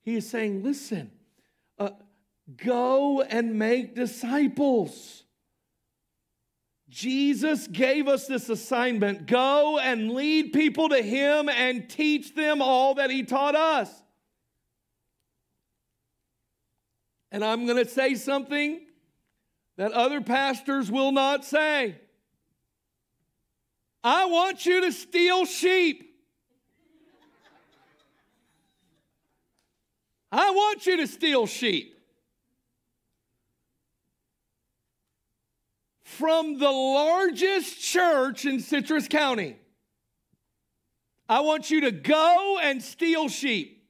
He 0.04 0.14
is 0.14 0.30
saying, 0.30 0.62
listen, 0.62 1.10
uh, 1.80 1.90
go 2.56 3.22
and 3.22 3.58
make 3.58 3.96
disciples. 3.96 5.24
Jesus 6.88 7.66
gave 7.66 8.06
us 8.06 8.26
this 8.28 8.48
assignment 8.48 9.26
go 9.26 9.78
and 9.80 10.12
lead 10.12 10.52
people 10.52 10.90
to 10.90 11.02
Him 11.02 11.48
and 11.48 11.90
teach 11.90 12.34
them 12.34 12.62
all 12.62 12.94
that 12.94 13.10
He 13.10 13.24
taught 13.24 13.56
us. 13.56 13.90
And 17.32 17.44
I'm 17.44 17.66
going 17.66 17.84
to 17.84 17.90
say 17.90 18.14
something 18.14 18.80
that 19.76 19.90
other 19.90 20.20
pastors 20.20 20.88
will 20.88 21.10
not 21.10 21.44
say. 21.44 21.96
I 24.04 24.24
want 24.26 24.66
you 24.66 24.80
to 24.82 24.92
steal 24.92 25.44
sheep. 25.44 26.08
I 30.32 30.50
want 30.50 30.86
you 30.86 30.96
to 30.96 31.06
steal 31.06 31.46
sheep. 31.46 31.98
From 36.04 36.58
the 36.58 36.70
largest 36.70 37.80
church 37.80 38.44
in 38.44 38.60
Citrus 38.60 39.08
County, 39.08 39.56
I 41.28 41.40
want 41.40 41.70
you 41.70 41.82
to 41.82 41.90
go 41.90 42.58
and 42.62 42.82
steal 42.82 43.28
sheep. 43.28 43.84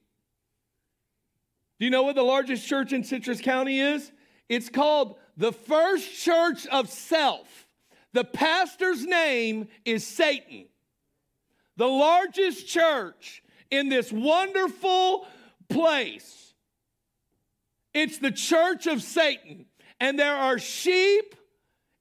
Do 1.79 1.85
you 1.85 1.91
know 1.91 2.03
what 2.03 2.15
the 2.15 2.23
largest 2.23 2.67
church 2.67 2.93
in 2.93 3.03
Citrus 3.03 3.41
County 3.41 3.79
is? 3.79 4.11
It's 4.47 4.69
called 4.69 5.17
the 5.35 5.51
First 5.51 6.21
Church 6.23 6.67
of 6.67 6.89
Self. 6.89 7.62
The 8.13 8.23
pastor's 8.23 9.05
name 9.05 9.67
is 9.85 10.05
Satan. 10.05 10.65
The 11.77 11.87
largest 11.87 12.67
church 12.67 13.43
in 13.71 13.89
this 13.89 14.11
wonderful 14.11 15.25
place. 15.67 16.53
It's 17.93 18.19
the 18.19 18.31
church 18.31 18.87
of 18.87 19.01
Satan. 19.01 19.65
And 19.99 20.17
there 20.19 20.35
are 20.35 20.59
sheep 20.59 21.35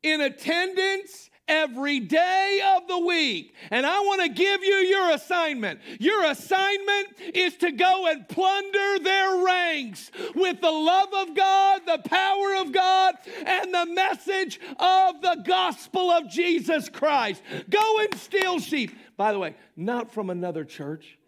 in 0.03 0.21
attendance 0.21 1.31
every 1.53 2.01
day 2.01 2.61
of 2.77 2.89
the 2.89 2.99
week. 2.99 3.55
And 3.71 3.85
I 3.85 4.01
want 4.01 4.23
to 4.23 4.29
give 4.31 4.63
you 4.65 4.75
your 4.75 5.11
assignment. 5.11 5.81
Your 6.01 6.25
assignment 6.25 7.09
is 7.35 7.57
to 7.59 7.71
go 7.73 8.07
and 8.07 8.27
plunder 8.27 8.99
their 9.01 9.45
ranks 9.45 10.11
with 10.35 10.61
the 10.61 10.71
love 10.71 11.13
of 11.13 11.37
God, 11.37 11.83
the 11.87 12.09
power 12.09 12.57
of 12.57 12.73
God, 12.73 13.15
and 13.45 13.73
the 13.73 13.87
message 13.87 14.59
of 14.79 15.21
the 15.21 15.43
gospel 15.45 16.11
of 16.11 16.29
Jesus 16.31 16.89
Christ. 16.89 17.43
Go 17.69 17.99
and 18.01 18.15
steal 18.15 18.59
sheep. 18.59 18.97
By 19.17 19.33
the 19.33 19.39
way, 19.39 19.55
not 19.77 20.11
from 20.11 20.31
another 20.31 20.65
church. 20.65 21.19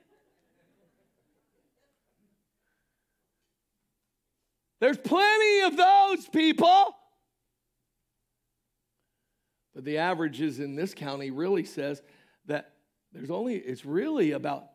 There's 4.81 4.99
plenty 4.99 5.61
of 5.63 5.77
those 5.77 6.27
people. 6.29 6.95
But 9.75 9.85
the 9.85 9.99
averages 9.99 10.61
in 10.61 10.77
this 10.77 10.95
county 10.95 11.31
really 11.31 11.65
says 11.65 12.03
that 12.47 12.73
there's 13.13 13.31
only, 13.31 13.57
it's 13.57 13.85
really 13.85 14.33
about 14.33 14.67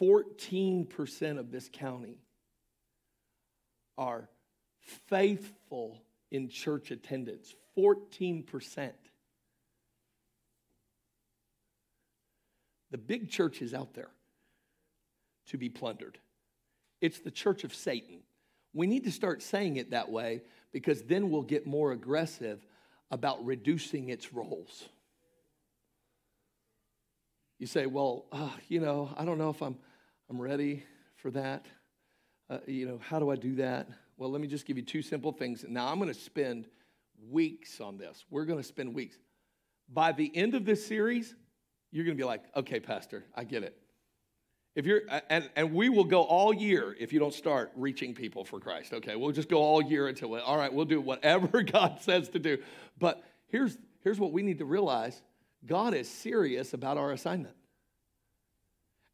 14% 0.00 1.38
of 1.38 1.50
this 1.50 1.70
county 1.72 2.18
are 3.96 4.28
faithful 5.08 6.02
in 6.30 6.48
church 6.48 6.90
attendance. 6.90 7.54
14%. 7.76 8.92
The 12.90 12.98
big 12.98 13.30
church 13.30 13.62
is 13.62 13.74
out 13.74 13.94
there 13.94 14.10
to 15.48 15.58
be 15.58 15.68
plundered. 15.68 16.18
It's 17.00 17.18
the 17.18 17.30
church 17.30 17.64
of 17.64 17.74
Satan. 17.74 18.20
We 18.72 18.86
need 18.86 19.04
to 19.04 19.12
start 19.12 19.42
saying 19.42 19.76
it 19.76 19.90
that 19.90 20.10
way 20.10 20.42
because 20.72 21.02
then 21.02 21.30
we'll 21.30 21.42
get 21.42 21.66
more 21.66 21.92
aggressive 21.92 22.64
about 23.10 23.44
reducing 23.44 24.08
its 24.08 24.32
rolls. 24.32 24.88
You 27.58 27.66
say, 27.66 27.86
well, 27.86 28.26
uh, 28.32 28.50
you 28.68 28.80
know, 28.80 29.10
I 29.16 29.24
don't 29.24 29.38
know 29.38 29.50
if 29.50 29.62
I'm, 29.62 29.76
I'm 30.28 30.40
ready 30.40 30.84
for 31.16 31.30
that. 31.30 31.66
Uh, 32.50 32.58
you 32.66 32.86
know, 32.86 33.00
how 33.02 33.18
do 33.18 33.30
I 33.30 33.36
do 33.36 33.56
that? 33.56 33.88
Well, 34.16 34.30
let 34.30 34.40
me 34.40 34.48
just 34.48 34.66
give 34.66 34.76
you 34.76 34.82
two 34.82 35.02
simple 35.02 35.32
things. 35.32 35.64
Now, 35.68 35.88
I'm 35.88 35.98
going 35.98 36.12
to 36.12 36.18
spend 36.18 36.66
weeks 37.30 37.80
on 37.80 37.96
this. 37.96 38.24
We're 38.30 38.44
going 38.44 38.58
to 38.58 38.64
spend 38.64 38.94
weeks. 38.94 39.16
By 39.88 40.12
the 40.12 40.30
end 40.34 40.54
of 40.54 40.64
this 40.64 40.86
series, 40.86 41.34
you're 41.90 42.04
going 42.04 42.16
to 42.16 42.20
be 42.20 42.26
like, 42.26 42.42
okay, 42.56 42.80
Pastor, 42.80 43.24
I 43.34 43.44
get 43.44 43.62
it. 43.62 43.76
If 44.74 44.86
you're, 44.86 45.02
and, 45.30 45.48
and 45.54 45.72
we 45.72 45.88
will 45.88 46.04
go 46.04 46.22
all 46.22 46.52
year 46.52 46.96
if 46.98 47.12
you 47.12 47.20
don't 47.20 47.34
start 47.34 47.70
reaching 47.76 48.12
people 48.12 48.44
for 48.44 48.58
Christ. 48.58 48.92
Okay, 48.92 49.14
we'll 49.14 49.32
just 49.32 49.48
go 49.48 49.58
all 49.58 49.80
year 49.80 50.08
until, 50.08 50.30
we, 50.30 50.40
all 50.40 50.56
right, 50.56 50.72
we'll 50.72 50.84
do 50.84 51.00
whatever 51.00 51.62
God 51.62 52.00
says 52.00 52.28
to 52.30 52.40
do. 52.40 52.58
But 52.98 53.22
here's, 53.46 53.78
here's 54.00 54.18
what 54.18 54.32
we 54.32 54.42
need 54.42 54.58
to 54.58 54.64
realize 54.64 55.22
God 55.64 55.94
is 55.94 56.08
serious 56.08 56.74
about 56.74 56.98
our 56.98 57.12
assignment. 57.12 57.54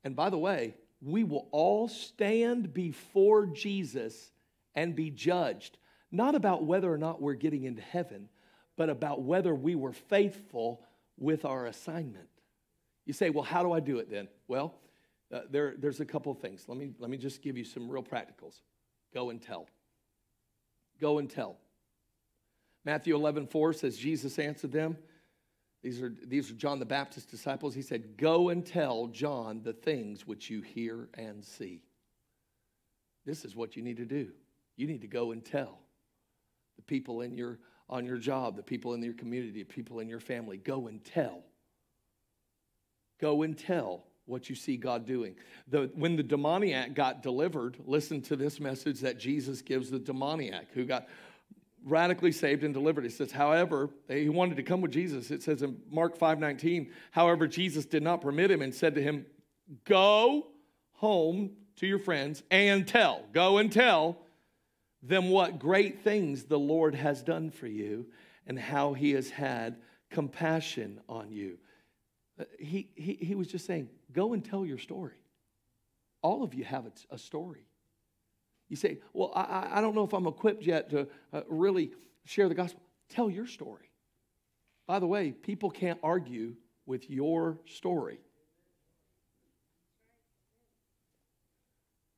And 0.03 0.17
by 0.17 0.31
the 0.31 0.39
way, 0.39 0.75
we 1.03 1.25
will 1.25 1.47
all 1.53 1.89
stand 1.89 2.73
before 2.73 3.47
Jesus 3.47 4.33
and 4.75 4.97
be 4.97 5.11
judged, 5.11 5.77
not 6.11 6.35
about 6.35 6.65
whether 6.65 6.93
or 6.93 6.99
not 6.99 7.21
we're 7.21 7.35
getting 7.35 7.65
into 7.65 7.83
heaven, 7.83 8.29
but 8.77 8.89
about 8.89 9.23
whether 9.23 9.55
we 9.55 9.75
were 9.75 9.93
faithful 9.93 10.83
with 11.19 11.45
our 11.45 11.67
assignment. 11.67 12.29
You 13.05 13.13
say, 13.13 13.31
well, 13.31 13.45
how 13.45 13.63
do 13.63 13.73
I 13.73 13.81
do 13.81 13.99
it 13.99 14.11
then? 14.11 14.29
Well, 14.49 14.75
uh, 15.33 15.41
there, 15.51 15.75
there's 15.79 16.01
a 16.01 16.05
couple 16.05 16.33
of 16.33 16.39
things. 16.39 16.65
Let 16.67 16.77
me, 16.77 16.91
let 16.99 17.11
me 17.11 17.17
just 17.17 17.43
give 17.43 17.57
you 17.57 17.65
some 17.65 17.89
real 17.89 18.03
practicals. 18.03 18.61
Go 19.15 19.31
and 19.31 19.41
tell. 19.41 19.69
Go 21.01 21.19
and 21.19 21.31
tell. 21.31 21.57
Matthew 22.85 23.15
11, 23.15 23.47
4 23.47 23.73
says, 23.73 23.97
Jesus 23.97 24.39
answered 24.39 24.73
them. 24.73 24.97
These 25.83 26.03
are, 26.03 26.15
these 26.27 26.51
are 26.51 26.55
John 26.55 26.79
the 26.79 26.85
Baptist's 26.85 27.31
disciples. 27.31 27.75
He 27.75 27.83
said, 27.83 28.17
Go 28.17 28.51
and 28.51 28.67
tell 28.67 29.07
John 29.07 29.63
the 29.63 29.73
things 29.73 30.27
which 30.27 30.51
you 30.51 30.61
hear 30.61 31.09
and 31.15 31.45
see. 31.45 31.83
This 33.25 33.45
is 33.45 33.57
what 33.57 33.77
you 33.77 33.83
need 33.83 33.97
to 33.99 34.05
do. 34.05 34.31
You 34.77 34.87
need 34.87 35.01
to 35.03 35.07
go 35.07 35.33
and 35.33 35.45
tell 35.45 35.79
the 36.77 36.83
people 36.83 37.21
in 37.23 37.35
your, 37.35 37.59
on 37.89 38.05
your 38.05 38.19
job, 38.19 38.57
the 38.57 38.63
people 38.63 38.95
in 38.95 39.03
your 39.03 39.15
community, 39.15 39.53
the 39.53 39.65
people 39.65 40.01
in 40.01 40.09
your 40.09 40.21
family. 40.21 40.59
Go 40.59 40.87
and 40.87 41.03
tell. 41.05 41.43
Go 43.21 43.43
and 43.43 43.57
tell 43.57 44.05
what 44.31 44.49
you 44.49 44.55
see 44.55 44.77
God 44.77 45.07
doing. 45.07 45.35
The, 45.69 45.91
when 45.95 46.17
the 46.17 46.23
demoniac 46.23 46.95
got 46.95 47.23
delivered, 47.23 47.77
listen 47.85 48.23
to 48.23 48.37
this 48.37 48.61
message 48.61 49.01
that 49.01 49.19
Jesus 49.19 49.61
gives 49.61 49.91
the 49.91 49.99
demoniac 49.99 50.69
who 50.73 50.85
got 50.85 51.09
radically 51.85 52.33
saved 52.33 52.65
and 52.65 52.75
delivered. 52.75 53.05
He 53.05 53.11
says, 53.11 53.33
however, 53.33 53.91
he 54.09 54.29
wanted 54.29 54.57
to 54.57 54.63
come 54.63 54.81
with 54.81 54.93
Jesus. 54.93 55.31
It 55.31 55.43
says 55.43 55.63
in 55.63 55.81
Mark 55.91 56.19
5:19, 56.19 56.91
however, 57.11 57.47
Jesus 57.47 57.87
did 57.87 58.03
not 58.03 58.21
permit 58.21 58.51
him 58.51 58.63
and 58.63 58.75
said 58.75 58.95
to 58.95 59.03
him, 59.03 59.27
Go 59.85 60.47
home 60.93 61.51
to 61.77 61.87
your 61.87 61.99
friends 61.99 62.43
and 62.51 62.87
tell, 62.87 63.25
go 63.33 63.59
and 63.59 63.73
tell 63.73 64.19
them 65.03 65.31
what 65.31 65.59
great 65.59 66.01
things 66.05 66.45
the 66.45 66.59
Lord 66.59 66.95
has 66.95 67.23
done 67.23 67.51
for 67.51 67.67
you 67.67 68.07
and 68.47 68.59
how 68.59 68.93
he 68.93 69.13
has 69.13 69.31
had 69.31 69.77
compassion 70.11 71.01
on 71.09 71.31
you. 71.31 71.59
Uh, 72.41 72.45
he, 72.59 72.89
he, 72.95 73.15
he 73.21 73.35
was 73.35 73.49
just 73.49 73.67
saying, 73.67 73.89
Go 74.13 74.33
and 74.33 74.45
tell 74.45 74.65
your 74.65 74.79
story. 74.79 75.15
All 76.23 76.43
of 76.43 76.55
you 76.55 76.65
have 76.65 76.87
a, 76.87 77.15
a 77.15 77.19
story. 77.19 77.67
You 78.69 78.77
say, 78.77 78.99
Well, 79.13 79.33
I, 79.35 79.69
I 79.73 79.81
don't 79.81 79.95
know 79.95 80.05
if 80.05 80.13
I'm 80.13 80.27
equipped 80.27 80.63
yet 80.63 80.91
to 80.91 81.07
uh, 81.33 81.43
really 81.49 81.93
share 82.25 82.49
the 82.49 82.55
gospel. 82.55 82.81
Tell 83.11 83.29
your 83.29 83.47
story. 83.47 83.91
By 84.87 84.99
the 84.99 85.07
way, 85.07 85.33
people 85.33 85.71
can't 85.71 85.99
argue 86.03 86.55
with 86.87 87.11
your 87.11 87.59
story. 87.67 88.21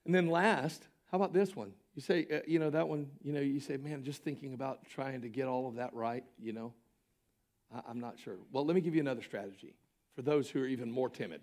And 0.05 0.15
then 0.15 0.29
last, 0.29 0.87
how 1.11 1.17
about 1.17 1.33
this 1.33 1.55
one? 1.55 1.73
You 1.95 2.03
say, 2.03 2.27
uh, 2.33 2.41
you 2.47 2.59
know, 2.59 2.71
that 2.71 2.89
one, 2.89 3.09
you 3.23 3.33
know, 3.33 3.41
you 3.41 3.61
say, 3.61 3.77
man, 3.77 4.03
just 4.03 4.23
thinking 4.23 4.55
about 4.55 4.87
trying 4.89 5.23
to 5.23 5.29
get 5.29 5.47
all 5.47 5.69
of 5.69 5.77
that 5.77 5.93
right, 5.95 6.25
you 6.39 6.53
know, 6.53 6.73
I, 7.75 7.81
I'm 7.89 8.01
not 8.01 8.19
sure. 8.19 8.37
Well, 8.53 8.65
let 8.65 8.75
me 8.75 8.81
give 8.81 8.95
you 8.95 9.01
another 9.01 9.23
strategy 9.23 9.75
for 10.15 10.23
those 10.23 10.51
who 10.51 10.63
are 10.63 10.67
even 10.67 10.91
more 10.91 11.09
timid. 11.09 11.43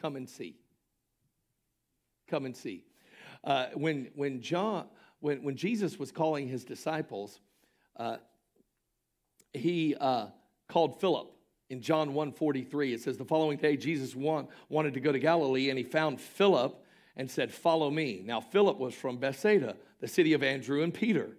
Come 0.00 0.16
and 0.16 0.28
see. 0.28 0.56
Come 2.28 2.46
and 2.46 2.56
see. 2.56 2.84
Uh, 3.44 3.66
when, 3.74 4.08
when, 4.14 4.40
John, 4.40 4.86
when, 5.20 5.42
when 5.42 5.56
Jesus 5.56 5.98
was 5.98 6.12
calling 6.12 6.48
his 6.48 6.64
disciples, 6.64 7.40
uh, 7.96 8.16
he 9.52 9.94
uh, 10.00 10.26
called 10.68 11.00
Philip. 11.00 11.32
In 11.68 11.80
John 11.80 12.14
1:43, 12.14 12.94
it 12.94 13.00
says, 13.00 13.16
The 13.16 13.24
following 13.24 13.56
day, 13.56 13.76
Jesus 13.76 14.16
want, 14.16 14.48
wanted 14.68 14.94
to 14.94 15.00
go 15.00 15.12
to 15.12 15.18
Galilee, 15.18 15.70
and 15.70 15.78
he 15.78 15.84
found 15.84 16.20
Philip 16.20 16.84
and 17.16 17.30
said, 17.30 17.52
Follow 17.52 17.90
me. 17.90 18.22
Now, 18.24 18.40
Philip 18.40 18.78
was 18.78 18.94
from 18.94 19.18
Bethsaida, 19.18 19.76
the 20.00 20.08
city 20.08 20.32
of 20.32 20.42
Andrew 20.42 20.82
and 20.82 20.92
Peter. 20.92 21.30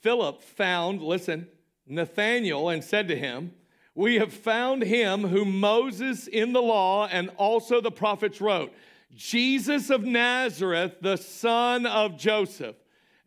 Philip 0.00 0.40
found, 0.42 1.02
listen, 1.02 1.48
Nathanael 1.86 2.68
and 2.68 2.82
said 2.82 3.08
to 3.08 3.16
him, 3.16 3.52
we 3.94 4.16
have 4.16 4.32
found 4.32 4.82
him 4.82 5.28
whom 5.28 5.60
Moses 5.60 6.26
in 6.26 6.52
the 6.52 6.62
law 6.62 7.06
and 7.06 7.30
also 7.36 7.80
the 7.80 7.90
prophets 7.90 8.40
wrote, 8.40 8.72
Jesus 9.14 9.90
of 9.90 10.04
Nazareth, 10.04 10.96
the 11.02 11.16
son 11.16 11.84
of 11.84 12.16
Joseph. 12.16 12.76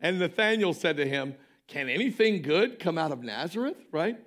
And 0.00 0.18
Nathanael 0.18 0.74
said 0.74 0.96
to 0.96 1.06
him, 1.06 1.36
Can 1.68 1.88
anything 1.88 2.42
good 2.42 2.80
come 2.80 2.98
out 2.98 3.12
of 3.12 3.22
Nazareth? 3.22 3.76
Right? 3.92 4.18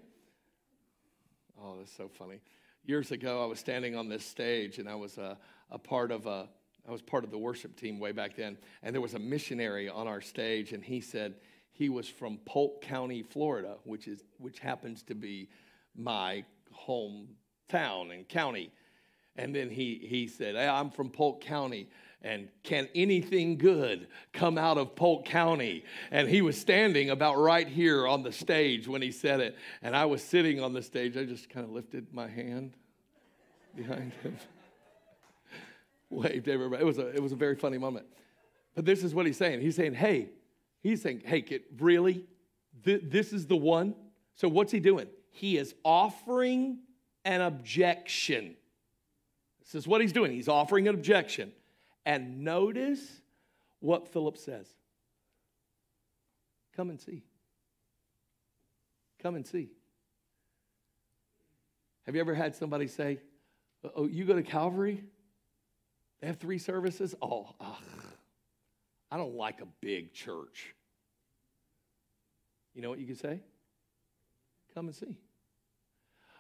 Oh, 1.62 1.76
that's 1.78 1.92
so 1.96 2.08
funny. 2.08 2.40
Years 2.86 3.12
ago, 3.12 3.44
I 3.44 3.46
was 3.46 3.60
standing 3.60 3.96
on 3.96 4.08
this 4.08 4.26
stage 4.26 4.80
and 4.80 4.88
I 4.88 4.96
was 4.96 5.18
a, 5.18 5.38
a 5.70 5.78
part 5.78 6.12
of 6.12 6.26
a, 6.26 6.48
I 6.88 6.92
was 6.92 7.02
part 7.02 7.26
of 7.26 7.32
the 7.32 7.38
worship 7.38 7.76
team 7.76 8.00
way 8.00 8.14
back 8.14 8.38
then. 8.38 8.58
And 8.82 8.96
there 8.96 9.02
was 9.02 9.14
a 9.14 9.20
missionary 9.20 9.90
on 9.90 10.08
our 10.08 10.22
stage, 10.22 10.72
and 10.72 10.84
he 10.84 11.02
said 11.02 11.36
he 11.74 11.90
was 11.90 12.08
from 12.08 12.38
Polk 12.46 12.82
County, 12.82 13.22
Florida, 13.22 13.76
which, 13.84 14.08
is, 14.08 14.24
which 14.38 14.60
happens 14.60 15.04
to 15.04 15.14
be 15.14 15.50
my 16.00 16.44
hometown 16.88 18.14
and 18.14 18.28
county. 18.28 18.72
And 19.36 19.56
then 19.56 19.70
he, 19.70 20.06
he 20.08 20.28
said, 20.28 20.56
hey, 20.56 20.68
I'm 20.68 20.90
from 20.90 21.10
Polk 21.10 21.42
County. 21.42 21.90
And 22.22 22.50
can 22.64 22.90
anything 22.94 23.58
good 23.58 24.08
come 24.34 24.58
out 24.58 24.78
of 24.78 24.96
Polk 24.96 25.26
County? 25.26 25.86
And 26.12 26.28
he 26.28 26.42
was 26.42 26.60
standing 26.60 27.10
about 27.10 27.38
right 27.38 27.68
here 27.68 28.06
on 28.06 28.24
the 28.24 28.32
stage 28.34 28.88
when 28.88 29.02
he 29.02 29.12
said 29.12 29.40
it. 29.40 29.56
And 29.82 29.96
I 29.96 30.06
was 30.06 30.22
sitting 30.22 30.62
on 30.62 30.74
the 30.74 30.82
stage. 30.82 31.16
I 31.16 31.24
just 31.24 31.50
kind 31.50 31.66
of 31.66 31.72
lifted 31.72 32.14
my 32.14 32.28
hand 32.28 32.74
behind 33.76 34.12
him, 34.22 34.36
waved 36.10 36.50
everybody. 36.50 36.82
It 36.82 36.86
was, 36.86 36.98
a, 36.98 37.08
it 37.08 37.24
was 37.24 37.32
a 37.32 37.38
very 37.38 37.56
funny 37.56 37.78
moment. 37.78 38.06
But 38.76 38.84
this 38.84 39.04
is 39.04 39.16
what 39.16 39.26
he's 39.26 39.38
saying. 39.38 39.62
He's 39.62 39.78
saying, 39.78 39.94
hey, 39.94 40.30
he's 40.82 41.02
saying, 41.02 41.22
hey, 41.26 41.42
kid, 41.42 41.62
really? 41.78 42.26
Th- 42.84 43.02
this 43.06 43.32
is 43.32 43.48
the 43.48 43.56
one? 43.56 43.96
So 44.36 44.50
what's 44.50 44.74
he 44.74 44.82
doing? 44.82 45.08
He 45.32 45.58
is 45.58 45.74
offering 45.84 46.80
an 47.26 47.42
objection. 47.42 48.56
This 49.62 49.76
is 49.76 49.88
what 49.88 50.02
he's 50.02 50.14
doing. 50.14 50.32
He's 50.32 50.48
offering 50.48 50.88
an 50.88 50.96
objection. 50.96 51.52
And 52.06 52.44
notice 52.44 53.22
what 53.80 54.08
Philip 54.08 54.38
says 54.38 54.68
Come 56.76 56.90
and 56.90 57.00
see. 57.00 57.24
Come 59.22 59.36
and 59.36 59.46
see. 59.46 59.70
Have 62.06 62.16
you 62.16 62.22
ever 62.22 62.34
had 62.34 62.56
somebody 62.56 62.88
say, 62.88 63.20
Oh, 63.96 64.08
you 64.08 64.26
go 64.26 64.34
to 64.34 64.44
Calvary? 64.44 65.04
They 66.20 66.28
have 66.28 66.38
three 66.38 66.58
services? 66.58 67.16
Oh, 67.22 67.50
ugh. 67.60 67.76
I 69.12 69.18
don't 69.18 69.36
like 69.36 69.62
a 69.62 69.68
big 69.82 70.14
church. 70.14 70.74
You 72.74 72.82
know 72.82 72.90
what 72.90 73.00
you 73.00 73.08
could 73.08 73.20
say? 73.20 73.42
Come 74.74 74.88
and 74.88 74.96
see. 74.96 75.18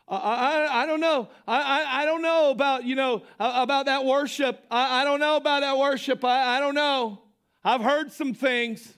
I, 0.07 0.15
I, 0.15 0.83
I 0.83 0.85
don't 0.85 0.99
know. 0.99 1.29
I, 1.47 1.61
I, 1.61 2.01
I, 2.01 2.05
don't 2.05 2.21
know 2.21 2.49
about, 2.49 2.83
you 2.83 2.95
know, 2.95 3.23
about 3.39 3.85
that 3.85 4.05
worship. 4.05 4.65
I, 4.71 5.01
I 5.01 5.03
don't 5.03 5.19
know 5.19 5.35
about 5.35 5.61
that 5.61 5.77
worship. 5.77 6.23
I, 6.25 6.57
I 6.57 6.59
don't 6.59 6.75
know. 6.75 7.21
I've 7.63 7.81
heard 7.81 8.11
some 8.11 8.33
things. 8.33 8.95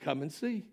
Come 0.00 0.22
and 0.22 0.32
see. 0.32 0.66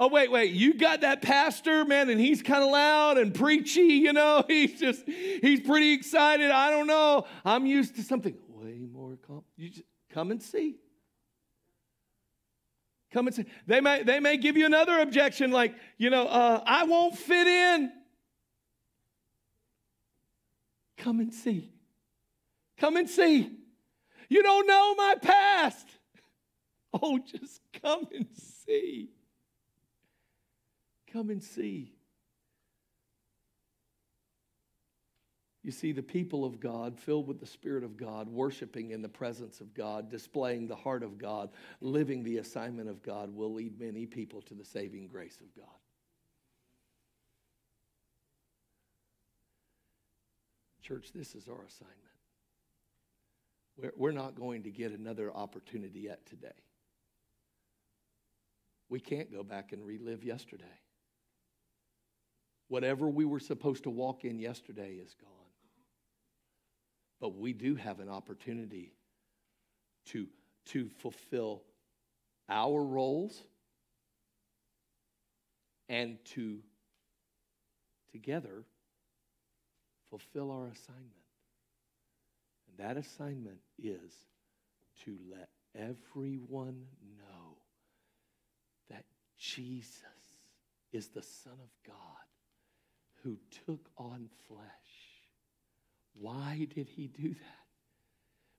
Oh, 0.00 0.08
wait, 0.08 0.30
wait, 0.30 0.52
you 0.52 0.74
got 0.74 1.00
that 1.00 1.22
pastor, 1.22 1.84
man, 1.84 2.08
and 2.08 2.20
he's 2.20 2.40
kind 2.40 2.62
of 2.62 2.70
loud 2.70 3.18
and 3.18 3.34
preachy, 3.34 3.80
you 3.80 4.12
know? 4.12 4.44
He's 4.48 4.78
just, 4.78 5.04
he's 5.06 5.60
pretty 5.60 5.92
excited. 5.92 6.52
I 6.52 6.70
don't 6.70 6.86
know. 6.86 7.26
I'm 7.44 7.66
used 7.66 7.96
to 7.96 8.04
something 8.04 8.36
way 8.48 8.86
more 8.92 9.18
calm. 9.26 9.42
You 9.56 9.70
just 9.70 9.86
come 10.10 10.30
and 10.30 10.40
see. 10.40 10.76
Come 13.12 13.26
and 13.26 13.36
see. 13.36 13.46
They 13.66 13.80
may, 13.80 14.02
they 14.02 14.20
may 14.20 14.36
give 14.36 14.56
you 14.56 14.66
another 14.66 15.00
objection 15.00 15.50
like, 15.50 15.74
you 15.96 16.10
know, 16.10 16.26
uh, 16.26 16.62
I 16.66 16.84
won't 16.84 17.16
fit 17.16 17.46
in. 17.46 17.92
Come 20.98 21.20
and 21.20 21.32
see. 21.32 21.72
Come 22.76 22.96
and 22.96 23.08
see. 23.08 23.50
You 24.28 24.42
don't 24.42 24.66
know 24.66 24.94
my 24.94 25.14
past. 25.20 25.86
Oh, 27.02 27.18
just 27.18 27.60
come 27.82 28.08
and 28.14 28.26
see. 28.34 29.10
Come 31.12 31.28
and 31.28 31.42
see. 31.42 31.92
You 35.68 35.72
see, 35.72 35.92
the 35.92 36.02
people 36.02 36.46
of 36.46 36.60
God, 36.60 36.98
filled 36.98 37.28
with 37.28 37.40
the 37.40 37.46
Spirit 37.46 37.84
of 37.84 37.98
God, 37.98 38.26
worshiping 38.26 38.92
in 38.92 39.02
the 39.02 39.08
presence 39.10 39.60
of 39.60 39.74
God, 39.74 40.10
displaying 40.10 40.66
the 40.66 40.74
heart 40.74 41.02
of 41.02 41.18
God, 41.18 41.50
living 41.82 42.22
the 42.22 42.38
assignment 42.38 42.88
of 42.88 43.02
God, 43.02 43.36
will 43.36 43.52
lead 43.52 43.78
many 43.78 44.06
people 44.06 44.40
to 44.40 44.54
the 44.54 44.64
saving 44.64 45.08
grace 45.08 45.36
of 45.42 45.54
God. 45.54 45.76
Church, 50.80 51.10
this 51.14 51.34
is 51.34 51.48
our 51.48 51.62
assignment. 51.66 51.98
We're, 53.76 53.92
we're 53.94 54.12
not 54.12 54.36
going 54.36 54.62
to 54.62 54.70
get 54.70 54.92
another 54.92 55.30
opportunity 55.30 56.00
yet 56.00 56.24
today. 56.24 56.48
We 58.88 59.00
can't 59.00 59.30
go 59.30 59.42
back 59.42 59.72
and 59.72 59.84
relive 59.84 60.24
yesterday. 60.24 60.64
Whatever 62.68 63.10
we 63.10 63.26
were 63.26 63.38
supposed 63.38 63.82
to 63.82 63.90
walk 63.90 64.24
in 64.24 64.38
yesterday 64.38 64.92
is 64.92 65.12
gone. 65.12 65.37
But 67.20 67.36
we 67.36 67.52
do 67.52 67.74
have 67.74 68.00
an 68.00 68.08
opportunity 68.08 68.92
to, 70.06 70.26
to 70.66 70.88
fulfill 70.98 71.62
our 72.48 72.82
roles 72.82 73.42
and 75.88 76.18
to 76.34 76.58
together 78.12 78.64
fulfill 80.10 80.50
our 80.50 80.68
assignment. 80.68 81.12
And 82.68 82.86
that 82.86 82.96
assignment 82.96 83.58
is 83.78 84.12
to 85.04 85.16
let 85.30 85.48
everyone 85.74 86.84
know 87.18 87.56
that 88.90 89.04
Jesus 89.36 90.02
is 90.92 91.08
the 91.08 91.22
Son 91.22 91.52
of 91.52 91.70
God 91.86 91.94
who 93.22 93.36
took 93.66 93.90
on 93.96 94.28
flesh. 94.46 94.87
Why 96.20 96.66
did 96.74 96.88
he 96.88 97.06
do 97.06 97.28
that? 97.28 97.66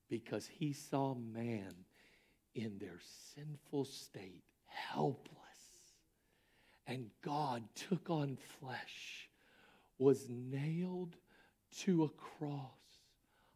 Because 0.10 0.48
he 0.48 0.74
saw 0.74 1.14
man 1.14 1.74
in 2.56 2.78
their 2.80 3.00
sinful 3.36 3.86
state, 3.86 4.44
helpless. 4.66 5.38
And 6.88 7.10
God 7.22 7.64
took 7.76 8.10
on 8.10 8.38
flesh, 8.60 9.30
was 9.98 10.28
nailed 10.30 11.16
to 11.82 12.04
a 12.06 12.10
cross, 12.10 12.72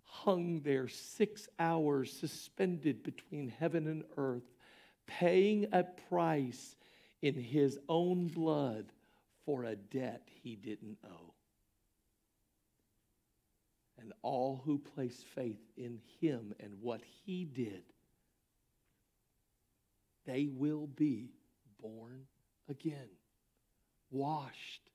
hung 0.03 0.61
there 0.61 0.87
six 0.87 1.49
hours, 1.57 2.11
suspended 2.11 3.01
between 3.01 3.49
heaven 3.49 3.87
and 3.87 4.03
earth, 4.17 4.51
paying 5.07 5.67
a 5.71 5.83
price 5.83 6.75
in 7.21 7.33
his 7.33 7.79
own 7.89 8.27
blood 8.27 8.91
for 9.45 9.63
a 9.63 9.75
debt 9.75 10.27
he 10.43 10.55
didn't 10.55 10.97
owe. 11.03 11.32
And 14.03 14.11
all 14.21 14.61
who 14.65 14.79
place 14.79 15.23
faith 15.33 15.61
in 15.77 16.01
him 16.19 16.53
and 16.59 16.73
what 16.81 16.99
he 17.25 17.45
did, 17.45 17.83
they 20.25 20.49
will 20.51 20.87
be 20.87 21.29
born 21.81 22.25
again, 22.67 23.07
washed, 24.11 24.89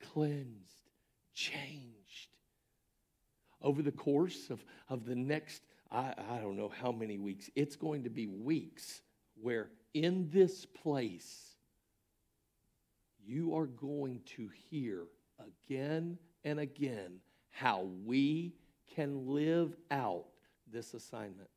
cleansed, 0.00 0.88
changed. 1.34 2.30
Over 3.60 3.82
the 3.82 3.92
course 3.92 4.48
of, 4.48 4.64
of 4.88 5.04
the 5.04 5.14
next, 5.14 5.60
I, 5.92 6.14
I 6.30 6.38
don't 6.38 6.56
know 6.56 6.72
how 6.74 6.90
many 6.90 7.18
weeks, 7.18 7.50
it's 7.54 7.76
going 7.76 8.04
to 8.04 8.10
be 8.10 8.28
weeks 8.28 9.02
where 9.42 9.68
in 9.92 10.30
this 10.32 10.64
place, 10.64 11.50
you 13.26 13.54
are 13.56 13.66
going 13.66 14.22
to 14.36 14.48
hear 14.70 15.04
again 15.38 16.16
and 16.44 16.58
again 16.58 17.20
how 17.54 17.86
we 18.04 18.52
can 18.96 19.28
live 19.28 19.76
out 19.92 20.24
this 20.72 20.92
assignment. 20.92 21.48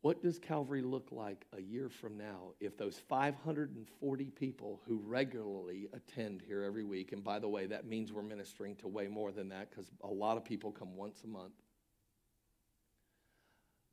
What 0.00 0.22
does 0.22 0.38
Calvary 0.38 0.80
look 0.80 1.08
like 1.10 1.44
a 1.54 1.60
year 1.60 1.90
from 1.90 2.16
now 2.16 2.52
if 2.60 2.78
those 2.78 2.98
540 2.98 4.24
people 4.30 4.80
who 4.86 5.02
regularly 5.04 5.88
attend 5.92 6.40
here 6.46 6.62
every 6.62 6.84
week, 6.84 7.12
and 7.12 7.22
by 7.22 7.38
the 7.38 7.48
way, 7.48 7.66
that 7.66 7.86
means 7.86 8.10
we're 8.10 8.22
ministering 8.22 8.74
to 8.76 8.88
way 8.88 9.06
more 9.06 9.32
than 9.32 9.50
that 9.50 9.68
because 9.68 9.90
a 10.02 10.06
lot 10.06 10.38
of 10.38 10.44
people 10.44 10.72
come 10.72 10.96
once 10.96 11.20
a 11.24 11.26
month. 11.26 11.52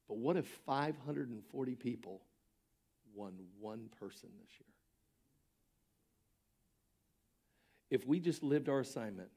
But 0.07 0.17
what 0.17 0.37
if 0.37 0.47
540 0.65 1.75
people 1.75 2.21
won 3.13 3.33
one 3.59 3.89
person 3.99 4.29
this 4.39 4.51
year? 4.59 4.75
if 7.89 8.05
we 8.05 8.19
just 8.19 8.43
lived 8.43 8.69
our 8.69 8.79
assignment 8.79 9.29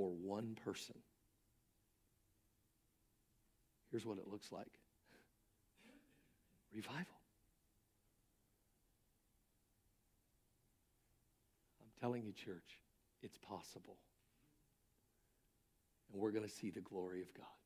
for 0.00 0.08
one 0.08 0.56
person, 0.64 0.94
here's 3.90 4.06
what 4.06 4.16
it 4.16 4.26
looks 4.26 4.50
like 4.50 4.66
revival. 6.72 7.04
I'm 11.82 12.00
telling 12.00 12.24
you, 12.24 12.32
church, 12.32 12.78
it's 13.22 13.36
possible. 13.36 13.98
And 16.10 16.22
we're 16.22 16.30
going 16.30 16.46
to 16.46 16.50
see 16.50 16.70
the 16.70 16.80
glory 16.80 17.20
of 17.20 17.34
God. 17.34 17.59